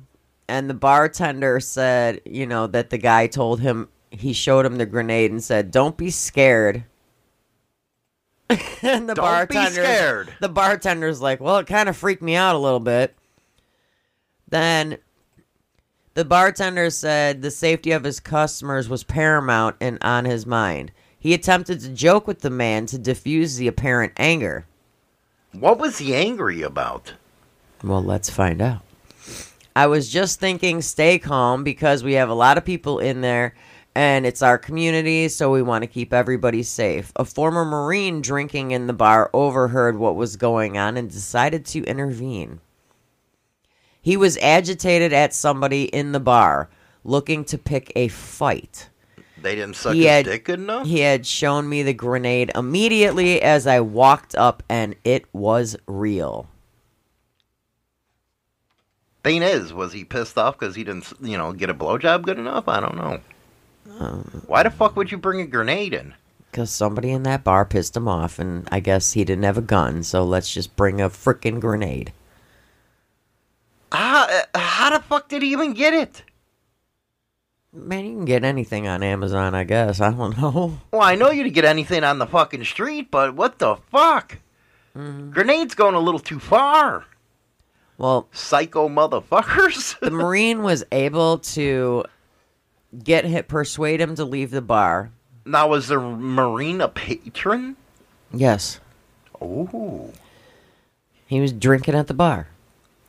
and 0.49 0.69
the 0.69 0.75
bartender 0.75 1.61
said, 1.61 2.21
you 2.25 2.47
know, 2.47 2.67
that 2.67 2.91
the 2.91 2.99
guy 2.99 3.27
told 3.27 3.61
him 3.61 3.89
he 4.11 4.33
showed 4.33 4.67
him 4.67 4.77
the 4.77 4.87
grenade 4.87 5.31
and 5.31 5.43
said, 5.43 5.71
"Don't 5.71 5.97
be 5.97 6.11
scared." 6.11 6.85
and 8.83 9.09
the 9.09 9.15
Don't 9.15 9.25
bartender, 9.25 10.27
the 10.41 10.49
bartender's 10.49 11.21
like, 11.21 11.41
"Well, 11.41 11.59
it 11.59 11.67
kind 11.67 11.89
of 11.89 11.97
freaked 11.97 12.23
me 12.23 12.37
out 12.37 12.55
a 12.55 12.59
little 12.59 12.81
bit." 12.81 13.15
Then 14.49 14.99
the 16.15 16.25
bartender 16.25 16.91
said 16.91 17.43
the 17.43 17.51
safety 17.51 17.91
of 17.91 18.05
his 18.05 18.21
customers 18.21 18.89
was 18.89 19.03
paramount 19.03 19.77
and 19.81 19.99
on 20.01 20.25
his 20.25 20.47
mind. 20.47 20.93
He 21.19 21.35
attempted 21.35 21.81
to 21.81 21.89
joke 21.89 22.27
with 22.29 22.41
the 22.41 22.51
man 22.51 22.87
to 22.87 22.99
diffuse 22.99 23.57
the 23.57 23.67
apparent 23.67 24.13
anger. 24.17 24.67
What 25.53 25.79
was 25.79 25.99
he 25.99 26.15
angry 26.15 26.63
about? 26.63 27.15
Well, 27.83 28.03
let's 28.03 28.31
find 28.31 28.61
out. 28.61 28.83
I 29.77 29.87
was 29.89 30.09
just 30.09 30.39
thinking 30.39 30.83
stay 30.83 31.19
calm 31.19 31.65
because 31.65 32.05
we 32.05 32.13
have 32.15 32.29
a 32.29 32.35
lot 32.35 32.59
of 32.59 32.65
people 32.65 33.01
in 33.01 33.21
there 33.23 33.55
and 33.97 34.27
it's 34.27 34.43
our 34.43 34.59
community, 34.59 35.29
so 35.29 35.53
we 35.53 35.63
want 35.63 35.83
to 35.83 35.87
keep 35.89 36.13
everybody 36.13 36.63
safe. 36.65 37.13
A 37.15 37.25
former 37.25 37.65
Marine 37.65 38.21
drinking 38.23 38.73
in 38.73 38.89
the 38.89 38.93
bar 38.93 39.31
overheard 39.33 39.97
what 39.99 40.17
was 40.17 40.35
going 40.37 40.77
on 40.77 40.97
and 40.97 41.09
decided 41.11 41.65
to 41.67 41.85
intervene. 41.85 42.61
He 44.03 44.17
was 44.17 44.37
agitated 44.39 45.13
at 45.13 45.33
somebody 45.33 45.85
in 45.85 46.11
the 46.13 46.21
bar 46.21 46.69
looking 47.05 47.45
to 47.47 47.57
pick 47.59 47.93
a 47.95 48.09
fight. 48.09 48.89
They 49.41 49.55
didn't 49.55 49.77
suck 49.77 49.95
He 49.95 50.01
his 50.03 50.09
had- 50.11 50.25
dick 50.25 50.45
good 50.45 50.59
enough? 50.59 50.87
He 50.87 51.01
had 51.01 51.25
shown 51.27 51.69
me 51.69 51.83
the 51.83 51.93
grenade 51.95 52.51
immediately 52.55 53.41
as 53.43 53.67
I 53.67 53.79
walked 53.81 54.35
up, 54.35 54.63
and 54.69 54.97
it 55.05 55.27
was 55.33 55.77
real. 55.87 56.49
Thing 59.25 59.43
is, 59.43 59.73
was 59.73 59.95
he 59.95 60.05
pissed 60.05 60.37
off 60.37 60.59
because 60.59 60.77
he 60.77 60.85
didn't, 60.85 61.11
you 61.23 61.39
know, 61.39 61.55
get 61.55 61.71
a 61.71 61.75
blowjob 61.75 62.23
good 62.23 62.39
enough? 62.39 62.69
I 62.69 62.79
don't 62.79 62.97
know. 62.97 63.21
Um, 63.99 64.43
Why 64.47 64.63
the 64.63 64.71
fuck 64.71 64.97
would 64.97 65.11
you 65.11 65.17
bring 65.17 65.41
a 65.41 65.47
grenade 65.47 65.95
in? 65.95 66.13
Because 66.51 66.71
somebody 66.71 67.11
in 67.11 67.23
that 67.23 67.43
bar 67.43 67.65
pissed 67.65 67.97
him 67.97 68.07
off, 68.07 68.39
and 68.39 68.69
I 68.71 68.81
guess 68.81 69.13
he 69.15 69.25
didn't 69.25 69.45
have 69.45 69.57
a 69.57 69.63
gun, 69.63 70.03
so 70.03 70.25
let's 70.25 70.53
just 70.53 70.77
bring 70.77 71.01
a 71.01 71.09
freaking 71.09 71.59
grenade. 71.59 72.13
How, 73.91 74.43
how 74.55 74.91
the 74.91 75.03
fuck 75.03 75.29
did 75.29 75.41
he 75.43 75.53
even 75.53 75.73
get 75.73 75.95
it? 75.95 76.23
Man, 77.73 78.05
you 78.05 78.15
can 78.15 78.25
get 78.27 78.45
anything 78.45 78.87
on 78.87 79.03
Amazon, 79.03 79.55
I 79.55 79.65
guess. 79.65 80.01
I 80.01 80.11
don't 80.11 80.37
know. 80.41 80.81
Well, 80.93 81.03
I 81.03 81.15
know 81.15 81.31
you 81.31 81.45
to 81.45 81.51
get 81.51 81.65
anything 81.65 82.05
on 82.05 82.19
the 82.19 82.27
fucking 82.27 82.65
street, 82.65 83.11
but 83.11 83.35
what 83.35 83.59
the 83.59 83.77
fuck? 83.91 84.39
Mm-hmm. 84.95 85.31
Grenade's 85.33 85.75
going 85.75 85.95
a 85.95 86.01
little 86.01 86.21
too 86.21 86.39
far. 86.39 87.07
Well, 87.99 88.29
psycho 88.33 88.89
motherfuckers. 88.89 89.99
the 90.01 90.11
Marine 90.11 90.63
was 90.63 90.85
able 90.91 91.39
to 91.39 92.05
get 93.03 93.25
hit, 93.25 93.49
persuade 93.49 94.01
him 94.01 94.15
to 94.17 94.25
leave 94.25 94.51
the 94.51 94.63
bar. 94.63 95.11
Now, 95.45 95.69
was 95.69 95.89
the 95.89 95.99
Marine 95.99 96.81
a 96.81 96.89
patron? 96.89 97.77
Yes. 98.33 98.81
Oh. 99.41 100.13
He 101.27 101.41
was 101.41 101.53
drinking 101.53 101.95
at 101.95 102.07
the 102.07 102.15
bar. 102.15 102.49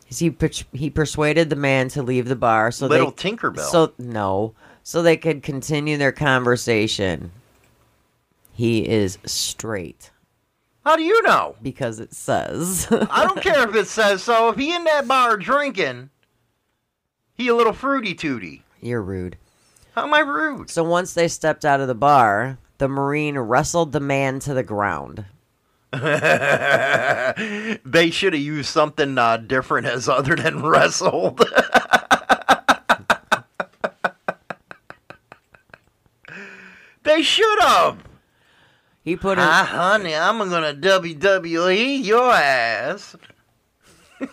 He 0.05 0.35
he 0.71 0.89
persuaded 0.89 1.49
the 1.49 1.55
man 1.55 1.89
to 1.89 2.03
leave 2.03 2.27
the 2.27 2.35
bar 2.35 2.71
so 2.71 2.85
Little 2.87 3.11
they, 3.11 3.29
Tinkerbell. 3.29 3.69
So 3.69 3.93
no, 3.97 4.53
so 4.83 5.01
they 5.01 5.17
could 5.17 5.41
continue 5.41 5.97
their 5.97 6.11
conversation. 6.11 7.31
He 8.53 8.87
is 8.87 9.17
straight 9.25 10.11
How 10.85 10.95
do 10.95 11.03
you 11.03 11.21
know? 11.23 11.55
because 11.63 11.99
it 11.99 12.13
says. 12.13 12.87
I 12.91 13.25
don't 13.25 13.41
care 13.41 13.67
if 13.67 13.75
it 13.75 13.87
says 13.87 14.21
so. 14.21 14.49
If 14.49 14.57
he 14.57 14.71
in 14.73 14.83
that 14.83 15.07
bar 15.07 15.35
drinking, 15.35 16.11
he 17.33 17.47
a 17.47 17.55
little 17.55 17.73
fruity 17.73 18.13
tooty. 18.13 18.61
You're 18.81 19.01
rude. 19.01 19.37
How 19.95 20.03
am 20.03 20.13
I 20.13 20.19
rude? 20.19 20.69
So 20.69 20.83
once 20.83 21.15
they 21.15 21.27
stepped 21.27 21.65
out 21.65 21.79
of 21.79 21.87
the 21.87 21.95
bar, 21.95 22.59
the 22.77 22.87
marine 22.87 23.39
wrestled 23.39 23.93
the 23.93 23.99
man 23.99 24.37
to 24.41 24.53
the 24.53 24.61
ground. 24.61 25.25
they 25.91 25.99
should 28.11 28.33
have 28.33 28.41
used 28.41 28.69
something 28.69 29.17
uh, 29.17 29.37
different 29.37 29.87
as 29.87 30.07
other 30.07 30.35
than 30.35 30.61
wrestled. 30.61 31.39
they 37.03 37.23
should 37.23 37.59
have. 37.61 37.97
He 39.05 39.15
put 39.15 39.37
Hi, 39.37 39.63
honey, 39.63 40.15
I'm 40.15 40.39
gonna 40.39 40.73
WWE 40.73 42.03
your 42.03 42.31
ass. 42.31 43.15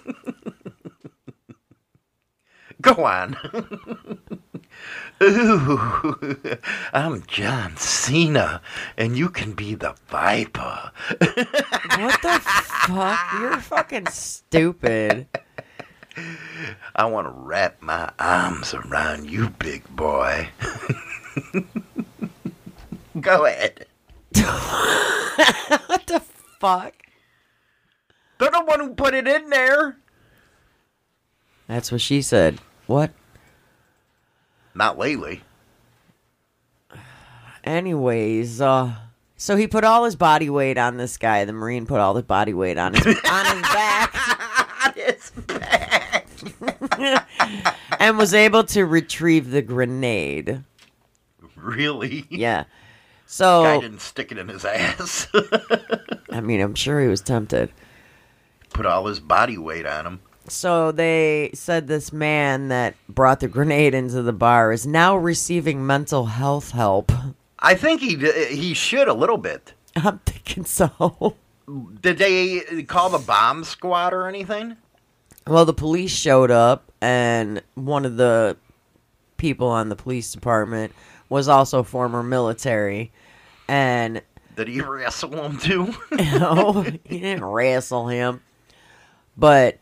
Go 2.81 3.05
on. 3.05 3.37
Ooh, 5.23 6.19
I'm 6.95 7.23
John 7.27 7.77
Cena, 7.77 8.63
and 8.97 9.15
you 9.15 9.29
can 9.29 9.53
be 9.53 9.75
the 9.75 9.95
Viper. 10.09 10.91
What 11.21 12.23
the 12.23 12.41
fuck? 12.41 13.21
You're 13.39 13.61
fucking 13.61 14.07
stupid. 14.07 15.27
I 16.97 17.05
want 17.05 17.27
to 17.27 17.33
wrap 17.33 17.83
my 17.83 18.11
arms 18.19 18.73
around 18.73 19.31
you, 19.31 19.51
big 19.51 19.85
boy. 19.95 20.49
Go 23.21 23.45
ahead. 23.45 23.87
what 25.87 26.07
the 26.07 26.23
fuck? 26.61 26.95
They're 28.39 28.51
the 28.51 28.65
one 28.65 28.81
who 28.81 28.95
put 28.95 29.15
it 29.15 29.29
in 29.29 29.51
there. 29.51 29.99
That's 31.67 31.93
what 31.93 32.01
she 32.01 32.23
said. 32.23 32.59
What? 32.87 33.13
Not 34.75 34.99
lately. 34.99 35.43
Anyways, 37.65 38.61
uh 38.61 38.95
so 39.43 39.57
he 39.57 39.67
put 39.67 39.83
all 39.83 40.05
his 40.05 40.15
body 40.15 40.49
weight 40.49 40.79
on 40.79 40.99
this 40.99 41.17
guy. 41.17 41.45
The 41.45 41.53
Marine 41.53 41.85
put 41.85 41.99
all 41.99 42.15
his 42.15 42.25
body 42.25 42.55
weight 42.55 42.79
on 42.79 42.95
his 42.95 43.05
on 43.07 43.47
his 43.47 43.63
back. 43.63 44.15
on 44.87 44.93
his 44.95 45.31
back. 45.49 46.29
and 47.99 48.17
was 48.17 48.35
able 48.35 48.63
to 48.65 48.85
retrieve 48.85 49.51
the 49.51 49.63
grenade. 49.63 50.63
Really? 51.57 52.25
Yeah. 52.31 52.65
Guy 53.33 53.77
So 53.77 53.81
didn't 53.81 54.03
stick 54.03 54.31
it 54.31 54.37
in 54.37 54.49
his 54.49 54.65
ass. 54.65 55.27
I 56.31 56.41
mean, 56.43 56.61
I'm 56.61 56.75
sure 56.75 57.01
he 57.01 57.09
was 57.09 57.23
tempted. 57.23 57.71
Put 58.71 58.85
all 58.85 59.07
his 59.07 59.21
body 59.21 59.57
weight 59.57 59.87
on 59.87 60.07
him. 60.07 60.21
So 60.49 60.93
they 60.93 61.51
said 61.55 61.87
this 61.89 62.13
man 62.13 62.69
that 62.69 62.95
brought 63.09 63.41
the 63.41 63.49
grenade 63.49 63.95
into 63.95 64.21
the 64.21 64.33
bar 64.35 64.71
is 64.71 64.87
now 64.87 65.17
receiving 65.17 65.87
mental 65.87 66.27
health 66.27 66.73
help. 66.73 67.11
I 67.59 67.75
think 67.75 68.03
he 68.03 68.17
he 68.55 68.75
should 68.75 69.09
a 69.09 69.15
little 69.15 69.39
bit. 69.39 69.73
I'm 69.97 70.19
thinking 70.21 70.67
so. 70.67 71.37
Did 72.01 72.19
they 72.19 72.83
call 72.87 73.09
the 73.09 73.19
bomb 73.19 73.65
squad 73.65 74.13
or 74.13 74.29
anything? 74.29 74.77
Well, 75.47 75.65
the 75.65 75.73
police 75.73 76.11
showed 76.11 76.51
up, 76.51 76.93
and 77.01 77.63
one 77.75 78.05
of 78.05 78.17
the 78.17 78.57
people 79.39 79.69
on 79.69 79.89
the 79.89 79.97
police 79.97 80.33
department 80.33 80.93
was 81.33 81.49
also 81.49 81.83
former 81.83 82.23
military. 82.23 83.11
And 83.67 84.23
Did 84.55 84.69
he 84.69 84.81
wrestle 84.83 85.43
him 85.45 85.59
too? 85.59 85.95
no, 86.13 86.83
he 87.05 87.19
didn't 87.21 87.45
wrestle 87.45 88.09
him, 88.09 88.43
but 89.37 89.79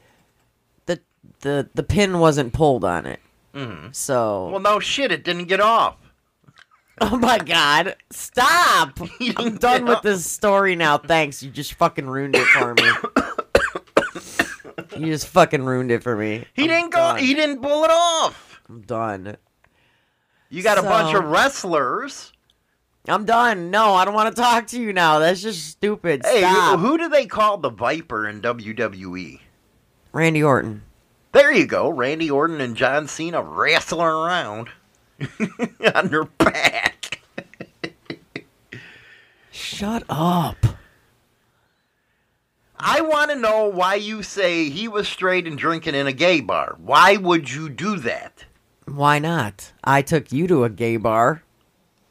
the 0.86 1.00
the 1.40 1.68
the 1.74 1.82
pin 1.82 2.18
wasn't 2.20 2.52
pulled 2.52 2.84
on 2.84 3.04
it. 3.06 3.20
Mhm. 3.54 3.94
So, 3.94 4.48
Well, 4.50 4.60
no 4.60 4.78
shit, 4.78 5.10
it 5.10 5.24
didn't 5.24 5.46
get 5.46 5.60
off. 5.60 5.96
oh 7.00 7.16
my 7.16 7.38
god, 7.38 7.96
stop! 8.10 8.98
I'm 9.36 9.56
done 9.56 9.86
with 9.86 10.02
this 10.02 10.24
story 10.24 10.76
now. 10.76 10.98
Thanks, 10.98 11.42
you 11.42 11.50
just 11.50 11.74
fucking 11.74 12.06
ruined 12.06 12.36
it 12.36 12.46
for 12.46 12.74
me. 12.74 12.90
you 14.98 15.06
just 15.06 15.26
fucking 15.28 15.64
ruined 15.64 15.90
it 15.90 16.02
for 16.02 16.14
me. 16.16 16.44
He 16.54 16.62
I'm 16.62 16.68
didn't 16.68 16.90
go. 16.92 16.98
done. 16.98 17.18
He 17.18 17.34
didn't 17.34 17.60
pull 17.62 17.84
it 17.84 17.90
off. 17.90 18.60
I'm 18.68 18.82
done. 18.82 19.36
You 20.50 20.62
got 20.64 20.78
a 20.78 20.82
bunch 20.82 21.14
of 21.14 21.24
wrestlers. 21.24 22.32
I'm 23.08 23.24
done. 23.24 23.70
No, 23.70 23.94
I 23.94 24.04
don't 24.04 24.14
want 24.14 24.34
to 24.34 24.42
talk 24.42 24.66
to 24.68 24.80
you 24.80 24.92
now. 24.92 25.20
That's 25.20 25.40
just 25.40 25.66
stupid. 25.66 26.22
Hey, 26.24 26.40
Stop. 26.40 26.80
who 26.80 26.98
do 26.98 27.08
they 27.08 27.26
call 27.26 27.56
the 27.56 27.70
Viper 27.70 28.28
in 28.28 28.42
WWE? 28.42 29.40
Randy 30.12 30.42
Orton. 30.42 30.82
There 31.32 31.52
you 31.52 31.66
go, 31.66 31.88
Randy 31.88 32.28
Orton 32.28 32.60
and 32.60 32.76
John 32.76 33.06
Cena 33.06 33.40
wrestling 33.40 34.00
around 34.06 34.68
on 35.94 36.08
their 36.08 36.24
back. 36.24 37.22
Shut 39.52 40.02
up. 40.08 40.56
I 42.76 43.02
want 43.02 43.30
to 43.30 43.36
know 43.36 43.66
why 43.66 43.94
you 43.96 44.22
say 44.22 44.68
he 44.68 44.88
was 44.88 45.06
straight 45.06 45.46
and 45.46 45.56
drinking 45.56 45.94
in 45.94 46.06
a 46.06 46.12
gay 46.12 46.40
bar. 46.40 46.76
Why 46.82 47.16
would 47.16 47.50
you 47.50 47.68
do 47.68 47.96
that? 47.98 48.44
Why 48.90 49.18
not? 49.18 49.72
I 49.84 50.02
took 50.02 50.32
you 50.32 50.46
to 50.48 50.64
a 50.64 50.70
gay 50.70 50.96
bar. 50.96 51.42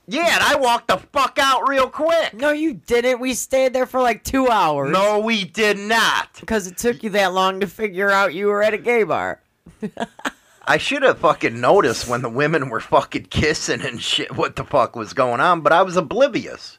Yeah, 0.07 0.33
and 0.33 0.43
I 0.43 0.55
walked 0.55 0.87
the 0.87 0.97
fuck 0.97 1.37
out 1.39 1.67
real 1.67 1.89
quick. 1.89 2.33
No, 2.33 2.51
you 2.51 2.73
didn't. 2.73 3.19
We 3.19 3.33
stayed 3.33 3.73
there 3.73 3.85
for 3.85 4.01
like 4.01 4.23
two 4.23 4.47
hours. 4.47 4.91
No, 4.91 5.19
we 5.19 5.43
did 5.43 5.77
not. 5.77 6.29
Because 6.39 6.65
it 6.67 6.77
took 6.77 7.03
you 7.03 7.11
that 7.11 7.33
long 7.33 7.59
to 7.59 7.67
figure 7.67 8.09
out 8.09 8.33
you 8.33 8.47
were 8.47 8.63
at 8.63 8.73
a 8.73 8.77
gay 8.77 9.03
bar. 9.03 9.41
I 10.67 10.77
should 10.77 11.03
have 11.03 11.19
fucking 11.19 11.59
noticed 11.59 12.07
when 12.07 12.21
the 12.21 12.29
women 12.29 12.69
were 12.69 12.79
fucking 12.79 13.25
kissing 13.25 13.81
and 13.81 14.01
shit 14.01 14.35
what 14.35 14.55
the 14.55 14.63
fuck 14.63 14.95
was 14.95 15.13
going 15.13 15.41
on, 15.41 15.61
but 15.61 15.73
I 15.73 15.83
was 15.83 15.97
oblivious. 15.97 16.77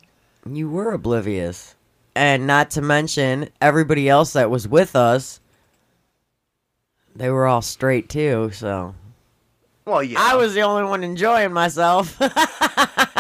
You 0.49 0.71
were 0.71 0.93
oblivious. 0.93 1.75
And 2.15 2.47
not 2.47 2.71
to 2.73 2.83
mention, 2.83 3.51
everybody 3.61 4.09
else 4.09 4.33
that 4.33 4.51
was 4.51 4.67
with 4.67 4.97
us, 4.97 5.41
they 7.15 7.31
were 7.31 7.47
all 7.47 7.63
straight 7.63 8.09
too, 8.09 8.51
so. 8.53 8.95
Well, 9.85 10.03
yeah. 10.03 10.19
I 10.21 10.37
was 10.37 10.55
the 10.55 10.61
only 10.63 10.85
one 10.85 11.03
enjoying 11.05 11.53
myself. 11.53 12.17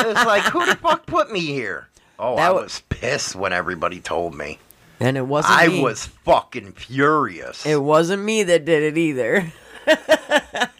It's 0.02 0.24
like, 0.24 0.44
who 0.44 0.64
the 0.64 0.76
fuck 0.76 1.04
put 1.04 1.30
me 1.30 1.40
here? 1.40 1.88
Oh, 2.18 2.36
That 2.36 2.48
I 2.48 2.52
wa- 2.52 2.62
was 2.62 2.82
pissed 2.88 3.36
when 3.36 3.52
everybody 3.52 4.00
told 4.00 4.34
me. 4.34 4.58
and 4.98 5.16
it 5.18 5.26
wasn't 5.26 5.54
I 5.58 5.68
me. 5.68 5.82
was 5.82 6.06
fucking 6.06 6.72
furious. 6.72 7.66
It 7.66 7.82
wasn't 7.82 8.22
me 8.22 8.42
that 8.44 8.64
did 8.64 8.82
it 8.82 8.98
either. 8.98 9.52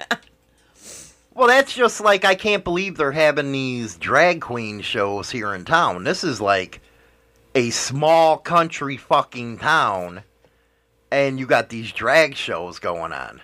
Well, 1.34 1.48
that's 1.48 1.72
just 1.72 2.00
like 2.00 2.24
I 2.24 2.34
can't 2.34 2.64
believe 2.64 2.96
they're 2.96 3.12
having 3.12 3.52
these 3.52 3.96
drag 3.96 4.40
queen 4.42 4.80
shows 4.82 5.30
here 5.30 5.54
in 5.54 5.64
town. 5.64 6.04
This 6.04 6.22
is 6.24 6.40
like 6.40 6.80
a 7.54 7.70
small 7.70 8.36
country 8.36 8.96
fucking 8.98 9.58
town, 9.58 10.22
and 11.10 11.38
you 11.38 11.46
got 11.46 11.68
these 11.70 11.92
drag 11.92 12.34
shows 12.34 12.78
going 12.78 13.12
on. 13.12 13.40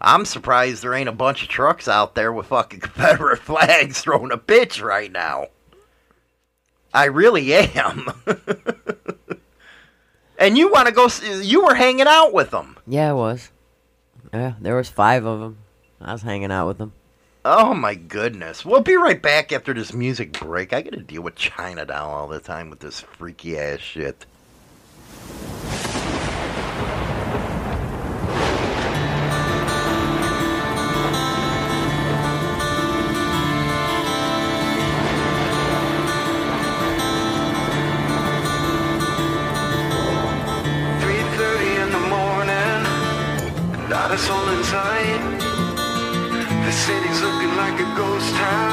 I'm 0.00 0.24
surprised 0.24 0.82
there 0.82 0.94
ain't 0.94 1.08
a 1.08 1.12
bunch 1.12 1.42
of 1.42 1.48
trucks 1.48 1.86
out 1.86 2.14
there 2.14 2.32
with 2.32 2.46
fucking 2.46 2.80
Confederate 2.80 3.40
flags 3.40 4.00
throwing 4.00 4.32
a 4.32 4.38
bitch 4.38 4.82
right 4.82 5.12
now. 5.12 5.48
I 6.92 7.04
really 7.04 7.54
am. 7.54 8.08
and 10.38 10.58
you 10.58 10.70
want 10.70 10.88
to 10.88 10.94
go? 10.94 11.08
You 11.40 11.64
were 11.64 11.74
hanging 11.74 12.08
out 12.08 12.32
with 12.32 12.50
them. 12.50 12.78
Yeah, 12.86 13.10
I 13.10 13.12
was. 13.12 13.50
Yeah, 14.32 14.54
there 14.60 14.76
was 14.76 14.88
five 14.88 15.24
of 15.24 15.40
them. 15.40 15.58
I 16.00 16.12
was 16.12 16.22
hanging 16.22 16.50
out 16.50 16.66
with 16.66 16.78
them. 16.78 16.92
Oh 17.44 17.74
my 17.74 17.94
goodness. 17.94 18.64
We'll 18.64 18.82
be 18.82 18.96
right 18.96 19.20
back 19.20 19.52
after 19.52 19.72
this 19.72 19.92
music 19.92 20.32
break. 20.32 20.72
I 20.72 20.82
gotta 20.82 21.02
deal 21.02 21.22
with 21.22 21.36
China 21.36 21.86
Doll 21.86 22.10
all 22.10 22.28
the 22.28 22.40
time 22.40 22.70
with 22.70 22.80
this 22.80 23.00
freaky 23.00 23.58
ass 23.58 23.80
shit. 23.80 24.26
Ghost 47.96 48.34
town 48.34 48.69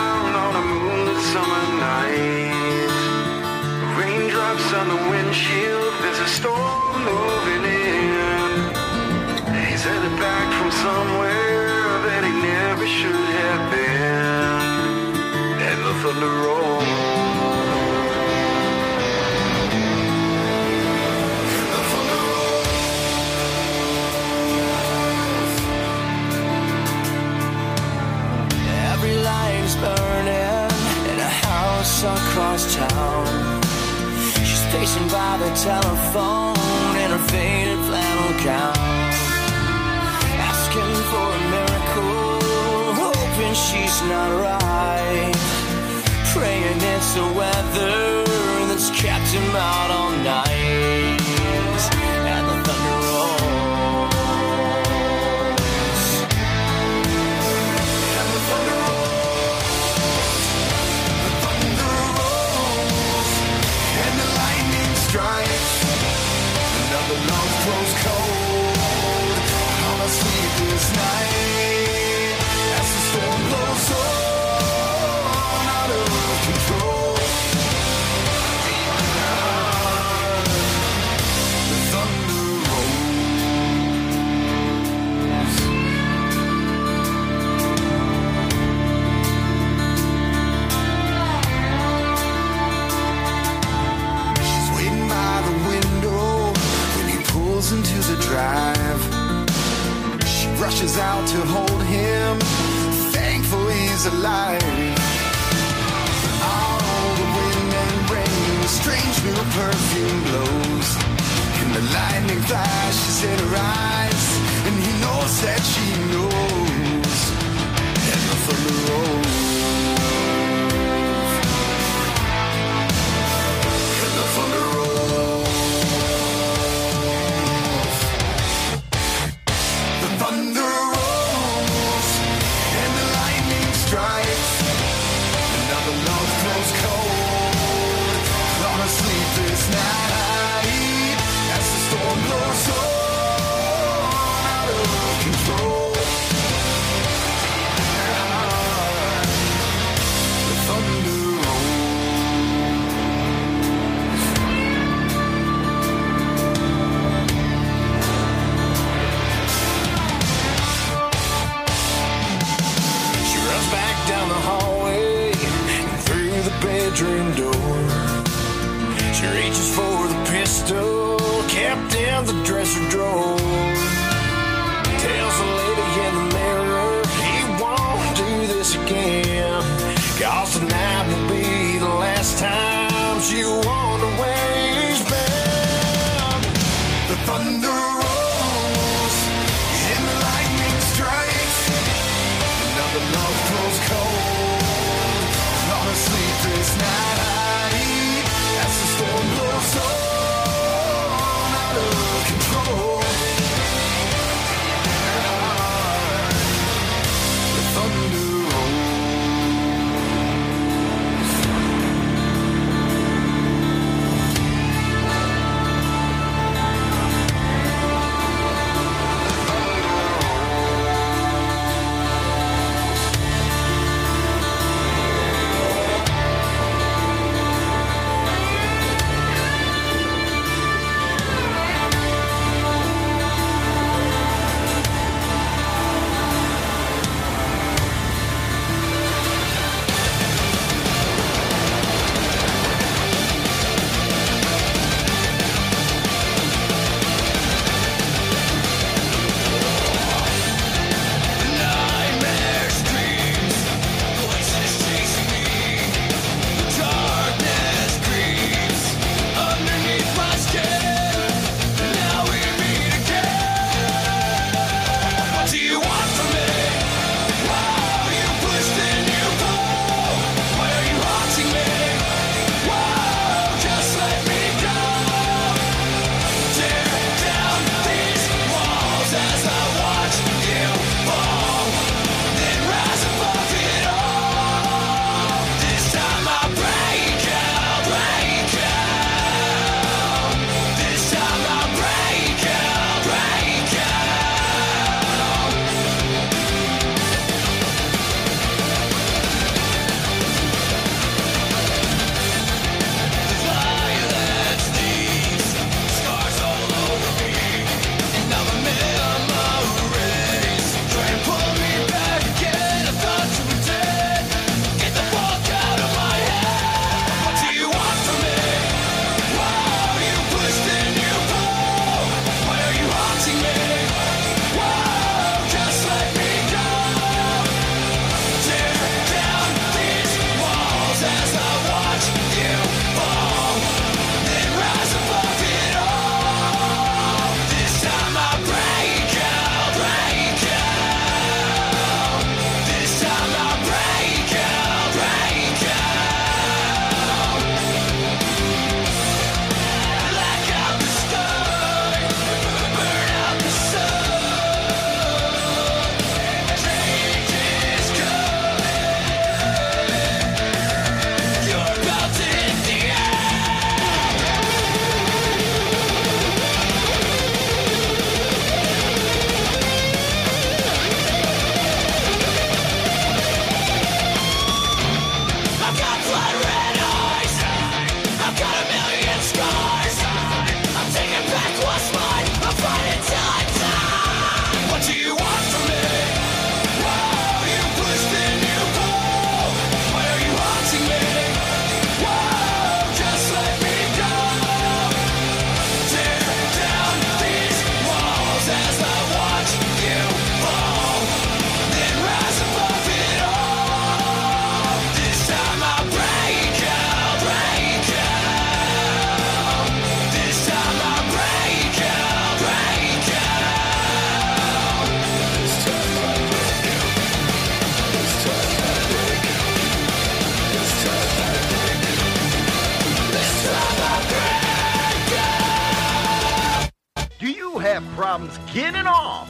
problems 427.95 428.37
getting 428.53 428.87
off. 428.87 429.29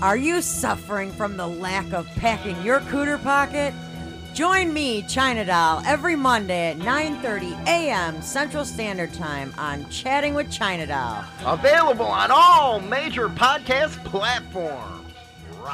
Are 0.00 0.16
you 0.16 0.42
suffering 0.42 1.12
from 1.12 1.36
the 1.36 1.46
lack 1.46 1.92
of 1.92 2.06
packing 2.16 2.60
your 2.62 2.80
cooter 2.80 3.22
pocket? 3.22 3.74
Join 4.32 4.72
me, 4.72 5.02
China 5.02 5.44
Doll, 5.44 5.82
every 5.84 6.14
Monday 6.14 6.70
at 6.70 6.78
9:30 6.78 7.66
a.m. 7.66 8.22
Central 8.22 8.64
Standard 8.64 9.12
Time 9.12 9.52
on 9.58 9.88
Chatting 9.90 10.34
with 10.34 10.50
China 10.50 10.86
Doll. 10.86 11.24
Available 11.44 12.06
on 12.06 12.30
all 12.30 12.80
major 12.80 13.28
podcast 13.28 14.02
platforms. 14.04 14.98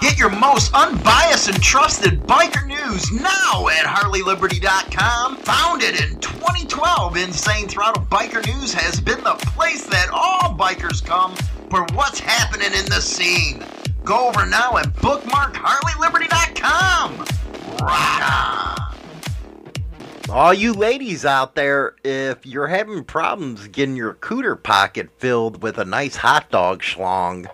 Get 0.00 0.18
your 0.18 0.30
most 0.30 0.72
unbiased 0.74 1.48
and 1.48 1.62
trusted 1.62 2.20
biker 2.22 2.66
news 2.66 3.12
now 3.12 3.68
at 3.68 3.84
HarleyLiberty.com. 3.84 5.36
Founded 5.36 6.00
in 6.00 6.18
2012, 6.18 7.16
Insane 7.16 7.68
Throttle 7.68 8.02
Biker 8.06 8.44
News 8.46 8.72
has 8.72 9.00
been 9.00 9.22
the 9.22 9.34
place 9.54 9.86
that 9.86 10.08
all 10.10 10.56
bikers 10.56 11.04
come 11.04 11.34
for 11.74 11.84
what's 11.96 12.20
happening 12.20 12.68
in 12.68 12.84
the 12.84 13.00
scene. 13.00 13.64
Go 14.04 14.28
over 14.28 14.46
now 14.46 14.76
and 14.76 14.94
bookmark 15.00 15.54
HarleyLiberty.com. 15.54 17.18
Rock 17.82 18.32
on! 18.32 18.94
All 20.30 20.54
you 20.54 20.72
ladies 20.72 21.24
out 21.24 21.56
there, 21.56 21.96
if 22.04 22.46
you're 22.46 22.68
having 22.68 23.02
problems 23.02 23.66
getting 23.66 23.96
your 23.96 24.14
cooter 24.14 24.62
pocket 24.62 25.10
filled 25.18 25.64
with 25.64 25.78
a 25.78 25.84
nice 25.84 26.14
hot 26.14 26.48
dog 26.48 26.80
schlong, 26.80 27.46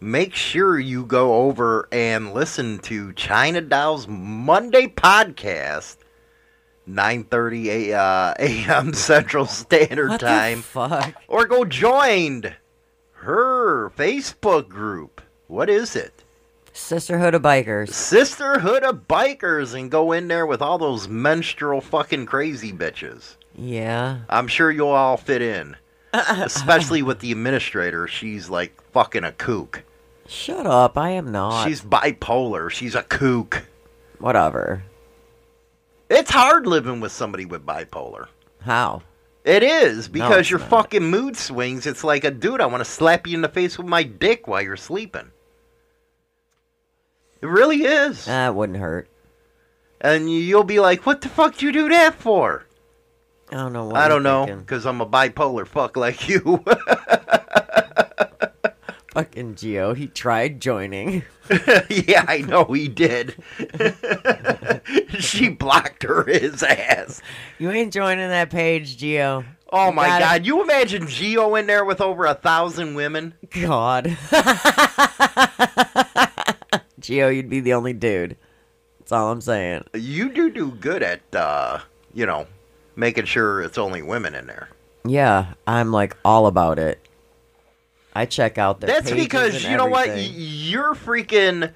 make 0.00 0.34
sure 0.34 0.78
you 0.78 1.04
go 1.04 1.42
over 1.44 1.86
and 1.92 2.32
listen 2.32 2.78
to 2.78 3.12
China 3.12 3.60
Doll's 3.60 4.08
Monday 4.08 4.86
podcast, 4.86 5.98
9:30 6.88 7.66
a, 7.66 7.92
uh, 7.92 8.34
a.m. 8.38 8.94
Central 8.94 9.44
Standard 9.44 10.08
What 10.08 10.20
the 10.20 10.26
Time. 10.26 10.62
fuck? 10.62 11.14
Or 11.28 11.44
go 11.44 11.66
join 11.66 12.54
her 13.20 13.90
Facebook 13.90 14.68
group. 14.68 15.20
What 15.46 15.68
is 15.68 15.96
it? 15.96 16.24
Sisterhood 16.72 17.34
of 17.34 17.42
Bikers. 17.42 17.90
Sisterhood 17.90 18.82
of 18.82 19.06
Bikers 19.08 19.74
and 19.74 19.90
go 19.90 20.12
in 20.12 20.28
there 20.28 20.46
with 20.46 20.62
all 20.62 20.78
those 20.78 21.08
menstrual 21.08 21.80
fucking 21.80 22.26
crazy 22.26 22.72
bitches. 22.72 23.36
Yeah. 23.54 24.20
I'm 24.28 24.48
sure 24.48 24.70
you'll 24.70 24.88
all 24.88 25.16
fit 25.16 25.42
in. 25.42 25.76
Especially 26.12 27.02
with 27.02 27.20
the 27.20 27.32
administrator. 27.32 28.08
She's 28.08 28.48
like 28.48 28.80
fucking 28.92 29.24
a 29.24 29.32
kook. 29.32 29.82
Shut 30.26 30.66
up. 30.66 30.96
I 30.96 31.10
am 31.10 31.30
not. 31.32 31.66
She's 31.66 31.82
bipolar. 31.82 32.70
She's 32.70 32.94
a 32.94 33.02
kook. 33.02 33.66
Whatever. 34.18 34.84
It's 36.08 36.30
hard 36.30 36.66
living 36.66 37.00
with 37.00 37.12
somebody 37.12 37.44
with 37.44 37.66
bipolar. 37.66 38.28
How? 38.62 39.02
It 39.44 39.62
is 39.62 40.08
because 40.08 40.40
it's 40.40 40.50
your 40.50 40.60
not. 40.60 40.68
fucking 40.68 41.04
mood 41.04 41.36
swings. 41.36 41.86
It's 41.86 42.04
like 42.04 42.24
a 42.24 42.30
dude. 42.30 42.60
I 42.60 42.66
want 42.66 42.82
to 42.82 42.90
slap 42.90 43.26
you 43.26 43.34
in 43.34 43.42
the 43.42 43.48
face 43.48 43.78
with 43.78 43.86
my 43.86 44.02
dick 44.02 44.46
while 44.46 44.60
you're 44.60 44.76
sleeping. 44.76 45.30
It 47.40 47.46
really 47.46 47.84
is. 47.84 48.26
That 48.26 48.54
wouldn't 48.54 48.78
hurt. 48.78 49.08
And 50.00 50.30
you'll 50.30 50.64
be 50.64 50.80
like, 50.80 51.06
"What 51.06 51.22
the 51.22 51.28
fuck 51.28 51.56
do 51.56 51.66
you 51.66 51.72
do 51.72 51.88
that 51.88 52.14
for?" 52.14 52.66
I 53.50 53.56
don't 53.56 53.72
know. 53.72 53.92
I 53.94 54.08
don't 54.08 54.22
know, 54.22 54.46
because 54.46 54.86
I'm 54.86 55.00
a 55.00 55.06
bipolar 55.06 55.66
fuck 55.66 55.96
like 55.96 56.28
you. 56.28 56.62
Fucking 59.10 59.56
Geo, 59.56 59.92
he 59.94 60.06
tried 60.06 60.60
joining. 60.60 61.24
yeah, 61.90 62.24
I 62.28 62.44
know 62.46 62.64
he 62.64 62.86
did. 62.86 63.34
she 65.18 65.48
blocked 65.48 66.04
her 66.04 66.22
his 66.24 66.62
ass. 66.62 67.20
You 67.58 67.70
ain't 67.72 67.92
joining 67.92 68.28
that 68.28 68.50
page, 68.50 68.96
Geo. 68.96 69.44
Oh 69.72 69.88
You 69.88 69.92
my 69.94 70.06
gotta- 70.06 70.24
god, 70.24 70.46
you 70.46 70.62
imagine 70.62 71.08
Geo 71.08 71.56
in 71.56 71.66
there 71.66 71.84
with 71.84 72.00
over 72.00 72.24
a 72.26 72.34
thousand 72.34 72.94
women? 72.94 73.34
God. 73.60 74.16
Geo, 77.00 77.28
you'd 77.28 77.50
be 77.50 77.60
the 77.60 77.72
only 77.74 77.92
dude. 77.92 78.36
That's 79.00 79.10
all 79.12 79.32
I'm 79.32 79.40
saying. 79.40 79.84
You 79.94 80.30
do 80.32 80.50
do 80.50 80.70
good 80.72 81.02
at, 81.02 81.20
uh, 81.34 81.80
you 82.14 82.26
know, 82.26 82.46
making 82.94 83.24
sure 83.24 83.60
it's 83.62 83.78
only 83.78 84.02
women 84.02 84.34
in 84.36 84.46
there. 84.46 84.68
Yeah, 85.04 85.54
I'm 85.66 85.90
like 85.92 86.16
all 86.24 86.46
about 86.46 86.78
it. 86.78 87.00
I 88.20 88.26
check 88.26 88.58
out 88.58 88.80
their 88.80 88.88
That's 88.88 89.10
because 89.10 89.64
you 89.64 89.76
know 89.76 89.86
what? 89.86 90.14
You're 90.18 90.94
freaking. 90.94 91.72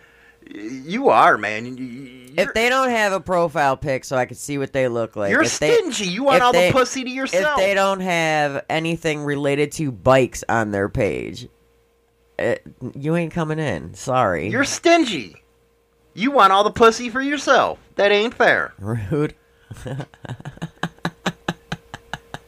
You 0.46 1.08
are 1.08 1.38
man. 1.38 1.64
Y- 1.76 2.42
If 2.42 2.52
they 2.52 2.68
don't 2.68 2.90
have 2.90 3.12
a 3.12 3.20
profile 3.20 3.76
pic 3.78 4.04
so 4.04 4.16
I 4.16 4.26
can 4.26 4.36
see 4.36 4.58
what 4.58 4.72
they 4.74 4.88
look 4.88 5.16
like. 5.16 5.30
You're 5.30 5.42
if 5.42 5.58
they- 5.58 5.72
stingy. 5.74 6.06
You 6.06 6.24
want 6.24 6.42
all 6.42 6.52
they- 6.52 6.66
the 6.68 6.72
pussy 6.72 7.02
to 7.04 7.08
yourself. 7.10 7.58
If 7.58 7.64
they 7.64 7.72
don't 7.72 8.00
have 8.00 8.62
anything 8.68 9.20
related 9.24 9.72
to 9.72 9.90
bikes 9.90 10.44
on 10.48 10.70
their 10.70 10.90
page, 10.90 11.48
it, 12.38 12.62
you 12.94 13.16
ain't 13.16 13.32
coming 13.32 13.58
in. 13.58 13.94
Sorry. 13.94 14.48
You're 14.50 14.64
stingy. 14.64 15.36
You 16.12 16.30
want 16.30 16.52
all 16.52 16.62
the 16.64 16.70
pussy 16.72 17.08
for 17.08 17.22
yourself. 17.22 17.78
That 17.96 18.12
ain't 18.12 18.34
fair. 18.34 18.74
rude. 18.80 19.34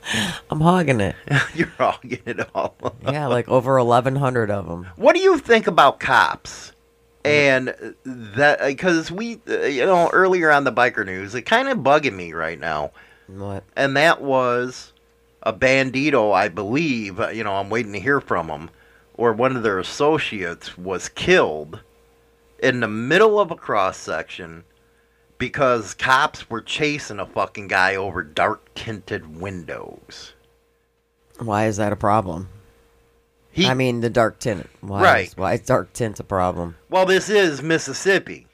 I'm 0.51 0.61
hogging 0.61 1.01
it. 1.01 1.17
You're 1.55 1.69
hogging 1.79 2.23
it 2.27 2.49
all. 2.55 2.77
Yeah, 3.03 3.27
like 3.27 3.49
over 3.49 3.83
1,100 3.83 4.51
of 4.51 4.67
them. 4.67 4.87
What 4.97 5.15
do 5.15 5.21
you 5.23 5.39
think 5.39 5.67
about 5.67 6.01
cops? 6.01 6.73
And 7.25 7.75
that 8.05 8.61
because 8.65 9.11
we, 9.11 9.41
uh, 9.49 9.63
you 9.63 9.85
know, 9.85 10.09
earlier 10.13 10.51
on 10.51 10.63
the 10.65 10.73
biker 10.73 11.05
news, 11.05 11.35
it 11.35 11.43
kind 11.43 11.69
of 11.69 11.79
bugging 11.79 12.15
me 12.15 12.33
right 12.33 12.59
now. 12.59 12.93
What? 13.27 13.65
And 13.75 13.97
that 13.97 14.23
was 14.23 14.93
a 15.43 15.53
bandido, 15.53 16.33
I 16.33 16.49
believe. 16.49 17.19
uh, 17.19 17.29
You 17.29 17.43
know, 17.43 17.55
I'm 17.55 17.69
waiting 17.71 17.93
to 17.95 18.01
hear 18.01 18.21
from 18.21 18.47
them, 18.47 18.71
or 19.15 19.33
one 19.33 19.57
of 19.57 19.65
their 19.65 19.81
associates 19.81 20.79
was 20.79 21.09
killed 21.09 21.81
in 22.61 22.79
the 22.81 22.89
middle 22.89 23.41
of 23.41 23.51
a 23.51 23.57
cross 23.57 23.97
section 23.97 24.63
because 25.39 25.95
cops 25.95 26.49
were 26.49 26.61
chasing 26.61 27.19
a 27.19 27.27
fucking 27.27 27.69
guy 27.69 27.95
over 27.97 28.23
dark 28.23 28.75
tinted 28.75 29.41
windows. 29.41 30.35
Why 31.39 31.67
is 31.67 31.77
that 31.77 31.93
a 31.93 31.97
problem? 31.97 32.49
I 33.59 33.75
mean, 33.75 34.01
the 34.01 34.11
dark 34.11 34.39
tint. 34.39 34.69
Why 34.83 35.03
Right. 35.03 35.29
Is, 35.29 35.37
why 35.37 35.55
is 35.55 35.61
dark 35.61 35.93
tint 35.93 36.21
a 36.21 36.25
problem? 36.25 36.77
Well, 36.91 37.07
this 37.07 37.31
is 37.31 37.63
Mississippi. 37.63 38.47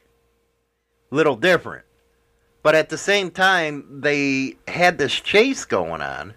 Little 1.11 1.37
different. 1.37 1.85
But 2.63 2.77
at 2.77 2.89
the 2.89 2.99
same 2.99 3.33
time, 3.33 4.01
they 4.03 4.57
had 4.69 4.99
this 4.99 5.13
chase 5.13 5.65
going 5.65 6.01
on. 6.01 6.35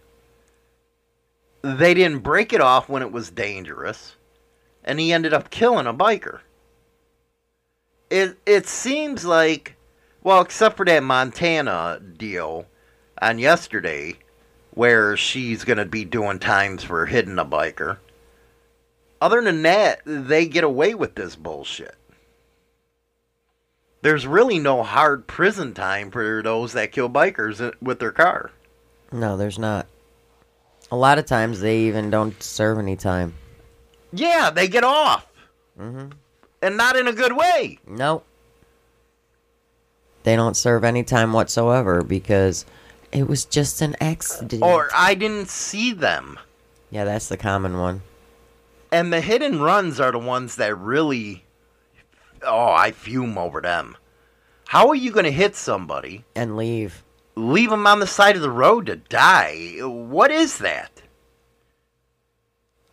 They 1.62 1.94
didn't 1.94 2.24
break 2.24 2.54
it 2.54 2.62
off 2.62 2.90
when 2.90 3.04
it 3.04 3.12
was 3.12 3.30
dangerous. 3.30 4.16
And 4.84 5.00
he 5.00 5.14
ended 5.14 5.34
up 5.34 5.52
killing 5.52 5.88
a 5.88 5.94
biker. 5.94 6.40
It 8.10 8.38
it 8.46 8.68
seems 8.68 9.26
like 9.26 9.75
well, 10.26 10.42
except 10.42 10.76
for 10.76 10.86
that 10.86 11.04
Montana 11.04 12.02
deal 12.18 12.66
on 13.22 13.38
yesterday 13.38 14.16
where 14.72 15.16
she's 15.16 15.64
going 15.64 15.78
to 15.78 15.86
be 15.86 16.04
doing 16.04 16.40
times 16.40 16.84
for 16.84 17.06
hitting 17.06 17.38
a 17.38 17.46
biker. 17.46 18.00
Other 19.22 19.40
than 19.44 19.62
that, 19.62 20.02
they 20.04 20.48
get 20.48 20.64
away 20.64 20.96
with 20.96 21.14
this 21.14 21.36
bullshit. 21.36 21.94
There's 24.02 24.26
really 24.26 24.58
no 24.58 24.82
hard 24.82 25.28
prison 25.28 25.76
time 25.76 26.10
for 26.10 26.42
those 26.42 26.74
that 26.74 26.92
kill 26.92 27.10
bikers 27.10 27.72
with 27.80 28.00
their 28.00 28.12
car. 28.12 28.50
No, 29.12 29.38
there's 29.38 29.60
not. 29.60 29.86
A 30.90 30.96
lot 30.98 31.20
of 31.20 31.28
times 31.28 31.60
they 31.60 31.82
even 31.82 32.10
don't 32.10 32.42
serve 32.42 32.80
any 32.80 32.96
time. 32.96 33.36
Yeah, 34.12 34.50
they 34.50 34.68
get 34.68 34.84
off. 34.84 35.28
Mm-hmm. 35.80 36.14
And 36.64 36.78
not 36.78 36.96
in 36.96 37.08
a 37.08 37.14
good 37.14 37.38
way. 37.38 37.78
Nope. 37.86 38.26
They 40.26 40.36
don't 40.36 40.58
serve 40.58 40.84
any 40.84 41.04
time 41.04 41.34
whatsoever 41.34 42.02
because 42.02 42.66
it 43.12 43.28
was 43.28 43.46
just 43.46 43.80
an 43.82 43.96
accident. 44.02 44.64
Or 44.64 44.90
I 44.94 45.14
didn't 45.14 45.50
see 45.50 45.94
them. 45.94 46.40
yeah, 46.90 47.04
that's 47.06 47.30
the 47.30 47.38
common 47.38 47.78
one. 47.78 48.02
And 48.92 49.14
the 49.14 49.22
hit 49.22 49.44
and 49.44 49.64
runs 49.64 50.00
are 50.00 50.12
the 50.12 50.18
ones 50.20 50.56
that 50.56 50.76
really. 50.78 51.46
Oh, 52.42 52.70
I 52.72 52.92
fume 52.92 53.38
over 53.38 53.62
them. 53.62 53.98
How 54.68 54.88
are 54.90 54.96
you 54.96 55.12
going 55.12 55.26
to 55.26 55.32
hit 55.32 55.56
somebody 55.56 56.26
and 56.36 56.58
leave? 56.58 57.04
Leave 57.36 57.70
them 57.70 57.86
on 57.86 58.00
the 58.00 58.08
side 58.08 58.36
of 58.36 58.42
the 58.42 58.50
road 58.50 58.88
to 58.88 58.96
die? 58.96 59.78
What 59.82 60.32
is 60.32 60.58
that? 60.58 61.04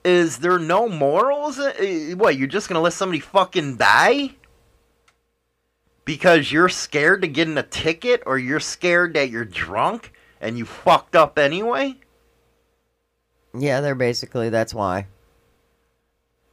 Is 0.05 0.39
there 0.39 0.59
no 0.59 0.89
morals? 0.89 1.59
Uh, 1.59 2.15
What, 2.17 2.37
you're 2.37 2.49
just 2.49 2.69
going 2.69 2.75
to 2.77 2.81
let 2.83 2.93
somebody 2.93 3.21
fucking 3.21 3.77
die? 3.77 4.35
Because 6.13 6.53
you're 6.53 6.69
scared 6.69 7.23
to 7.23 7.29
get 7.29 7.49
in 7.49 7.57
a 7.57 7.63
ticket 7.63 8.23
or 8.27 8.37
you're 8.39 8.61
scared 8.61 9.15
that 9.15 9.31
you're 9.31 9.47
drunk 9.47 10.13
and 10.43 10.59
you 10.59 10.67
fucked 10.67 11.17
up 11.17 11.39
anyway? 11.39 11.97
Yeah, 13.59 13.81
they're 13.81 13.95
basically 13.95 14.51
that's 14.51 14.75
why. 14.75 15.07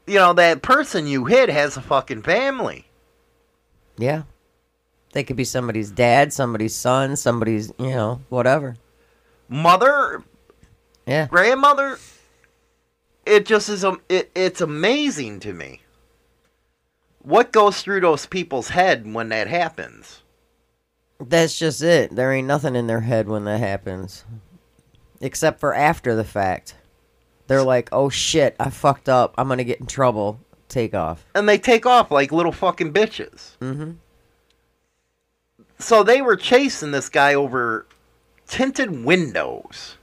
You 0.07 0.15
know, 0.15 0.31
that 0.31 0.61
person 0.61 1.07
you 1.07 1.25
hit 1.25 1.49
has 1.49 1.75
a 1.75 1.81
fucking 1.81 2.21
family. 2.21 2.85
Yeah. 3.97 4.23
They 5.11 5.25
could 5.25 5.35
be 5.35 5.43
somebody's 5.43 5.91
dad, 5.91 6.31
somebody's 6.31 6.73
son, 6.73 7.17
somebody's, 7.17 7.73
you 7.77 7.89
know, 7.89 8.21
whatever. 8.29 8.77
Mother, 9.49 10.23
Yeah. 11.05 11.27
grandmother. 11.27 11.97
it 13.25 13.45
just 13.45 13.67
is. 13.67 13.83
am- 13.83 13.99
It, 14.07 14.31
it's 14.33 14.61
amazing 14.61 15.41
to 15.41 15.51
me. 15.51 15.78
What 17.21 17.51
goes 17.51 17.81
through 17.81 18.01
those 18.01 18.25
people's 18.25 18.69
head 18.69 19.13
when 19.13 19.29
that 19.29 19.47
happens? 19.47 20.21
That's 21.19 21.57
just 21.59 21.81
it. 21.81 22.15
There 22.15 22.31
ain't 22.31 22.47
nothing 22.47 22.75
in 22.75 22.87
their 22.87 23.01
head 23.01 23.27
when 23.27 23.43
that 23.45 23.59
happens. 23.59 24.23
Except 25.19 25.59
for 25.59 25.73
after 25.73 26.15
the 26.15 26.23
fact. 26.23 26.75
They're 27.47 27.63
like, 27.63 27.89
oh 27.91 28.09
shit, 28.09 28.55
I 28.59 28.69
fucked 28.69 29.09
up. 29.09 29.33
I'm 29.37 29.47
gonna 29.49 29.63
get 29.63 29.79
in 29.79 29.87
trouble. 29.87 30.39
Take 30.69 30.93
off. 30.93 31.25
And 31.33 31.49
they 31.49 31.57
take 31.57 31.85
off 31.85 32.11
like 32.11 32.31
little 32.31 32.51
fucking 32.51 32.93
bitches. 32.93 33.57
Mm-hmm. 33.59 33.93
So 35.79 36.03
they 36.03 36.21
were 36.21 36.35
chasing 36.35 36.91
this 36.91 37.09
guy 37.09 37.33
over 37.33 37.87
tinted 38.47 39.03
windows. 39.03 39.97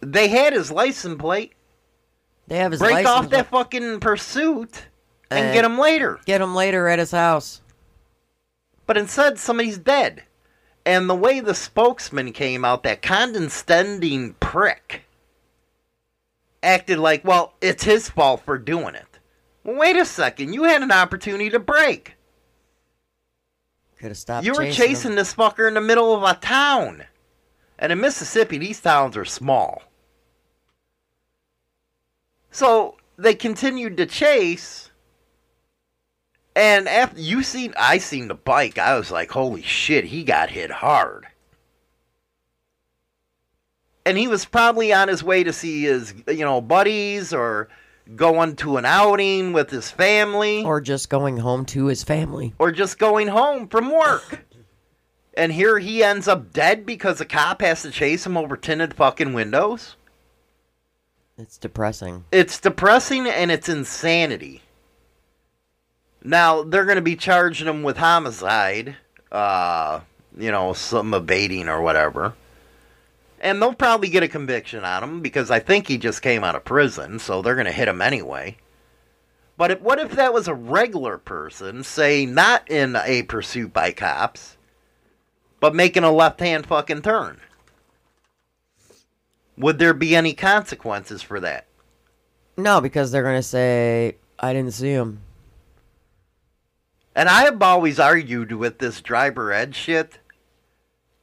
They 0.00 0.28
had 0.28 0.52
his 0.52 0.70
license 0.70 1.20
plate. 1.20 1.52
They 2.46 2.58
have 2.58 2.72
his 2.72 2.80
break 2.80 2.94
license 2.94 3.08
off 3.08 3.30
that 3.30 3.48
fucking 3.48 4.00
pursuit 4.00 4.86
and, 5.30 5.46
And 5.46 5.54
get 5.54 5.64
eh, 5.64 5.68
him 5.68 5.78
later. 5.78 6.20
Get 6.26 6.40
him 6.40 6.54
later 6.54 6.88
at 6.88 6.98
his 6.98 7.10
house. 7.10 7.60
But 8.86 8.96
instead, 8.96 9.38
somebody's 9.38 9.78
dead. 9.78 10.22
And 10.84 11.10
the 11.10 11.16
way 11.16 11.40
the 11.40 11.54
spokesman 11.54 12.32
came 12.32 12.64
out, 12.64 12.84
that 12.84 13.02
condescending 13.02 14.34
prick, 14.34 15.02
acted 16.62 16.98
like, 16.98 17.24
well, 17.24 17.54
it's 17.60 17.82
his 17.82 18.08
fault 18.08 18.42
for 18.44 18.56
doing 18.56 18.94
it. 18.94 19.18
Well, 19.64 19.76
wait 19.76 19.96
a 19.96 20.04
second. 20.04 20.52
You 20.52 20.62
had 20.62 20.82
an 20.82 20.92
opportunity 20.92 21.50
to 21.50 21.58
break. 21.58 22.14
Could 23.98 24.08
have 24.08 24.16
stopped. 24.16 24.46
you 24.46 24.52
were 24.52 24.66
chasing 24.66 24.86
chasing 24.86 25.14
this 25.16 25.34
fucker 25.34 25.66
in 25.66 25.74
the 25.74 25.80
middle 25.80 26.14
of 26.14 26.22
a 26.22 26.34
town. 26.34 27.02
And 27.78 27.90
in 27.90 28.00
Mississippi, 28.00 28.58
these 28.58 28.80
towns 28.80 29.16
are 29.16 29.24
small. 29.24 29.82
So 32.56 32.96
they 33.18 33.34
continued 33.34 33.98
to 33.98 34.06
chase. 34.06 34.90
And 36.54 36.88
after 36.88 37.20
you 37.20 37.42
seen, 37.42 37.74
I 37.78 37.98
seen 37.98 38.28
the 38.28 38.34
bike. 38.34 38.78
I 38.78 38.96
was 38.96 39.10
like, 39.10 39.30
"Holy 39.32 39.60
shit!" 39.60 40.06
He 40.06 40.24
got 40.24 40.48
hit 40.48 40.70
hard. 40.70 41.26
And 44.06 44.16
he 44.16 44.26
was 44.26 44.46
probably 44.46 44.90
on 44.90 45.08
his 45.08 45.22
way 45.22 45.44
to 45.44 45.52
see 45.52 45.82
his, 45.82 46.14
you 46.28 46.46
know, 46.46 46.62
buddies 46.62 47.34
or 47.34 47.68
going 48.14 48.56
to 48.56 48.78
an 48.78 48.86
outing 48.86 49.52
with 49.52 49.68
his 49.68 49.90
family 49.90 50.64
Or 50.64 50.80
just 50.80 51.10
going 51.10 51.36
home 51.36 51.66
to 51.66 51.86
his 51.86 52.04
family. 52.04 52.54
or 52.58 52.72
just 52.72 52.98
going 52.98 53.28
home 53.28 53.68
from 53.68 53.90
work. 53.90 54.46
and 55.36 55.52
here 55.52 55.78
he 55.78 56.02
ends 56.02 56.26
up 56.26 56.54
dead 56.54 56.86
because 56.86 57.20
a 57.20 57.26
cop 57.26 57.60
has 57.60 57.82
to 57.82 57.90
chase 57.90 58.24
him 58.24 58.38
over 58.38 58.56
tinted 58.56 58.94
fucking 58.94 59.34
windows. 59.34 59.96
It's 61.38 61.58
depressing. 61.58 62.24
It's 62.32 62.58
depressing 62.58 63.26
and 63.26 63.50
it's 63.50 63.68
insanity. 63.68 64.62
Now 66.24 66.62
they're 66.62 66.86
going 66.86 66.96
to 66.96 67.02
be 67.02 67.16
charging 67.16 67.68
him 67.68 67.82
with 67.82 67.98
homicide, 67.98 68.96
uh, 69.30 70.00
you 70.36 70.50
know, 70.50 70.72
some 70.72 71.12
abating 71.12 71.68
or 71.68 71.82
whatever. 71.82 72.34
And 73.38 73.60
they'll 73.60 73.74
probably 73.74 74.08
get 74.08 74.22
a 74.22 74.28
conviction 74.28 74.82
on 74.82 75.04
him 75.04 75.20
because 75.20 75.50
I 75.50 75.58
think 75.58 75.86
he 75.86 75.98
just 75.98 76.22
came 76.22 76.42
out 76.42 76.54
of 76.54 76.64
prison, 76.64 77.18
so 77.18 77.42
they're 77.42 77.54
going 77.54 77.66
to 77.66 77.72
hit 77.72 77.86
him 77.86 78.00
anyway. 78.00 78.56
But 79.58 79.72
if, 79.72 79.80
what 79.82 79.98
if 79.98 80.12
that 80.12 80.32
was 80.32 80.48
a 80.48 80.54
regular 80.54 81.18
person, 81.18 81.84
say 81.84 82.24
not 82.24 82.70
in 82.70 82.96
a 82.96 83.22
pursuit 83.24 83.74
by 83.74 83.92
cops, 83.92 84.56
but 85.60 85.74
making 85.74 86.04
a 86.04 86.10
left-hand 86.10 86.66
fucking 86.66 87.02
turn? 87.02 87.40
Would 89.58 89.78
there 89.78 89.94
be 89.94 90.14
any 90.14 90.34
consequences 90.34 91.22
for 91.22 91.40
that? 91.40 91.66
No, 92.56 92.80
because 92.80 93.10
they're 93.10 93.22
gonna 93.22 93.42
say 93.42 94.16
I 94.38 94.52
didn't 94.52 94.74
see 94.74 94.90
him. 94.90 95.20
And 97.14 97.28
I 97.28 97.44
have 97.44 97.62
always 97.62 97.98
argued 97.98 98.52
with 98.52 98.78
this 98.78 99.00
driver 99.00 99.52
ed 99.52 99.74
shit 99.74 100.18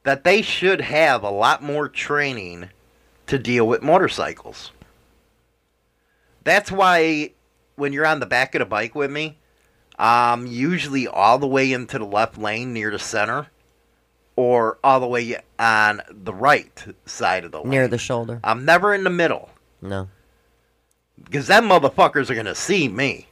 that 0.02 0.24
they 0.24 0.42
should 0.42 0.80
have 0.80 1.22
a 1.22 1.30
lot 1.30 1.62
more 1.62 1.88
training 1.88 2.70
to 3.26 3.38
deal 3.38 3.66
with 3.66 3.82
motorcycles. 3.82 4.72
That's 6.42 6.70
why 6.70 7.32
when 7.76 7.92
you're 7.92 8.06
on 8.06 8.20
the 8.20 8.26
back 8.26 8.54
of 8.54 8.58
the 8.58 8.66
bike 8.66 8.94
with 8.94 9.10
me, 9.10 9.38
um, 9.98 10.46
usually 10.46 11.06
all 11.06 11.38
the 11.38 11.46
way 11.46 11.72
into 11.72 11.98
the 11.98 12.04
left 12.04 12.36
lane 12.36 12.72
near 12.72 12.90
the 12.90 12.98
center, 12.98 13.48
or 14.36 14.78
all 14.82 15.00
the 15.00 15.06
way 15.06 15.36
on 15.58 16.00
the 16.10 16.34
right 16.34 16.84
side 17.06 17.44
of 17.44 17.52
the 17.52 17.60
lane. 17.60 17.70
Near 17.70 17.88
the 17.88 17.98
shoulder. 17.98 18.40
I'm 18.44 18.64
never 18.64 18.92
in 18.94 19.04
the 19.04 19.10
middle 19.10 19.50
No. 19.80 20.08
because 21.22 21.46
them 21.46 21.68
motherfuckers 21.68 22.30
are 22.30 22.34
gonna 22.34 22.54
see 22.54 22.88
me. 22.88 23.26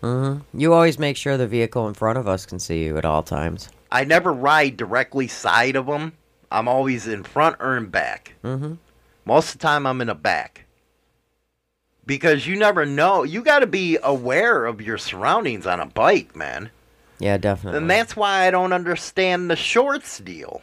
hmm 0.00 0.38
You 0.52 0.72
always 0.74 0.98
make 0.98 1.16
sure 1.16 1.36
the 1.36 1.46
vehicle 1.46 1.86
in 1.88 1.94
front 1.94 2.18
of 2.18 2.26
us 2.28 2.44
can 2.46 2.58
see 2.58 2.84
you 2.84 2.96
at 2.98 3.04
all 3.04 3.22
times. 3.22 3.68
I 3.90 4.04
never 4.04 4.32
ride 4.32 4.76
directly 4.76 5.28
side 5.28 5.76
of 5.76 5.86
them. 5.86 6.12
I'm 6.50 6.68
always 6.68 7.06
in 7.06 7.22
front 7.24 7.56
or 7.60 7.76
in 7.76 7.86
back. 7.86 8.34
Mm-hmm. 8.44 8.74
Most 9.24 9.54
of 9.54 9.58
the 9.60 9.66
time, 9.66 9.86
I'm 9.86 10.00
in 10.00 10.06
the 10.08 10.14
back. 10.14 10.64
Because 12.06 12.46
you 12.46 12.56
never 12.56 12.86
know. 12.86 13.22
You 13.22 13.42
got 13.42 13.58
to 13.58 13.66
be 13.66 13.98
aware 14.02 14.64
of 14.64 14.80
your 14.80 14.96
surroundings 14.96 15.66
on 15.66 15.78
a 15.80 15.84
bike, 15.86 16.34
man. 16.34 16.70
Yeah, 17.18 17.36
definitely. 17.36 17.78
And 17.78 17.90
that's 17.90 18.16
why 18.16 18.46
I 18.46 18.50
don't 18.50 18.72
understand 18.72 19.50
the 19.50 19.56
shorts 19.56 20.18
deal. 20.18 20.62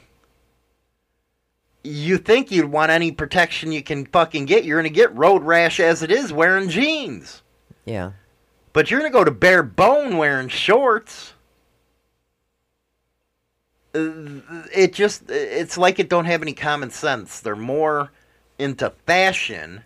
You 1.84 2.18
think 2.18 2.50
you'd 2.50 2.72
want 2.72 2.92
any 2.92 3.12
protection 3.12 3.72
you 3.72 3.84
can 3.84 4.06
fucking 4.06 4.46
get. 4.46 4.64
You're 4.66 4.82
going 4.82 4.92
to 4.92 4.96
get 4.96 5.16
road 5.16 5.44
rash 5.44 5.80
as 5.80 6.02
it 6.02 6.12
is 6.12 6.34
wearing 6.34 6.70
jeans. 6.70 7.44
Yeah. 7.86 8.14
But 8.74 8.90
you're 8.90 9.00
going 9.00 9.12
to 9.12 9.18
go 9.18 9.24
to 9.24 9.32
bare 9.32 9.64
bone 9.64 10.18
wearing 10.18 10.48
shorts. 10.48 11.34
Uh, 13.94 14.42
It 14.74 14.94
just, 14.94 15.30
it's 15.30 15.78
like 15.78 16.00
it 16.00 16.10
don't 16.10 16.26
have 16.26 16.42
any 16.42 16.54
common 16.54 16.90
sense. 16.90 17.40
They're 17.40 17.56
more 17.56 18.12
into 18.58 18.92
fashion 19.06 19.84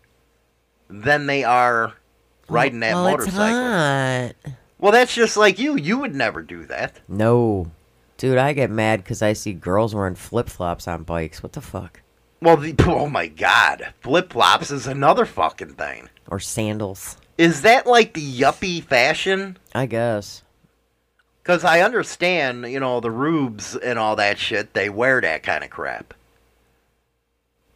than 0.89 1.25
they 1.25 1.43
are 1.43 1.93
riding 2.47 2.79
that 2.79 2.93
well, 2.93 3.11
motorcycle. 3.11 3.43
It's 3.43 4.45
hot. 4.45 4.53
Well, 4.79 4.93
that's 4.93 5.13
just 5.13 5.35
like 5.37 5.59
you. 5.59 5.75
You 5.75 5.99
would 5.99 6.15
never 6.15 6.41
do 6.41 6.65
that. 6.65 7.01
No. 7.07 7.71
Dude, 8.17 8.37
I 8.37 8.53
get 8.53 8.71
mad 8.71 9.03
because 9.03 9.21
I 9.21 9.33
see 9.33 9.53
girls 9.53 9.93
wearing 9.93 10.15
flip 10.15 10.49
flops 10.49 10.87
on 10.87 11.03
bikes. 11.03 11.43
What 11.43 11.53
the 11.53 11.61
fuck? 11.61 12.01
Well, 12.41 12.57
the, 12.57 12.75
oh 12.87 13.09
my 13.09 13.27
god. 13.27 13.93
Flip 14.01 14.31
flops 14.31 14.71
is 14.71 14.87
another 14.87 15.25
fucking 15.25 15.73
thing. 15.75 16.09
Or 16.27 16.39
sandals. 16.39 17.17
Is 17.37 17.61
that 17.61 17.87
like 17.87 18.13
the 18.13 18.39
yuppie 18.39 18.83
fashion? 18.83 19.57
I 19.73 19.85
guess. 19.85 20.43
Because 21.41 21.63
I 21.63 21.81
understand, 21.81 22.69
you 22.69 22.79
know, 22.79 22.99
the 22.99 23.11
rubes 23.11 23.75
and 23.75 23.97
all 23.97 24.15
that 24.17 24.37
shit, 24.37 24.73
they 24.73 24.89
wear 24.89 25.19
that 25.21 25.43
kind 25.43 25.63
of 25.63 25.69
crap. 25.69 26.13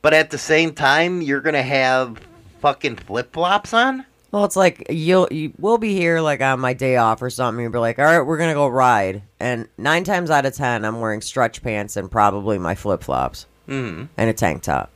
But 0.01 0.13
at 0.13 0.29
the 0.29 0.37
same 0.37 0.73
time, 0.73 1.21
you're 1.21 1.41
going 1.41 1.53
to 1.55 1.61
have 1.61 2.19
fucking 2.59 2.97
flip 2.97 3.33
flops 3.33 3.73
on? 3.73 4.05
Well, 4.33 4.45
it's 4.45 4.55
like 4.55 4.87
you'll 4.89 5.27
you, 5.29 5.53
we'll 5.59 5.77
be 5.77 5.93
here 5.93 6.19
like 6.19 6.41
on 6.41 6.59
my 6.59 6.73
day 6.73 6.97
off 6.97 7.21
or 7.21 7.29
something. 7.29 7.61
You'll 7.61 7.71
be 7.71 7.77
like, 7.77 7.99
all 7.99 8.05
right, 8.05 8.21
we're 8.21 8.39
gonna 8.39 8.55
go 8.55 8.67
ride, 8.67 9.21
and 9.39 9.67
nine 9.77 10.03
times 10.03 10.31
out 10.31 10.47
of 10.47 10.55
ten, 10.55 10.83
I'm 10.83 10.99
wearing 10.99 11.21
stretch 11.21 11.61
pants 11.61 11.95
and 11.97 12.09
probably 12.09 12.57
my 12.57 12.73
flip 12.73 13.03
flops 13.03 13.45
Mm. 13.69 14.09
and 14.17 14.29
a 14.29 14.33
tank 14.33 14.63
top. 14.63 14.89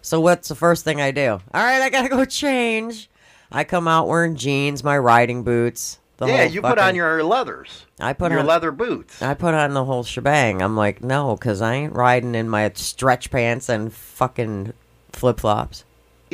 So 0.00 0.20
what's 0.20 0.48
the 0.48 0.54
first 0.54 0.84
thing 0.84 1.00
I 1.00 1.10
do? 1.10 1.30
All 1.30 1.40
right, 1.52 1.82
I 1.82 1.90
gotta 1.90 2.08
go 2.08 2.24
change. 2.24 3.10
I 3.50 3.64
come 3.64 3.88
out 3.88 4.06
wearing 4.06 4.36
jeans, 4.36 4.84
my 4.84 4.96
riding 4.96 5.42
boots. 5.42 5.98
The 6.18 6.26
yeah, 6.26 6.44
you 6.44 6.62
put 6.62 6.78
on 6.78 6.94
your 6.94 7.24
leathers. 7.24 7.86
I 7.98 8.12
put 8.12 8.30
your 8.30 8.40
on 8.40 8.46
leather 8.46 8.70
boots. 8.70 9.20
I 9.20 9.34
put 9.34 9.54
on 9.54 9.74
the 9.74 9.84
whole 9.84 10.04
shebang. 10.04 10.62
I'm 10.62 10.76
like, 10.76 11.02
no, 11.02 11.34
because 11.34 11.60
I 11.60 11.74
ain't 11.74 11.94
riding 11.94 12.36
in 12.36 12.48
my 12.48 12.70
stretch 12.76 13.32
pants 13.32 13.68
and 13.68 13.92
fucking 13.92 14.72
flip 15.12 15.40
flops. 15.40 15.84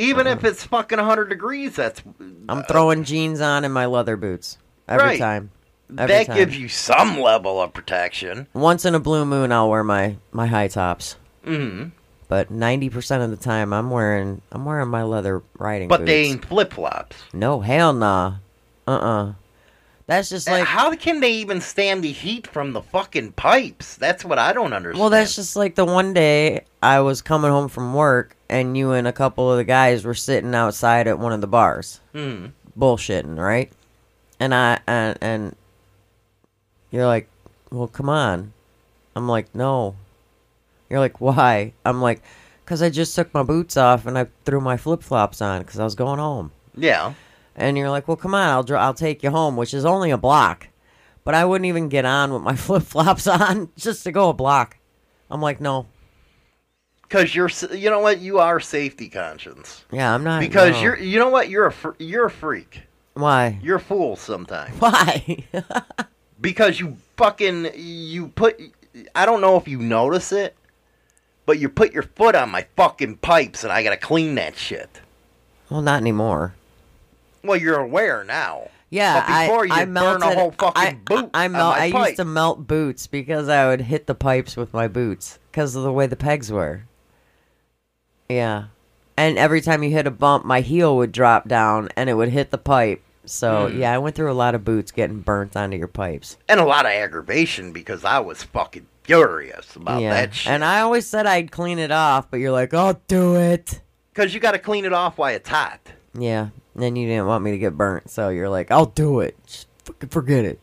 Even 0.01 0.26
if 0.26 0.44
it's 0.44 0.64
fucking 0.64 0.98
100 0.98 1.28
degrees, 1.28 1.76
that's 1.76 2.03
I'm 2.48 2.62
throwing 2.64 3.05
jeans 3.05 3.40
on 3.40 3.64
and 3.64 3.72
my 3.74 3.86
leather 3.86 4.16
boots 4.16 4.57
every 4.88 5.05
Right. 5.07 5.18
time. 5.18 5.51
Every 5.98 6.07
that 6.14 6.26
time. 6.28 6.36
gives 6.36 6.57
you 6.59 6.68
some 6.68 7.20
level 7.20 7.61
of 7.61 7.72
protection. 7.72 8.46
Once 8.55 8.84
in 8.84 8.94
a 8.94 9.01
blue 9.01 9.24
moon, 9.24 9.51
I'll 9.53 9.68
wear 9.68 9.82
my 9.84 10.16
my 10.32 10.46
high 10.46 10.68
tops. 10.68 11.16
Mhm. 11.44 11.90
But 12.28 12.51
ninety 12.51 12.88
percent 12.88 13.22
of 13.24 13.30
the 13.30 13.36
time, 13.36 13.72
I'm 13.72 13.90
wearing 13.90 14.40
I'm 14.53 14.64
wearing 14.64 14.88
my 14.88 15.03
leather 15.03 15.42
riding 15.59 15.88
boots. 15.88 15.94
But 15.98 16.01
boots. 16.03 16.09
they 16.11 16.22
ain't 16.22 16.44
flip 16.44 16.72
flops. 16.72 17.16
No, 17.32 17.61
hell 17.61 17.92
nah. 17.92 18.34
Uh 18.86 18.90
uh 18.92 19.32
That's 20.11 20.28
just 20.28 20.48
like 20.48 20.64
how 20.66 20.92
can 20.96 21.20
they 21.20 21.34
even 21.34 21.61
stand 21.61 22.02
the 22.02 22.11
heat 22.11 22.48
from 22.48 22.72
the 22.72 22.82
fucking 22.82 23.30
pipes? 23.34 23.94
That's 23.94 24.24
what 24.24 24.40
I 24.40 24.52
don't 24.52 24.72
understand. 24.72 24.98
Well, 25.00 25.08
that's 25.08 25.36
just 25.36 25.54
like 25.54 25.76
the 25.76 25.84
one 25.84 26.12
day 26.12 26.64
I 26.82 26.98
was 26.98 27.22
coming 27.22 27.52
home 27.52 27.68
from 27.68 27.94
work 27.94 28.34
and 28.48 28.76
you 28.76 28.90
and 28.90 29.06
a 29.06 29.12
couple 29.12 29.48
of 29.52 29.56
the 29.56 29.62
guys 29.62 30.04
were 30.04 30.14
sitting 30.14 30.52
outside 30.52 31.06
at 31.06 31.20
one 31.20 31.32
of 31.32 31.40
the 31.40 31.46
bars, 31.46 32.00
Hmm. 32.12 32.46
bullshitting, 32.76 33.38
right? 33.38 33.70
And 34.40 34.52
I 34.52 34.80
and 34.88 35.16
and 35.20 35.56
you're 36.90 37.06
like, 37.06 37.28
"Well, 37.70 37.86
come 37.86 38.08
on." 38.08 38.52
I'm 39.14 39.28
like, 39.28 39.54
"No." 39.54 39.94
You're 40.88 40.98
like, 40.98 41.20
"Why?" 41.20 41.72
I'm 41.86 42.02
like, 42.02 42.20
Because 42.64 42.82
I 42.82 42.90
just 42.90 43.14
took 43.14 43.32
my 43.32 43.44
boots 43.44 43.76
off 43.76 44.06
and 44.06 44.18
I 44.18 44.26
threw 44.44 44.61
my 44.61 44.76
flip 44.76 45.04
flops 45.04 45.40
on 45.40 45.61
because 45.62 45.78
I 45.78 45.84
was 45.84 45.94
going 45.94 46.18
home. 46.18 46.50
Yeah. 46.76 47.14
And 47.61 47.76
you're 47.76 47.90
like, 47.90 48.08
well, 48.08 48.16
come 48.16 48.34
on, 48.34 48.48
I'll 48.48 48.62
dr- 48.62 48.80
I'll 48.80 48.94
take 48.94 49.22
you 49.22 49.30
home, 49.30 49.54
which 49.54 49.74
is 49.74 49.84
only 49.84 50.11
a 50.11 50.16
block. 50.16 50.68
But 51.24 51.34
I 51.34 51.44
wouldn't 51.44 51.66
even 51.66 51.90
get 51.90 52.06
on 52.06 52.32
with 52.32 52.40
my 52.40 52.56
flip 52.56 52.82
flops 52.84 53.26
on 53.26 53.68
just 53.76 54.02
to 54.04 54.12
go 54.12 54.30
a 54.30 54.32
block. 54.32 54.78
I'm 55.30 55.42
like, 55.42 55.61
no. 55.61 55.86
Because 57.02 57.34
you're, 57.34 57.50
you 57.74 57.90
know 57.90 58.00
what, 58.00 58.18
you 58.20 58.38
are 58.38 58.61
safety 58.61 59.11
conscious. 59.11 59.84
Yeah, 59.92 60.14
I'm 60.14 60.24
not. 60.24 60.40
Because 60.40 60.72
no. 60.72 60.80
you're, 60.80 60.98
you 60.98 61.18
know 61.18 61.28
what, 61.28 61.50
you're 61.50 61.66
a, 61.66 61.72
fr- 61.72 61.90
you're 61.98 62.26
a 62.26 62.30
freak. 62.30 62.82
Why? 63.12 63.58
You're 63.62 63.76
a 63.76 63.80
fool 63.80 64.16
sometimes. 64.16 64.74
Why? 64.80 65.44
because 66.40 66.80
you 66.80 66.96
fucking, 67.18 67.72
you 67.74 68.28
put, 68.28 68.58
I 69.14 69.26
don't 69.26 69.42
know 69.42 69.58
if 69.58 69.68
you 69.68 69.78
notice 69.78 70.32
it, 70.32 70.56
but 71.44 71.58
you 71.58 71.68
put 71.68 71.92
your 71.92 72.04
foot 72.04 72.34
on 72.34 72.50
my 72.50 72.66
fucking 72.76 73.18
pipes 73.18 73.64
and 73.64 73.72
I 73.72 73.82
gotta 73.82 73.98
clean 73.98 74.36
that 74.36 74.56
shit. 74.56 75.02
Well, 75.68 75.82
not 75.82 76.00
anymore. 76.00 76.54
Well, 77.43 77.57
you're 77.59 77.78
aware 77.80 78.24
now. 78.24 78.68
Yeah, 78.91 79.20
But 79.20 79.47
before 79.47 79.66
you 79.66 79.72
I, 79.72 79.80
I 79.82 79.84
burn 79.84 79.93
melted, 79.95 80.22
a 80.22 80.34
whole 80.34 80.51
fucking 80.51 80.82
I, 80.82 80.93
boot 80.95 81.30
I, 81.32 81.45
I, 81.45 81.49
my 81.49 81.61
I 81.61 81.84
used 81.86 82.16
to 82.16 82.24
melt 82.24 82.66
boots 82.66 83.07
because 83.07 83.49
I 83.49 83.68
would 83.68 83.82
hit 83.82 84.07
the 84.09 84.16
pipes 84.16 84.57
with 84.57 84.72
my 84.72 84.88
boots 84.88 85.38
because 85.53 85.76
of 85.76 85.84
the 85.84 85.93
way 85.93 86.07
the 86.09 86.16
pegs 86.16 86.51
were. 86.51 86.82
Yeah, 88.28 88.64
and 89.16 89.38
every 89.38 89.61
time 89.61 89.82
you 89.82 89.91
hit 89.91 90.07
a 90.07 90.11
bump, 90.11 90.45
my 90.45 90.61
heel 90.61 90.97
would 90.97 91.12
drop 91.12 91.49
down 91.49 91.88
and 91.97 92.09
it 92.09 92.14
would 92.14 92.28
hit 92.30 92.51
the 92.51 92.59
pipe. 92.59 93.03
So 93.24 93.68
Hmm. 93.68 93.78
yeah, 93.80 93.93
I 93.95 93.99
went 93.99 94.16
through 94.16 94.30
a 94.30 94.34
lot 94.34 94.55
of 94.55 94.64
boots 94.64 94.91
getting 94.93 95.20
burnt 95.20 95.57
onto 95.57 95.76
your 95.76 95.88
pipes. 95.88 96.36
and 96.49 96.59
a 96.61 96.64
lot 96.64 96.86
of 96.86 96.93
aggravation 96.93 97.72
because 97.72 98.05
I 98.05 98.18
was 98.18 98.43
fucking 98.43 98.86
furious 99.05 99.76
about 99.76 100.01
yeah, 100.01 100.11
that 100.14 100.34
shit. 100.34 100.53
and 100.53 100.64
I 100.64 100.80
always 100.80 101.07
said 101.07 101.26
I'd 101.26 101.51
clean 101.53 101.78
it 101.78 101.91
off, 101.93 102.30
but 102.30 102.38
you're 102.38 102.51
like, 102.53 102.72
"I'll 102.74 103.01
do 103.09 103.36
it." 103.36 103.80
Because 104.12 104.34
you 104.34 104.41
got 104.41 104.53
to 104.53 104.59
clean 104.59 104.84
it 104.84 104.93
off 104.93 105.18
while 105.18 105.32
it's 105.34 105.49
hot. 105.49 105.80
Yeah, 106.14 106.49
and 106.81 106.87
then 106.87 106.97
you 106.97 107.07
didn't 107.07 107.26
want 107.26 107.45
me 107.45 107.51
to 107.51 107.59
get 107.59 107.76
burnt, 107.76 108.09
so 108.09 108.31
you're 108.31 108.49
like, 108.49 108.70
"I'll 108.70 108.87
do 108.87 109.20
it." 109.20 109.37
Just 109.47 109.66
fucking 109.85 110.09
forget 110.09 110.47
it. 110.47 110.59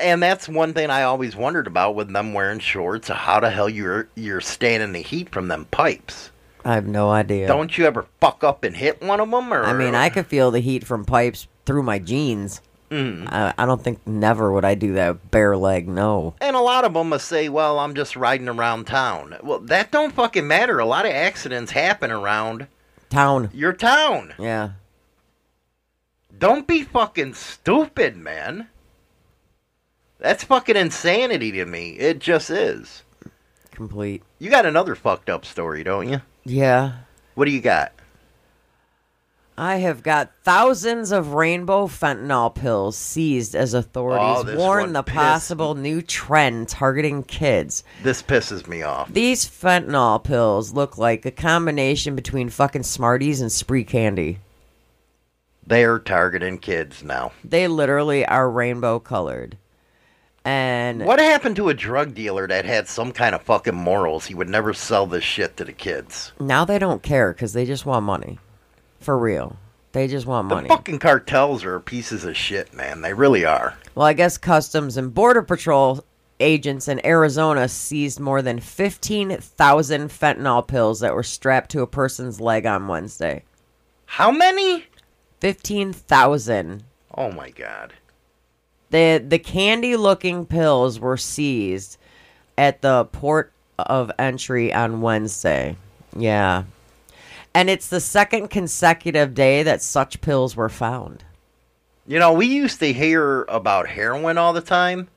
And 0.00 0.20
that's 0.20 0.48
one 0.48 0.72
thing 0.72 0.90
I 0.90 1.04
always 1.04 1.36
wondered 1.36 1.68
about 1.68 1.94
with 1.94 2.12
them 2.12 2.34
wearing 2.34 2.58
shorts. 2.58 3.06
How 3.06 3.38
the 3.38 3.50
hell 3.50 3.68
you're 3.68 4.08
you're 4.16 4.40
standing 4.40 4.90
the 4.90 5.00
heat 5.02 5.30
from 5.30 5.46
them 5.46 5.66
pipes? 5.70 6.32
I 6.64 6.74
have 6.74 6.86
no 6.88 7.08
idea. 7.10 7.46
Don't 7.46 7.78
you 7.78 7.84
ever 7.86 8.06
fuck 8.20 8.42
up 8.42 8.64
and 8.64 8.76
hit 8.76 9.00
one 9.00 9.20
of 9.20 9.30
them? 9.30 9.54
Or 9.54 9.62
I 9.62 9.74
mean, 9.74 9.94
I 9.94 10.08
could 10.08 10.26
feel 10.26 10.50
the 10.50 10.58
heat 10.58 10.84
from 10.84 11.04
pipes 11.04 11.46
through 11.66 11.84
my 11.84 12.00
jeans. 12.00 12.60
Mm. 12.90 13.28
I, 13.32 13.54
I 13.56 13.64
don't 13.64 13.82
think 13.82 14.04
never 14.06 14.50
would 14.50 14.64
I 14.64 14.74
do 14.74 14.94
that 14.94 15.30
bare 15.30 15.56
leg. 15.56 15.86
No. 15.86 16.34
And 16.40 16.56
a 16.56 16.60
lot 16.60 16.84
of 16.84 16.94
them 16.94 17.10
will 17.10 17.20
say, 17.20 17.48
"Well, 17.48 17.78
I'm 17.78 17.94
just 17.94 18.16
riding 18.16 18.48
around 18.48 18.88
town." 18.88 19.36
Well, 19.44 19.60
that 19.60 19.92
don't 19.92 20.12
fucking 20.12 20.48
matter. 20.48 20.80
A 20.80 20.84
lot 20.86 21.06
of 21.06 21.12
accidents 21.12 21.70
happen 21.70 22.10
around 22.10 22.66
Town. 23.08 23.50
your 23.52 23.72
town. 23.72 24.34
Yeah. 24.36 24.70
Don't 26.38 26.66
be 26.66 26.82
fucking 26.82 27.34
stupid, 27.34 28.16
man. 28.16 28.68
That's 30.18 30.44
fucking 30.44 30.76
insanity 30.76 31.52
to 31.52 31.66
me. 31.66 31.90
It 31.90 32.18
just 32.18 32.50
is. 32.50 33.02
Complete. 33.70 34.22
You 34.38 34.50
got 34.50 34.66
another 34.66 34.94
fucked 34.94 35.28
up 35.28 35.44
story, 35.44 35.84
don't 35.84 36.08
you? 36.08 36.20
Yeah. 36.44 36.92
What 37.34 37.46
do 37.46 37.50
you 37.50 37.60
got? 37.60 37.92
I 39.56 39.76
have 39.76 40.02
got 40.02 40.32
thousands 40.42 41.12
of 41.12 41.34
rainbow 41.34 41.86
fentanyl 41.86 42.52
pills 42.52 42.96
seized 42.98 43.54
as 43.54 43.72
Oh, 43.74 43.78
authorities 43.78 44.44
this 44.46 44.58
warn 44.58 44.92
the 44.92 45.04
pissed- 45.04 45.14
possible 45.16 45.76
new 45.76 46.02
trend 46.02 46.68
targeting 46.68 47.22
kids. 47.22 47.84
This 48.02 48.20
pisses 48.20 48.66
me 48.66 48.82
off. 48.82 49.12
These 49.12 49.44
fentanyl 49.46 50.22
pills 50.24 50.72
look 50.72 50.98
like 50.98 51.24
a 51.24 51.30
combination 51.30 52.16
between 52.16 52.48
fucking 52.48 52.82
Smarties 52.82 53.40
and 53.40 53.52
Spree 53.52 53.84
candy. 53.84 54.40
They're 55.66 55.98
targeting 55.98 56.58
kids 56.58 57.02
now. 57.02 57.32
They 57.42 57.68
literally 57.68 58.26
are 58.26 58.50
rainbow 58.50 58.98
colored. 58.98 59.56
And 60.44 61.06
What 61.06 61.20
happened 61.20 61.56
to 61.56 61.70
a 61.70 61.74
drug 61.74 62.14
dealer 62.14 62.46
that 62.46 62.66
had 62.66 62.86
some 62.86 63.12
kind 63.12 63.34
of 63.34 63.42
fucking 63.42 63.74
morals? 63.74 64.26
He 64.26 64.34
would 64.34 64.48
never 64.48 64.74
sell 64.74 65.06
this 65.06 65.24
shit 65.24 65.56
to 65.56 65.64
the 65.64 65.72
kids. 65.72 66.32
now 66.38 66.64
they 66.66 66.78
don't 66.78 67.02
care 67.02 67.32
because 67.32 67.54
they 67.54 67.64
just 67.64 67.86
want 67.86 68.04
money. 68.04 68.38
For 69.00 69.16
real. 69.18 69.56
They 69.92 70.06
just 70.08 70.26
want 70.26 70.48
money. 70.48 70.68
The 70.68 70.74
fucking 70.74 70.98
cartels 70.98 71.64
are 71.64 71.78
pieces 71.80 72.24
of 72.24 72.36
shit, 72.36 72.74
man. 72.74 73.00
They 73.00 73.14
really 73.14 73.44
are. 73.46 73.74
Well, 73.94 74.06
I 74.06 74.12
guess 74.12 74.36
Customs 74.36 74.96
and 74.96 75.14
Border 75.14 75.42
Patrol 75.42 76.04
agents 76.40 76.88
in 76.88 77.04
Arizona 77.06 77.68
seized 77.68 78.18
more 78.18 78.42
than 78.42 78.58
15,000 78.58 80.08
fentanyl 80.10 80.66
pills 80.66 81.00
that 81.00 81.14
were 81.14 81.22
strapped 81.22 81.70
to 81.70 81.80
a 81.82 81.86
person's 81.86 82.40
leg 82.40 82.66
on 82.66 82.88
Wednesday. 82.88 83.44
How 84.06 84.30
many? 84.30 84.84
15,000. 85.44 86.84
Oh 87.14 87.30
my 87.30 87.50
god. 87.50 87.92
The 88.88 89.22
the 89.28 89.38
candy 89.38 89.94
looking 89.94 90.46
pills 90.46 90.98
were 90.98 91.18
seized 91.18 91.98
at 92.56 92.80
the 92.80 93.04
port 93.04 93.52
of 93.78 94.10
entry 94.18 94.72
on 94.72 95.02
Wednesday. 95.02 95.76
Yeah. 96.16 96.62
And 97.52 97.68
it's 97.68 97.88
the 97.88 98.00
second 98.00 98.48
consecutive 98.48 99.34
day 99.34 99.62
that 99.62 99.82
such 99.82 100.22
pills 100.22 100.56
were 100.56 100.70
found. 100.70 101.24
You 102.06 102.18
know, 102.18 102.32
we 102.32 102.46
used 102.46 102.78
to 102.78 102.94
hear 102.94 103.42
about 103.42 103.86
heroin 103.86 104.38
all 104.38 104.54
the 104.54 104.62
time, 104.62 105.08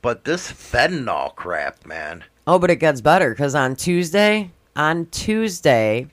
but 0.00 0.24
this 0.24 0.50
fentanyl 0.50 1.36
crap, 1.36 1.84
man. 1.84 2.24
Oh, 2.46 2.58
but 2.58 2.70
it 2.70 2.76
gets 2.76 3.02
better 3.02 3.28
because 3.28 3.54
on 3.54 3.76
Tuesday, 3.76 4.50
on 4.74 5.04
Tuesday, 5.10 6.08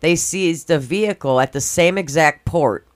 they 0.00 0.16
seized 0.16 0.70
a 0.70 0.78
vehicle 0.78 1.40
at 1.40 1.52
the 1.52 1.60
same 1.60 1.96
exact 1.98 2.44
port, 2.44 2.86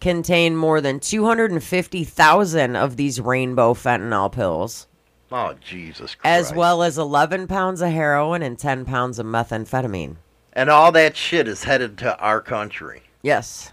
contained 0.00 0.58
more 0.58 0.80
than 0.80 1.00
250,000 1.00 2.76
of 2.76 2.96
these 2.96 3.20
rainbow 3.20 3.74
fentanyl 3.74 4.30
pills, 4.30 4.86
Oh 5.32 5.54
Jesus 5.60 6.14
Christ. 6.14 6.20
as 6.24 6.54
well 6.54 6.82
as 6.82 6.96
11 6.98 7.46
pounds 7.48 7.80
of 7.82 7.90
heroin 7.90 8.42
and 8.42 8.58
10 8.58 8.84
pounds 8.84 9.18
of 9.18 9.26
methamphetamine. 9.26 10.16
And 10.52 10.70
all 10.70 10.90
that 10.92 11.16
shit 11.16 11.46
is 11.48 11.64
headed 11.64 11.98
to 11.98 12.18
our 12.18 12.40
country. 12.40 13.02
Yes. 13.22 13.72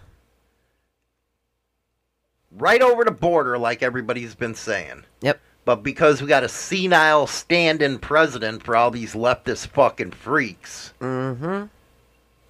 Right 2.51 2.81
over 2.81 3.03
the 3.03 3.11
border, 3.11 3.57
like 3.57 3.83
everybody's 3.83 4.35
been 4.35 4.55
saying. 4.55 5.03
Yep. 5.21 5.39
But 5.65 5.83
because 5.83 6.21
we 6.21 6.27
got 6.27 6.43
a 6.43 6.49
senile 6.49 7.25
stand 7.27 7.81
in 7.81 7.97
president 7.99 8.63
for 8.63 8.75
all 8.75 8.91
these 8.91 9.13
leftist 9.13 9.67
fucking 9.67 10.11
freaks, 10.11 10.93
Mm-hmm. 11.01 11.65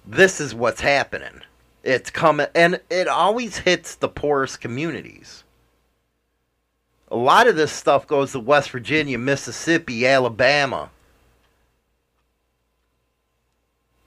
This 0.06 0.40
is 0.40 0.54
what's 0.54 0.80
happening. 0.80 1.42
It's 1.82 2.10
coming, 2.10 2.46
and 2.54 2.80
it 2.90 3.08
always 3.08 3.58
hits 3.58 3.94
the 3.94 4.08
poorest 4.08 4.60
communities. 4.60 5.44
A 7.08 7.16
lot 7.16 7.46
of 7.46 7.56
this 7.56 7.72
stuff 7.72 8.06
goes 8.06 8.32
to 8.32 8.40
West 8.40 8.70
Virginia, 8.70 9.18
Mississippi, 9.18 10.06
Alabama. 10.06 10.90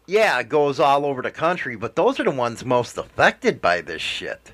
Yeah, 0.05 0.39
it 0.39 0.49
goes 0.49 0.79
all 0.79 1.05
over 1.05 1.21
the 1.21 1.31
country, 1.31 1.75
but 1.75 1.95
those 1.95 2.19
are 2.19 2.23
the 2.23 2.31
ones 2.31 2.65
most 2.65 2.97
affected 2.97 3.61
by 3.61 3.81
this 3.81 4.01
shit. 4.01 4.53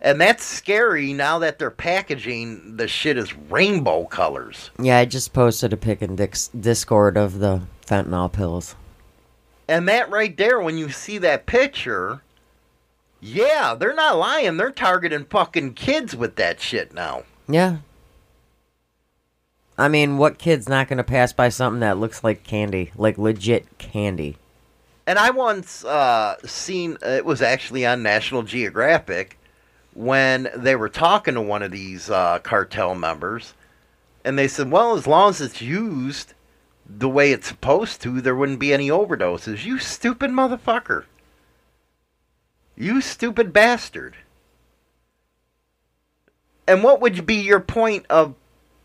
And 0.00 0.20
that's 0.20 0.44
scary 0.44 1.12
now 1.12 1.40
that 1.40 1.58
they're 1.58 1.70
packaging 1.70 2.76
the 2.76 2.86
shit 2.86 3.16
as 3.16 3.34
rainbow 3.34 4.04
colors. 4.04 4.70
Yeah, 4.80 4.98
I 4.98 5.06
just 5.06 5.32
posted 5.32 5.72
a 5.72 5.76
pic 5.76 6.02
in 6.02 6.14
Discord 6.14 7.16
of 7.16 7.40
the 7.40 7.62
fentanyl 7.84 8.32
pills. 8.32 8.76
And 9.68 9.86
that 9.88 10.10
right 10.10 10.34
there, 10.36 10.58
when 10.60 10.78
you 10.78 10.90
see 10.90 11.18
that 11.18 11.44
picture, 11.44 12.22
yeah, 13.20 13.74
they're 13.74 13.94
not 13.94 14.16
lying. 14.16 14.56
They're 14.56 14.70
targeting 14.70 15.26
fucking 15.26 15.74
kids 15.74 16.16
with 16.16 16.36
that 16.36 16.60
shit 16.60 16.94
now. 16.94 17.24
Yeah. 17.46 17.78
I 19.76 19.88
mean, 19.88 20.16
what 20.18 20.38
kid's 20.38 20.68
not 20.68 20.88
going 20.88 20.96
to 20.96 21.04
pass 21.04 21.32
by 21.32 21.50
something 21.50 21.80
that 21.80 21.98
looks 21.98 22.24
like 22.24 22.42
candy, 22.42 22.90
like 22.96 23.18
legit 23.18 23.78
candy? 23.78 24.36
And 25.06 25.18
I 25.18 25.30
once 25.30 25.84
uh, 25.84 26.36
seen 26.44 26.98
it 27.02 27.24
was 27.24 27.42
actually 27.42 27.86
on 27.86 28.02
National 28.02 28.42
Geographic 28.42 29.38
when 29.94 30.48
they 30.54 30.76
were 30.76 30.88
talking 30.88 31.34
to 31.34 31.40
one 31.40 31.62
of 31.62 31.70
these 31.70 32.10
uh, 32.10 32.40
cartel 32.40 32.94
members, 32.94 33.54
and 34.24 34.38
they 34.38 34.48
said, 34.48 34.70
"Well, 34.70 34.96
as 34.96 35.06
long 35.06 35.30
as 35.30 35.40
it's 35.40 35.62
used 35.62 36.34
the 36.88 37.08
way 37.08 37.32
it's 37.32 37.48
supposed 37.48 38.00
to, 38.02 38.20
there 38.20 38.34
wouldn't 38.34 38.60
be 38.60 38.72
any 38.72 38.88
overdoses." 38.88 39.64
You 39.64 39.78
stupid 39.78 40.30
motherfucker! 40.30 41.04
You 42.76 43.00
stupid 43.00 43.52
bastard! 43.52 44.16
And 46.66 46.84
what 46.84 47.00
would 47.00 47.26
be 47.26 47.36
your 47.36 47.60
point 47.60 48.06
of 48.10 48.34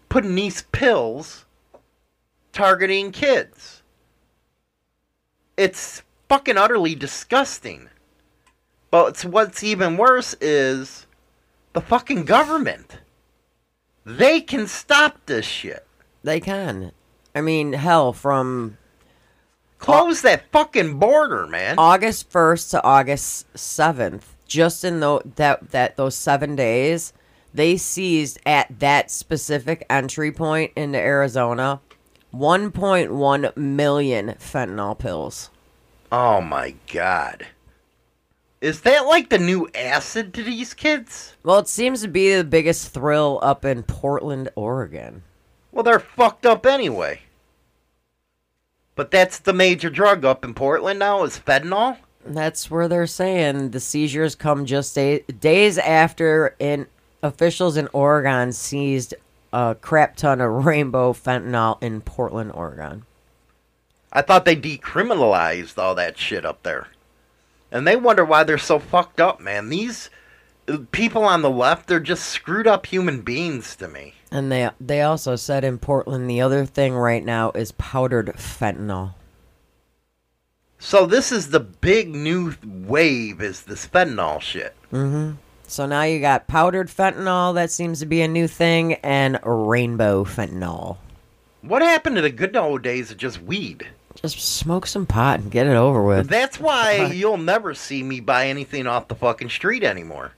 putting 0.10 0.36
these 0.36 0.62
pills 0.62 1.46
targeting 2.52 3.12
kids? 3.12 3.82
It's 5.58 6.02
fucking 6.30 6.58
utterly 6.58 6.96
disgusting. 6.96 7.90
But 8.90 9.22
what's 9.26 9.64
even 9.64 9.98
worse 9.98 10.36
is 10.40 11.08
the 11.74 11.82
fucking 11.82 12.26
government. 12.26 13.00
They 14.06 14.40
can 14.42 14.68
stop 14.68 15.26
this 15.26 15.46
shit. 15.46 15.86
They 16.24 16.40
can. 16.40 16.92
I 17.36 17.42
mean, 17.42 17.74
hell, 17.74 18.14
from 18.14 18.78
Close 19.84 20.22
that 20.22 20.50
fucking 20.52 20.98
border, 20.98 21.46
man. 21.46 21.76
August 21.78 22.32
1st 22.32 22.72
to 22.72 22.84
August 22.84 23.54
7th, 23.54 24.22
just 24.48 24.86
in 24.86 25.02
tho- 25.02 25.22
that 25.36 25.72
that 25.72 25.98
those 25.98 26.16
7 26.16 26.56
days, 26.56 27.12
they 27.54 27.76
seized 27.76 28.40
at 28.46 28.80
that 28.80 29.12
specific 29.12 29.86
entry 29.90 30.32
point 30.32 30.72
into 30.78 30.98
Arizona 30.98 31.82
1.1 32.34 33.58
million 33.58 34.28
fentanyl 34.40 34.98
pills. 34.98 35.50
Oh 36.12 36.40
my 36.40 36.76
god. 36.92 37.48
Is 38.62 38.82
that 38.82 39.06
like 39.06 39.30
the 39.30 39.38
new 39.38 39.68
acid 39.76 40.34
to 40.36 40.44
these 40.44 40.74
kids? 40.74 41.36
Well, 41.44 41.60
it 41.60 41.68
seems 41.68 42.02
to 42.04 42.08
be 42.08 42.34
the 42.34 42.46
biggest 42.46 42.94
thrill 42.94 43.40
up 43.44 43.66
in 43.66 43.84
Portland, 43.84 44.48
Oregon. 44.56 45.24
Well, 45.74 45.84
they're 45.84 46.00
fucked 46.00 46.46
up 46.46 46.66
anyway. 46.68 47.22
But 48.96 49.10
that's 49.10 49.40
the 49.40 49.54
major 49.54 49.90
drug 49.90 50.24
up 50.24 50.46
in 50.46 50.54
Portland 50.54 51.00
now 51.00 51.24
is 51.24 51.40
fentanyl? 51.40 51.98
That's 52.24 52.70
where 52.70 52.88
they're 52.88 53.08
saying 53.08 53.72
the 53.72 53.80
seizures 53.80 54.36
come 54.36 54.66
just 54.66 54.94
day, 54.94 55.22
days 55.22 55.80
after 55.80 56.56
in 56.60 56.86
officials 57.24 57.76
in 57.76 57.90
Oregon 57.92 58.54
seized 58.54 59.16
a 59.52 59.76
crap 59.82 60.16
ton 60.16 60.42
of 60.42 60.66
rainbow 60.66 61.12
fentanyl 61.12 61.82
in 61.82 62.02
Portland, 62.02 62.52
Oregon. 62.54 63.06
I 64.12 64.22
thought 64.22 64.46
they 64.46 64.56
decriminalized 64.56 65.80
all 65.80 65.96
that 65.96 66.20
shit 66.20 66.46
up 66.46 66.62
there. 66.62 66.88
And 67.72 67.88
they 67.88 67.96
wonder 67.96 68.24
why 68.24 68.44
they're 68.44 68.60
so 68.60 68.78
fucked 68.78 69.20
up, 69.20 69.40
man. 69.40 69.70
These 69.70 70.12
people 70.92 71.24
on 71.24 71.42
the 71.42 71.50
left, 71.50 71.88
they're 71.88 72.00
just 72.00 72.26
screwed 72.26 72.68
up 72.68 72.86
human 72.86 73.22
beings 73.22 73.76
to 73.78 73.88
me. 73.88 74.16
And 74.32 74.52
they 74.52 74.70
they 74.80 75.02
also 75.02 75.36
said 75.36 75.64
in 75.64 75.78
Portland 75.78 76.30
the 76.30 76.42
other 76.42 76.66
thing 76.66 76.94
right 76.94 77.24
now 77.24 77.52
is 77.52 77.72
powdered 77.74 78.28
fentanyl. 78.38 79.14
So 80.80 81.06
this 81.06 81.32
is 81.32 81.50
the 81.50 81.60
big 81.62 82.14
new 82.14 82.56
wave 82.64 83.42
is 83.42 83.62
this 83.62 83.88
fentanyl 83.88 84.42
shit. 84.42 84.76
Mm-hmm. 84.92 85.36
So 85.66 85.86
now 85.86 86.04
you 86.04 86.20
got 86.20 86.48
powdered 86.48 86.90
fentanyl 86.90 87.54
that 87.56 87.72
seems 87.72 88.00
to 88.00 88.06
be 88.06 88.22
a 88.22 88.28
new 88.28 88.48
thing, 88.48 88.96
and 88.96 89.40
rainbow 89.44 90.24
fentanyl. 90.26 90.98
What 91.62 91.82
happened 91.82 92.18
to 92.18 92.22
the 92.22 92.30
good 92.30 92.56
old 92.56 92.82
days 92.82 93.12
of 93.12 93.18
just 93.18 93.42
weed? 93.42 93.88
Just 94.16 94.40
smoke 94.40 94.86
some 94.86 95.06
pot 95.06 95.40
and 95.40 95.50
get 95.52 95.66
it 95.66 95.76
over 95.76 96.04
with. 96.04 96.28
That's 96.28 96.60
why 96.60 97.06
you'll 97.14 97.38
never 97.38 97.74
see 97.74 98.04
me 98.04 98.20
buy 98.20 98.48
anything 98.48 98.86
off 98.86 99.08
the 99.08 99.16
fucking 99.16 99.50
street 99.50 99.84
anymore. 99.84 100.34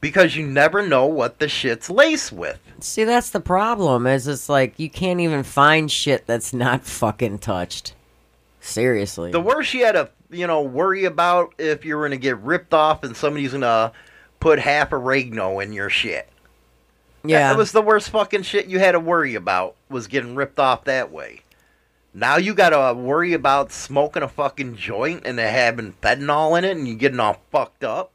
Because 0.00 0.36
you 0.36 0.46
never 0.46 0.86
know 0.86 1.06
what 1.06 1.38
the 1.38 1.48
shit's 1.48 1.90
laced 1.90 2.32
with. 2.32 2.60
See, 2.80 3.04
that's 3.04 3.30
the 3.30 3.40
problem. 3.40 4.06
Is 4.06 4.28
it's 4.28 4.48
like 4.48 4.78
you 4.78 4.90
can't 4.90 5.20
even 5.20 5.42
find 5.42 5.90
shit 5.90 6.26
that's 6.26 6.52
not 6.52 6.84
fucking 6.84 7.38
touched. 7.38 7.94
Seriously. 8.60 9.30
The 9.30 9.40
worst 9.40 9.72
you 9.74 9.84
had 9.84 9.92
to, 9.92 10.10
you 10.30 10.46
know, 10.46 10.62
worry 10.62 11.04
about 11.04 11.54
if 11.58 11.84
you 11.84 11.96
were 11.96 12.06
gonna 12.06 12.16
get 12.16 12.38
ripped 12.38 12.74
off 12.74 13.04
and 13.04 13.16
somebody's 13.16 13.52
gonna 13.52 13.92
put 14.40 14.58
half 14.58 14.92
oregano 14.92 15.60
in 15.60 15.72
your 15.72 15.88
shit. 15.88 16.28
Yeah. 17.24 17.50
That 17.50 17.58
was 17.58 17.72
the 17.72 17.82
worst 17.82 18.10
fucking 18.10 18.42
shit 18.42 18.66
you 18.66 18.78
had 18.78 18.92
to 18.92 19.00
worry 19.00 19.34
about 19.34 19.76
was 19.88 20.06
getting 20.06 20.34
ripped 20.34 20.58
off 20.58 20.84
that 20.84 21.10
way. 21.10 21.40
Now 22.12 22.36
you 22.36 22.54
gotta 22.54 22.94
worry 22.94 23.34
about 23.34 23.72
smoking 23.72 24.22
a 24.22 24.28
fucking 24.28 24.76
joint 24.76 25.22
and 25.26 25.38
it 25.38 25.50
having 25.50 25.92
fentanyl 25.94 26.56
in 26.56 26.64
it 26.64 26.76
and 26.76 26.88
you 26.88 26.94
getting 26.94 27.20
all 27.20 27.40
fucked 27.50 27.84
up. 27.84 28.10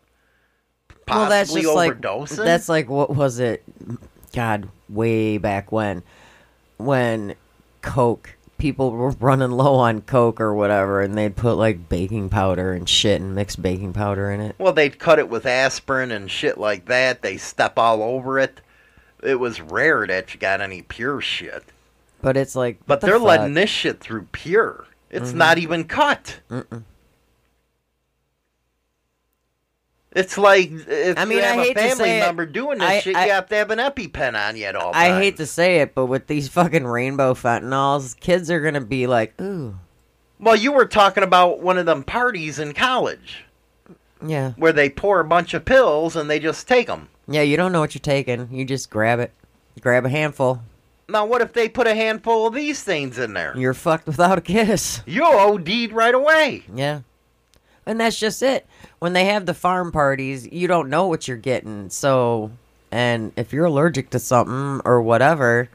Well, 1.12 1.30
that's 1.30 1.50
Possibly 1.52 1.62
just 1.64 1.76
like 1.76 2.46
that's 2.46 2.70
like 2.70 2.90
what 2.90 3.16
was 3.16 3.40
it? 3.40 3.64
God, 4.34 4.70
way 4.90 5.38
back 5.38 5.72
when, 5.72 6.04
when 6.78 7.36
Coke 7.82 8.36
people 8.58 8.92
were 8.92 9.10
running 9.12 9.52
low 9.52 9.74
on 9.76 10.02
Coke 10.02 10.40
or 10.40 10.54
whatever, 10.54 11.02
and 11.02 11.18
they'd 11.18 11.36
put 11.36 11.54
like 11.56 11.90
baking 11.90 12.30
powder 12.30 12.74
and 12.74 12.88
shit 12.88 13.20
and 13.20 13.34
mix 13.36 13.56
baking 13.56 13.92
powder 13.94 14.32
in 14.32 14.40
it. 14.40 14.56
Well, 14.60 14.72
they'd 14.74 15.00
cut 15.00 15.18
it 15.20 15.30
with 15.30 15.46
aspirin 15.48 16.12
and 16.12 16.30
shit 16.30 16.58
like 16.60 16.86
that. 16.86 17.24
They 17.24 17.38
step 17.38 17.78
all 17.80 18.04
over 18.04 18.38
it. 18.40 18.62
It 19.24 19.40
was 19.40 19.60
rare 19.62 20.06
that 20.08 20.34
you 20.34 20.40
got 20.40 20.62
any 20.62 20.82
pure 20.84 21.20
shit. 21.22 21.64
But 22.22 22.38
it's 22.38 22.56
like, 22.56 22.78
But 22.86 23.02
the 23.02 23.08
they're 23.08 23.16
fuck? 23.18 23.28
letting 23.28 23.56
this 23.56 23.70
shit 23.70 24.00
through 24.00 24.28
pure. 24.32 24.86
It's 25.10 25.32
Mhm. 25.32 25.36
not 25.36 25.58
even 25.58 25.84
cut. 25.86 26.40
Mm-mm. 26.50 26.84
It's 30.14 30.38
like 30.38 30.70
if 30.72 31.18
I 31.18 31.24
mean, 31.26 31.38
you 31.38 31.44
have 31.44 31.58
I 31.58 31.62
a 31.62 31.66
hate 31.66 31.74
to 31.78 31.80
family 31.82 31.96
say 32.06 32.18
it, 32.18 32.22
member 32.22 32.46
doing 32.46 32.80
this 32.80 32.90
I- 32.90 33.00
shit, 33.00 33.16
I- 33.16 33.26
you 33.28 33.32
have 33.32 33.48
to 33.50 33.56
have 33.56 33.72
an 33.72 33.80
EpiPen 33.80 34.34
on 34.50 34.58
you 34.58 34.66
at 34.66 34.76
all 34.76 34.92
I 34.94 35.18
hate 35.18 35.38
to 35.38 35.46
say 35.46 35.78
it, 35.80 35.96
but 35.96 36.08
with 36.08 36.28
these 36.28 36.50
fucking 36.50 36.86
rainbow 36.86 37.34
fentanyls, 37.34 38.20
kids 38.20 38.52
are 38.52 38.60
gonna 38.60 38.82
be 38.82 39.08
like, 39.08 39.40
ooh, 39.40 39.76
Well, 40.40 40.56
you 40.58 40.72
were 40.74 40.86
talking 40.86 41.24
about 41.24 41.62
one 41.62 41.78
of 41.78 41.86
them 41.86 42.04
parties 42.04 42.60
in 42.60 42.74
college 42.74 43.46
yeah, 44.26 44.52
where 44.58 44.74
they 44.74 44.90
pour 44.90 45.20
a 45.20 45.26
bunch 45.26 45.54
of 45.54 45.64
pills 45.66 46.16
and 46.16 46.30
they 46.30 46.40
just 46.40 46.68
take 46.68 46.88
them. 46.88 47.08
yeah. 47.28 47.42
You 47.42 47.56
don't 47.58 47.72
know 47.72 47.80
what 47.80 47.96
you're 47.96 48.00
taking. 48.02 48.50
You 48.52 48.66
just 48.66 48.90
grab 48.90 49.20
it, 49.20 49.32
grab 49.80 50.06
a 50.06 50.10
handful. 50.10 50.62
Now, 51.10 51.26
what 51.26 51.42
if 51.42 51.54
they 51.54 51.68
put 51.70 51.88
a 51.88 51.96
handful 51.96 52.48
of 52.48 52.54
these 52.54 52.84
things 52.84 53.18
in 53.18 53.34
there? 53.34 53.54
You're 53.58 53.74
fucked 53.74 54.08
without 54.08 54.38
a 54.38 54.42
kiss. 54.42 55.02
You 55.06 55.24
OD'd 55.26 55.92
right 55.92 56.14
away. 56.16 56.64
Yeah. 56.74 57.02
And 57.92 58.00
that's 58.00 58.18
just 58.18 58.42
it. 58.42 58.66
When 59.00 59.12
they 59.12 59.26
have 59.26 59.46
the 59.46 59.52
pharm 59.52 59.92
parties, 59.92 60.48
you 60.50 60.66
don't 60.66 60.90
know 60.90 61.08
what 61.08 61.28
you're 61.28 61.36
getting. 61.36 61.90
So, 61.90 62.52
and 62.90 63.34
if 63.36 63.52
you're 63.52 63.66
allergic 63.66 64.12
to 64.12 64.20
something 64.20 64.80
or 64.86 65.02
whatever, 65.02 65.68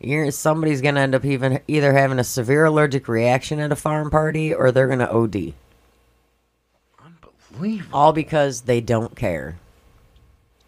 you're 0.00 0.30
somebody's 0.30 0.80
going 0.80 0.94
to 0.94 1.02
end 1.02 1.14
up 1.14 1.26
even 1.26 1.60
either 1.68 1.92
having 1.92 2.18
a 2.18 2.24
severe 2.24 2.64
allergic 2.64 3.06
reaction 3.06 3.60
at 3.60 3.70
a 3.70 3.74
pharm 3.74 4.10
party 4.10 4.54
or 4.54 4.72
they're 4.72 4.86
going 4.86 5.00
to 5.00 5.12
OD. 5.12 5.52
Unbelievable. 7.52 7.98
All 7.98 8.14
because 8.14 8.62
they 8.62 8.80
don't 8.80 9.14
care. 9.14 9.58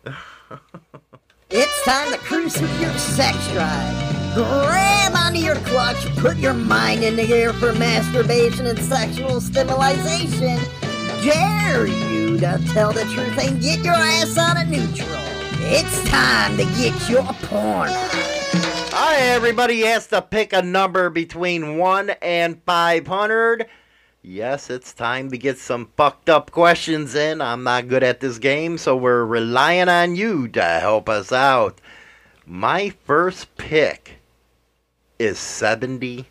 It's 1.48 1.84
time 1.84 2.10
to 2.10 2.18
cruise 2.18 2.60
with 2.60 2.80
your 2.80 2.92
sex 2.94 3.36
drive. 3.52 4.34
Grab 4.34 5.14
onto 5.14 5.38
your 5.38 5.54
clutch, 5.54 6.04
put 6.16 6.36
your 6.38 6.54
mind 6.54 7.04
in 7.04 7.14
the 7.14 7.32
air 7.32 7.52
for 7.52 7.72
masturbation 7.74 8.66
and 8.66 8.76
sexual 8.80 9.40
stimulation. 9.40 10.58
Dare 11.22 11.86
you 11.86 12.36
to 12.38 12.60
tell 12.72 12.92
the 12.92 13.04
truth 13.14 13.38
and 13.38 13.62
get 13.62 13.84
your 13.84 13.94
ass 13.94 14.36
out 14.36 14.60
of 14.60 14.68
neutral. 14.68 15.08
It's 15.68 16.10
time 16.10 16.56
to 16.56 16.64
get 16.64 17.08
your 17.08 17.22
porn. 17.22 17.90
Hi, 18.90 19.16
everybody 19.18 19.82
has 19.82 20.08
to 20.08 20.22
pick 20.22 20.52
a 20.52 20.62
number 20.62 21.10
between 21.10 21.78
1 21.78 22.10
and 22.22 22.60
500. 22.64 23.68
Yes, 24.28 24.70
it's 24.70 24.92
time 24.92 25.30
to 25.30 25.38
get 25.38 25.56
some 25.56 25.88
fucked 25.96 26.28
up 26.28 26.50
questions 26.50 27.14
in. 27.14 27.40
I'm 27.40 27.62
not 27.62 27.86
good 27.86 28.02
at 28.02 28.18
this 28.18 28.38
game, 28.38 28.76
so 28.76 28.96
we're 28.96 29.24
relying 29.24 29.88
on 29.88 30.16
you 30.16 30.48
to 30.48 30.64
help 30.64 31.08
us 31.08 31.30
out. 31.30 31.80
My 32.44 32.92
first 33.04 33.56
pick 33.56 34.16
is 35.20 35.38
72. 35.38 36.26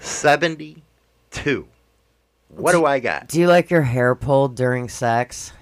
72. 0.00 1.68
What 2.48 2.72
do 2.72 2.84
I 2.84 2.98
got? 2.98 3.28
Do 3.28 3.38
you 3.38 3.46
like 3.46 3.70
your 3.70 3.82
hair 3.82 4.16
pulled 4.16 4.56
during 4.56 4.88
sex? 4.88 5.52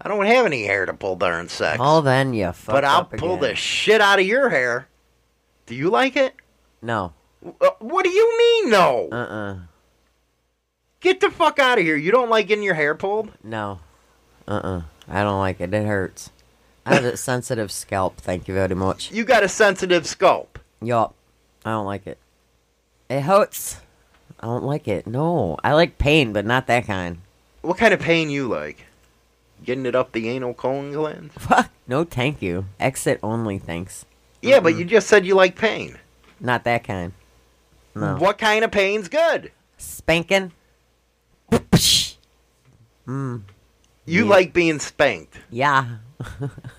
I 0.00 0.08
don't 0.08 0.24
have 0.24 0.46
any 0.46 0.64
hair 0.64 0.86
to 0.86 0.94
pull 0.94 1.16
during 1.16 1.50
sex. 1.50 1.78
Well, 1.78 2.00
then 2.00 2.32
you 2.32 2.46
fucked 2.46 2.76
but 2.76 2.86
I'll 2.86 3.04
pull 3.04 3.34
again. 3.34 3.50
the 3.50 3.54
shit 3.56 4.00
out 4.00 4.20
of 4.20 4.24
your 4.24 4.48
hair. 4.48 4.88
Do 5.66 5.74
you 5.74 5.90
like 5.90 6.16
it? 6.16 6.34
No. 6.80 7.12
Uh, 7.44 7.70
what 7.78 8.04
do 8.04 8.10
you 8.10 8.38
mean, 8.38 8.70
no? 8.70 9.08
Uh-uh. 9.10 9.56
Get 11.00 11.20
the 11.20 11.30
fuck 11.30 11.58
out 11.58 11.78
of 11.78 11.84
here. 11.84 11.96
You 11.96 12.10
don't 12.12 12.28
like 12.28 12.46
getting 12.46 12.64
your 12.64 12.74
hair 12.74 12.94
pulled? 12.94 13.30
No. 13.42 13.80
Uh-uh. 14.46 14.82
I 15.08 15.22
don't 15.22 15.38
like 15.38 15.60
it. 15.60 15.72
It 15.72 15.86
hurts. 15.86 16.30
I 16.84 16.94
have 16.94 17.04
a 17.04 17.16
sensitive 17.16 17.72
scalp. 17.72 18.18
Thank 18.18 18.48
you 18.48 18.54
very 18.54 18.74
much. 18.74 19.10
You 19.10 19.24
got 19.24 19.42
a 19.42 19.48
sensitive 19.48 20.06
scalp. 20.06 20.58
Yup. 20.82 21.14
I 21.64 21.70
don't 21.70 21.86
like 21.86 22.06
it. 22.06 22.18
It 23.08 23.22
hurts. 23.22 23.80
I 24.40 24.46
don't 24.46 24.64
like 24.64 24.86
it. 24.88 25.06
No. 25.06 25.56
I 25.64 25.72
like 25.72 25.98
pain, 25.98 26.32
but 26.32 26.44
not 26.44 26.66
that 26.66 26.86
kind. 26.86 27.18
What 27.62 27.78
kind 27.78 27.92
of 27.94 28.00
pain 28.00 28.30
you 28.30 28.48
like? 28.48 28.86
Getting 29.64 29.84
it 29.86 29.94
up 29.94 30.12
the 30.12 30.28
anal 30.28 30.54
colon 30.54 30.92
glands? 30.92 31.34
Fuck. 31.38 31.70
No, 31.86 32.04
thank 32.04 32.40
you. 32.40 32.66
Exit 32.78 33.20
only, 33.22 33.58
thanks. 33.58 34.06
Yeah, 34.40 34.60
but 34.60 34.76
you 34.76 34.84
just 34.86 35.06
said 35.06 35.26
you 35.26 35.34
like 35.34 35.56
pain. 35.56 35.98
Not 36.38 36.64
that 36.64 36.84
kind. 36.84 37.12
No. 37.94 38.16
What 38.16 38.38
kind 38.38 38.64
of 38.64 38.70
pain's 38.70 39.08
good? 39.08 39.50
Spanking? 39.78 40.52
Mm. 43.06 43.42
You 44.06 44.24
Yeah. 44.24 44.30
like 44.30 44.52
being 44.52 44.78
spanked. 44.78 45.38
Yeah. 45.50 45.96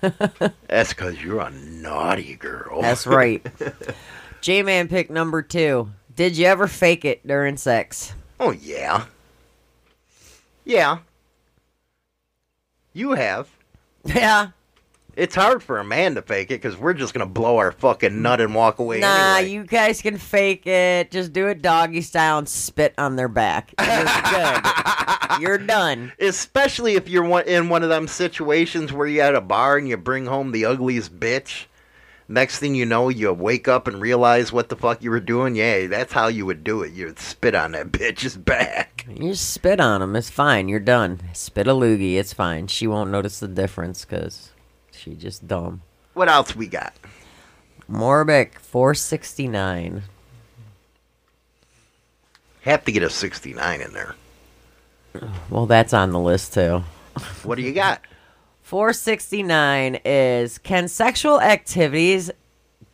That's 0.68 0.90
because 0.90 1.22
you're 1.22 1.40
a 1.40 1.50
naughty 1.50 2.36
girl. 2.36 2.80
That's 2.80 3.06
right. 3.06 3.44
J-Man 4.40 4.88
pick 4.88 5.10
number 5.10 5.42
two. 5.42 5.90
Did 6.14 6.36
you 6.36 6.46
ever 6.46 6.66
fake 6.68 7.04
it 7.04 7.26
during 7.26 7.56
sex? 7.56 8.14
oh, 8.40 8.50
yeah. 8.50 9.04
Yeah. 10.64 10.98
You 12.92 13.12
have. 13.12 13.48
Yeah. 14.04 14.48
It's 15.14 15.34
hard 15.34 15.62
for 15.62 15.78
a 15.78 15.84
man 15.84 16.14
to 16.14 16.22
fake 16.22 16.50
it 16.50 16.62
because 16.62 16.76
we're 16.76 16.94
just 16.94 17.12
gonna 17.12 17.26
blow 17.26 17.58
our 17.58 17.70
fucking 17.72 18.22
nut 18.22 18.40
and 18.40 18.54
walk 18.54 18.78
away 18.78 19.00
Nah, 19.00 19.36
anyway. 19.36 19.52
you 19.52 19.64
guys 19.64 20.00
can 20.00 20.16
fake 20.16 20.66
it. 20.66 21.10
Just 21.10 21.32
do 21.32 21.48
it 21.48 21.60
doggy 21.60 22.00
style 22.00 22.38
and 22.38 22.48
spit 22.48 22.94
on 22.96 23.16
their 23.16 23.28
back. 23.28 23.74
You're 23.78 24.04
good. 24.30 25.40
You're 25.40 25.58
done. 25.58 26.12
Especially 26.20 26.94
if 26.94 27.08
you're 27.08 27.24
one, 27.24 27.44
in 27.46 27.68
one 27.70 27.82
of 27.82 27.88
them 27.88 28.06
situations 28.06 28.92
where 28.92 29.06
you 29.06 29.20
at 29.22 29.34
a 29.34 29.40
bar 29.40 29.78
and 29.78 29.88
you 29.88 29.96
bring 29.96 30.26
home 30.26 30.52
the 30.52 30.64
ugliest 30.66 31.18
bitch. 31.18 31.64
Next 32.28 32.58
thing 32.58 32.74
you 32.74 32.86
know, 32.86 33.08
you 33.08 33.32
wake 33.32 33.66
up 33.68 33.86
and 33.88 34.00
realize 34.00 34.52
what 34.52 34.68
the 34.68 34.76
fuck 34.76 35.02
you 35.02 35.10
were 35.10 35.20
doing. 35.20 35.56
Yeah, 35.56 35.86
that's 35.88 36.12
how 36.12 36.28
you 36.28 36.46
would 36.46 36.64
do 36.64 36.82
it. 36.82 36.92
You 36.92 37.06
would 37.06 37.18
spit 37.18 37.54
on 37.54 37.72
that 37.72 37.88
bitch's 37.92 38.36
back. 38.36 39.04
You 39.08 39.30
just 39.30 39.50
spit 39.50 39.80
on 39.80 40.00
them. 40.00 40.16
It's 40.16 40.30
fine. 40.30 40.68
You're 40.68 40.80
done. 40.80 41.20
Spit 41.32 41.66
a 41.66 41.72
loogie. 41.72 42.14
It's 42.16 42.32
fine. 42.32 42.66
She 42.68 42.86
won't 42.86 43.10
notice 43.10 43.40
the 43.40 43.48
difference 43.48 44.04
because 44.04 44.51
she 45.02 45.14
just 45.14 45.48
dumb. 45.48 45.82
What 46.14 46.28
else 46.28 46.54
we 46.54 46.68
got? 46.68 46.94
Morbic 47.90 48.58
469. 48.58 50.02
Have 52.62 52.84
to 52.84 52.92
get 52.92 53.02
a 53.02 53.10
69 53.10 53.80
in 53.80 53.92
there. 53.92 54.14
Well, 55.50 55.66
that's 55.66 55.92
on 55.92 56.10
the 56.10 56.20
list 56.20 56.54
too. 56.54 56.84
What 57.42 57.56
do 57.56 57.62
you 57.62 57.72
got? 57.72 58.00
469 58.62 60.00
is 60.04 60.58
Can 60.58 60.88
sexual 60.88 61.40
activities 61.40 62.30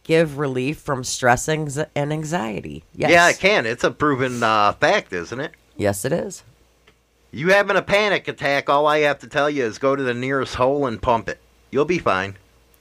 give 0.03 0.39
relief 0.39 0.79
from 0.79 1.05
stress 1.05 1.47
and 1.49 1.87
anxiety? 1.95 2.83
Yes. 2.95 3.11
Yeah, 3.11 3.29
it 3.29 3.39
can. 3.39 3.67
It's 3.67 3.85
a 3.85 3.91
proven 3.91 4.43
uh, 4.43 4.73
fact, 4.73 5.13
isn't 5.13 5.39
it? 5.39 5.53
Yes, 5.77 6.05
it 6.05 6.13
is. 6.13 6.43
You 7.31 7.51
having 7.51 7.77
a 7.77 7.83
panic 7.83 8.27
attack, 8.27 8.71
all 8.71 8.87
I 8.87 9.01
have 9.01 9.19
to 9.19 9.29
tell 9.29 9.51
you 9.51 9.65
is 9.65 9.79
go 9.79 9.95
to 9.95 10.03
the 10.03 10.15
nearest 10.15 10.55
hole 10.55 10.87
and 10.87 11.01
pump 11.01 11.29
it. 11.29 11.39
You'll 11.71 11.85
be 11.85 11.99
fine. 11.99 12.37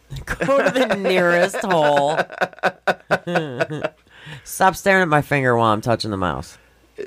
Go 0.25 0.63
to 0.63 0.71
the 0.71 0.95
nearest 0.95 1.57
hole. 1.57 2.17
Stop 4.43 4.75
staring 4.75 5.03
at 5.03 5.07
my 5.07 5.21
finger 5.21 5.55
while 5.55 5.73
I'm 5.73 5.81
touching 5.81 6.11
the 6.11 6.17
mouse. 6.17 6.57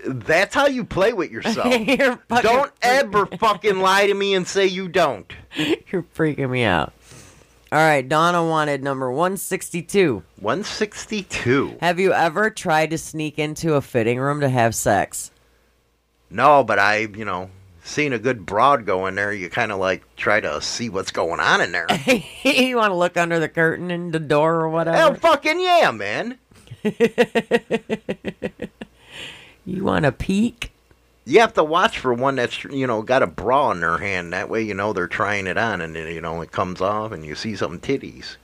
That's 0.06 0.54
how 0.54 0.66
you 0.66 0.84
play 0.84 1.12
with 1.12 1.30
yourself. 1.30 1.66
You're 1.80 2.16
fucking 2.28 2.50
don't 2.50 2.72
ever 2.82 3.26
fucking 3.26 3.80
lie 3.80 4.06
to 4.06 4.14
me 4.14 4.34
and 4.34 4.46
say 4.46 4.66
you 4.66 4.88
don't. 4.88 5.32
You're 5.56 6.04
freaking 6.14 6.50
me 6.50 6.64
out. 6.64 6.92
All 7.72 7.78
right, 7.78 8.08
Donna 8.08 8.44
wanted 8.44 8.82
number 8.82 9.10
162. 9.10 10.22
162. 10.40 11.78
Have 11.80 12.00
you 12.00 12.12
ever 12.12 12.50
tried 12.50 12.90
to 12.90 12.98
sneak 12.98 13.38
into 13.38 13.74
a 13.74 13.80
fitting 13.80 14.18
room 14.18 14.40
to 14.40 14.48
have 14.48 14.74
sex? 14.74 15.30
No, 16.30 16.64
but 16.64 16.78
I, 16.78 16.98
you 16.98 17.24
know, 17.24 17.50
seeing 17.90 18.12
a 18.12 18.18
good 18.18 18.46
broad 18.46 18.86
go 18.86 19.06
in 19.06 19.16
there, 19.16 19.32
you 19.32 19.50
kind 19.50 19.72
of 19.72 19.78
like 19.78 20.02
try 20.16 20.40
to 20.40 20.60
see 20.62 20.88
what's 20.88 21.10
going 21.10 21.40
on 21.40 21.60
in 21.60 21.72
there. 21.72 21.86
you 22.44 22.76
want 22.76 22.90
to 22.90 22.94
look 22.96 23.16
under 23.16 23.38
the 23.38 23.48
curtain 23.48 23.90
and 23.90 24.12
the 24.12 24.20
door 24.20 24.56
or 24.60 24.68
whatever? 24.68 24.96
Hell, 24.96 25.14
fucking 25.14 25.60
yeah, 25.60 25.90
man. 25.90 26.38
You 29.66 29.84
want 29.84 30.04
to 30.04 30.10
peek? 30.12 30.72
You 31.26 31.40
have 31.40 31.52
to 31.54 31.62
watch 31.62 31.98
for 31.98 32.14
one 32.14 32.36
that's, 32.36 32.64
you 32.64 32.86
know, 32.86 33.02
got 33.02 33.22
a 33.22 33.26
bra 33.26 33.70
in 33.72 33.80
their 33.80 33.98
hand. 33.98 34.32
That 34.32 34.48
way, 34.48 34.62
you 34.62 34.74
know, 34.74 34.92
they're 34.92 35.06
trying 35.06 35.46
it 35.46 35.58
on, 35.58 35.80
and 35.80 35.94
then, 35.94 36.12
you 36.12 36.20
know, 36.20 36.40
it 36.40 36.50
comes 36.50 36.80
off, 36.80 37.12
and 37.12 37.24
you 37.24 37.34
see 37.34 37.54
some 37.54 37.78
titties. 37.78 38.36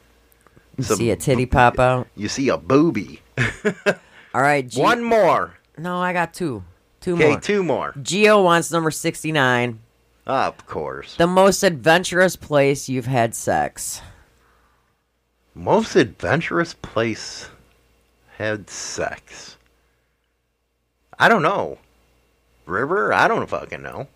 You 0.77 0.85
Some- 0.85 0.99
see 0.99 1.11
a 1.11 1.17
titty 1.17 1.47
pop 1.47 1.79
out? 1.81 2.07
You 2.15 2.29
see 2.29 2.49
a 2.51 2.59
booby. 2.59 3.23
All 4.35 4.43
right, 4.43 4.69
G- 4.69 4.81
One 4.81 5.03
more. 5.03 5.55
No, 5.79 5.99
I 5.99 6.13
got 6.13 6.35
two. 6.35 6.63
Two 7.07 7.15
Okay, 7.15 7.29
more. 7.31 7.41
two 7.41 7.63
more. 7.63 7.95
Geo 8.03 8.43
wants 8.43 8.73
number 8.73 8.91
69. 8.91 9.79
Of 10.27 10.67
course. 10.67 11.15
The 11.15 11.29
most 11.29 11.63
adventurous 11.63 12.35
place 12.35 12.89
you've 12.89 13.07
had 13.07 13.33
sex. 13.33 14.01
Most 15.55 15.95
adventurous 15.95 16.75
place 16.75 17.49
had 18.39 18.69
sex. 18.69 19.57
I 21.17 21.29
don't 21.29 21.43
know. 21.43 21.79
River? 22.67 23.13
I 23.13 23.29
don't 23.29 23.49
fucking 23.49 23.85
know. 23.85 24.09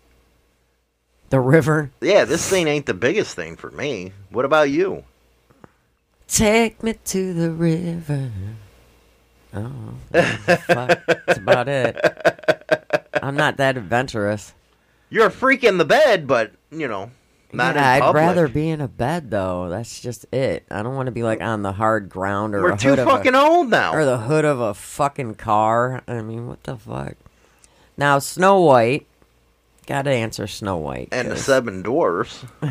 The 1.29 1.39
river. 1.39 1.91
Yeah, 2.01 2.25
this 2.25 2.49
thing 2.49 2.67
ain't 2.67 2.87
the 2.87 2.93
biggest 2.93 3.37
thing 3.37 3.55
for 3.55 3.71
me. 3.71 4.11
What 4.31 4.43
about 4.43 4.69
you? 4.69 5.05
Take 6.27 6.83
me 6.83 6.95
to 7.05 7.33
the 7.33 7.51
river. 7.51 8.31
Oh. 9.53 9.93
That's 10.09 11.37
about 11.37 11.69
it. 11.69 12.57
I'm 13.21 13.35
not 13.35 13.57
that 13.57 13.77
adventurous. 13.77 14.53
You're 15.09 15.27
a 15.27 15.31
freak 15.31 15.63
in 15.63 15.77
the 15.77 15.85
bed, 15.85 16.27
but 16.27 16.51
you 16.71 16.87
know, 16.87 17.11
not 17.51 17.75
yeah, 17.75 17.91
I'd 17.93 18.01
public. 18.01 18.21
rather 18.21 18.47
be 18.47 18.69
in 18.69 18.79
a 18.81 18.87
bed 18.87 19.29
though. 19.29 19.69
That's 19.69 19.99
just 19.99 20.25
it. 20.33 20.65
I 20.71 20.81
don't 20.83 20.95
want 20.95 21.07
to 21.07 21.11
be 21.11 21.23
like 21.23 21.41
on 21.41 21.61
the 21.63 21.73
hard 21.73 22.09
ground 22.09 22.55
or 22.55 22.61
We're 22.63 22.77
too 22.77 22.95
fucking 22.95 23.35
a, 23.35 23.39
old 23.39 23.69
now. 23.69 23.93
or 23.93 24.05
the 24.05 24.17
hood 24.19 24.45
of 24.45 24.59
a 24.59 24.73
fucking 24.73 25.35
car. 25.35 26.01
I 26.07 26.21
mean, 26.21 26.47
what 26.47 26.63
the 26.63 26.77
fuck? 26.77 27.15
Now, 27.97 28.19
Snow 28.19 28.61
White. 28.61 29.05
Got 29.87 30.03
to 30.03 30.11
answer 30.11 30.47
Snow 30.47 30.77
White. 30.77 31.09
and 31.11 31.29
the 31.29 31.35
seven 31.35 31.81
dwarfs. 31.81 32.45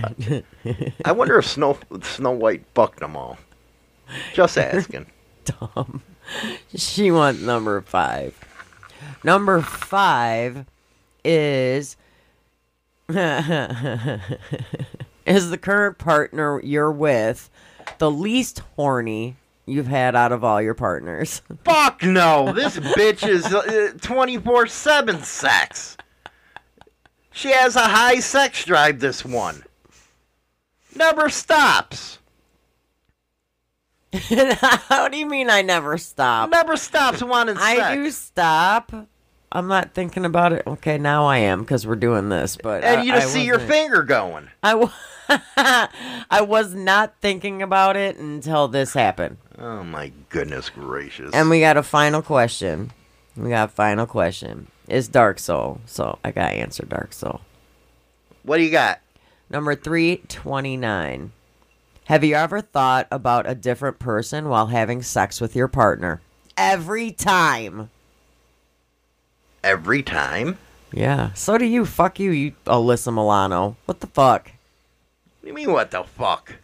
I 1.05 1.13
wonder 1.13 1.39
if 1.39 1.47
Snow 1.47 1.77
Snow 2.03 2.31
White 2.31 2.65
fucked 2.75 3.01
them 3.01 3.17
all. 3.17 3.37
Just 4.33 4.57
asking. 4.57 5.07
dumb. 5.45 6.03
She 6.75 7.11
wants 7.11 7.41
number 7.43 7.81
five. 7.83 8.35
Number 9.23 9.61
five 9.61 10.65
is 11.25 11.97
is 13.09 13.17
the 15.51 15.59
current 15.61 15.99
partner 15.99 16.61
you're 16.63 16.93
with 16.93 17.51
the 17.99 18.11
least 18.11 18.61
horny 18.77 19.37
you've 19.67 19.89
had 19.89 20.15
out 20.17 20.33
of 20.33 20.43
all 20.45 20.63
your 20.63 20.75
partners. 20.75 21.43
Fuck 21.65 22.03
no! 22.03 22.53
This 22.53 22.79
bitch 22.79 23.29
is 23.29 23.47
uh, 23.47 23.93
twenty 24.01 24.39
four 24.39 24.67
seven 24.67 25.23
sex. 25.23 25.97
She 27.33 27.51
has 27.51 27.77
a 27.77 27.81
high 27.81 28.21
sex 28.21 28.65
drive. 28.65 29.01
This 29.01 29.25
one 29.25 29.65
never 30.95 31.29
stops. 31.29 32.20
How 34.12 35.09
do 35.09 35.16
you 35.16 35.27
mean 35.27 35.51
I 35.51 35.62
never 35.62 35.97
stop? 35.99 36.51
Never 36.51 36.77
stops 36.77 37.23
wanting 37.23 37.57
to. 37.57 37.62
I 37.62 37.77
sex. 37.77 37.95
do 37.97 38.11
stop. 38.11 38.93
I'm 39.53 39.66
not 39.69 39.95
thinking 39.95 40.24
about 40.24 40.53
it. 40.53 40.62
Okay, 40.66 40.99
now 40.99 41.27
I 41.27 41.39
am 41.39 41.61
because 41.61 41.87
we're 41.87 41.97
doing 41.97 42.28
this. 42.28 42.57
But 42.61 42.85
and 42.85 43.01
I- 43.01 43.03
you 43.05 43.12
just 43.12 43.28
I 43.28 43.31
see 43.31 43.45
your 43.45 43.59
finger 43.59 44.03
going. 44.03 44.49
I, 44.62 44.70
w- 44.73 44.93
I 45.57 46.41
was 46.43 46.74
not 46.74 47.15
thinking 47.20 47.62
about 47.62 47.97
it 47.97 48.16
until 48.16 48.69
this 48.69 48.95
happened. 48.95 49.39
Oh 49.59 49.82
my 49.85 50.12
goodness 50.28 50.70
gracious! 50.70 51.32
And 51.35 51.51
we 51.51 51.61
got 51.61 51.77
a 51.77 51.82
final 51.82 52.23
question. 52.23 52.93
We 53.37 53.51
got 53.51 53.69
a 53.69 53.73
final 53.73 54.07
question. 54.07 54.69
It's 54.89 55.07
Dark 55.09 55.39
Soul, 55.39 55.81
so 55.87 56.19
I 56.24 56.31
gotta 56.32 56.55
answer 56.55 56.85
Dark 56.85 57.12
Soul. 57.12 57.41
What 58.43 58.57
do 58.57 58.62
you 58.65 58.70
got? 58.70 59.01
Number 59.51 59.74
three 59.74 60.19
twenty 60.28 60.77
nine. 60.77 61.32
Have 62.11 62.24
you 62.24 62.35
ever 62.35 62.61
thought 62.61 63.07
about 63.12 63.49
a 63.49 63.55
different 63.55 64.01
person 64.01 64.49
while 64.49 64.66
having 64.66 65.01
sex 65.01 65.41
with 65.41 65.55
your 65.55 65.69
partner? 65.69 66.20
Every 66.57 67.12
time. 67.12 67.89
Every 69.62 70.03
time. 70.03 70.59
Yeah. 70.93 71.32
So 71.35 71.57
do 71.57 71.65
you. 71.65 71.87
Fuck 71.87 72.19
you, 72.19 72.32
you 72.32 72.55
Alyssa 72.66 73.15
Milano. 73.15 73.77
What 73.85 74.01
the 74.01 74.09
fuck? 74.09 74.47
What 74.47 75.43
do 75.43 75.47
you 75.47 75.55
mean? 75.55 75.70
What 75.70 75.93
the 75.93 76.03
fuck? 76.03 76.57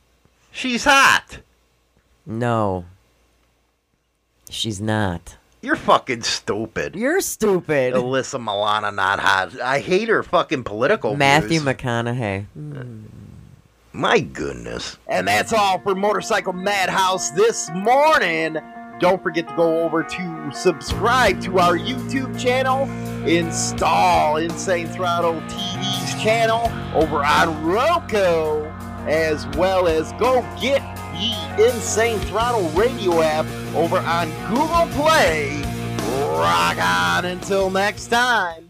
She's 0.51 0.83
hot. 0.83 1.39
No. 2.27 2.87
She's 4.51 4.81
not. 4.81 5.37
You're 5.63 5.77
fucking 5.77 6.23
stupid. 6.23 6.97
You're 6.97 7.21
stupid. 7.21 7.95
Alyssa 7.95 8.41
Milano 8.41 8.91
not 8.91 9.21
hot. 9.21 9.61
I 9.61 9.79
hate 9.79 10.09
her 10.09 10.25
fucking 10.25 10.65
political 10.65 11.15
Matthew 11.15 11.61
views. 11.61 11.63
McConaughey. 11.63 12.47
Hmm. 12.47 13.05
My 13.97 14.21
goodness. 14.21 14.99
And 15.09 15.27
that's 15.27 15.55
all 15.55 15.79
for 15.79 15.95
Motorcycle 15.95 16.53
Madhouse 16.53 17.31
this 17.31 17.71
morning. 17.75 18.59
Don't 19.01 19.23
forget 19.23 19.49
to 19.49 19.57
go 19.57 19.85
over 19.85 20.03
to 20.03 20.51
subscribe 20.53 21.41
to 21.41 21.59
our 21.59 21.79
YouTube 21.79 22.39
channel, 22.39 22.83
install 23.27 24.37
Insane 24.37 24.87
Throttle 24.89 25.41
TV's 25.49 26.23
channel 26.23 26.71
over 26.95 27.25
on 27.25 27.65
Roku, 27.65 28.67
as 29.09 29.47
well 29.57 29.89
as 29.89 30.13
go 30.21 30.43
get 30.61 30.83
the 31.15 31.65
Insane 31.65 32.19
Throttle 32.19 32.69
radio 32.79 33.23
app 33.23 33.47
over 33.75 33.97
on 33.97 34.29
Google 34.51 34.89
Play. 35.03 35.63
Rock 36.37 36.77
on 36.77 37.25
until 37.25 37.71
next 37.71 38.09
time. 38.09 38.66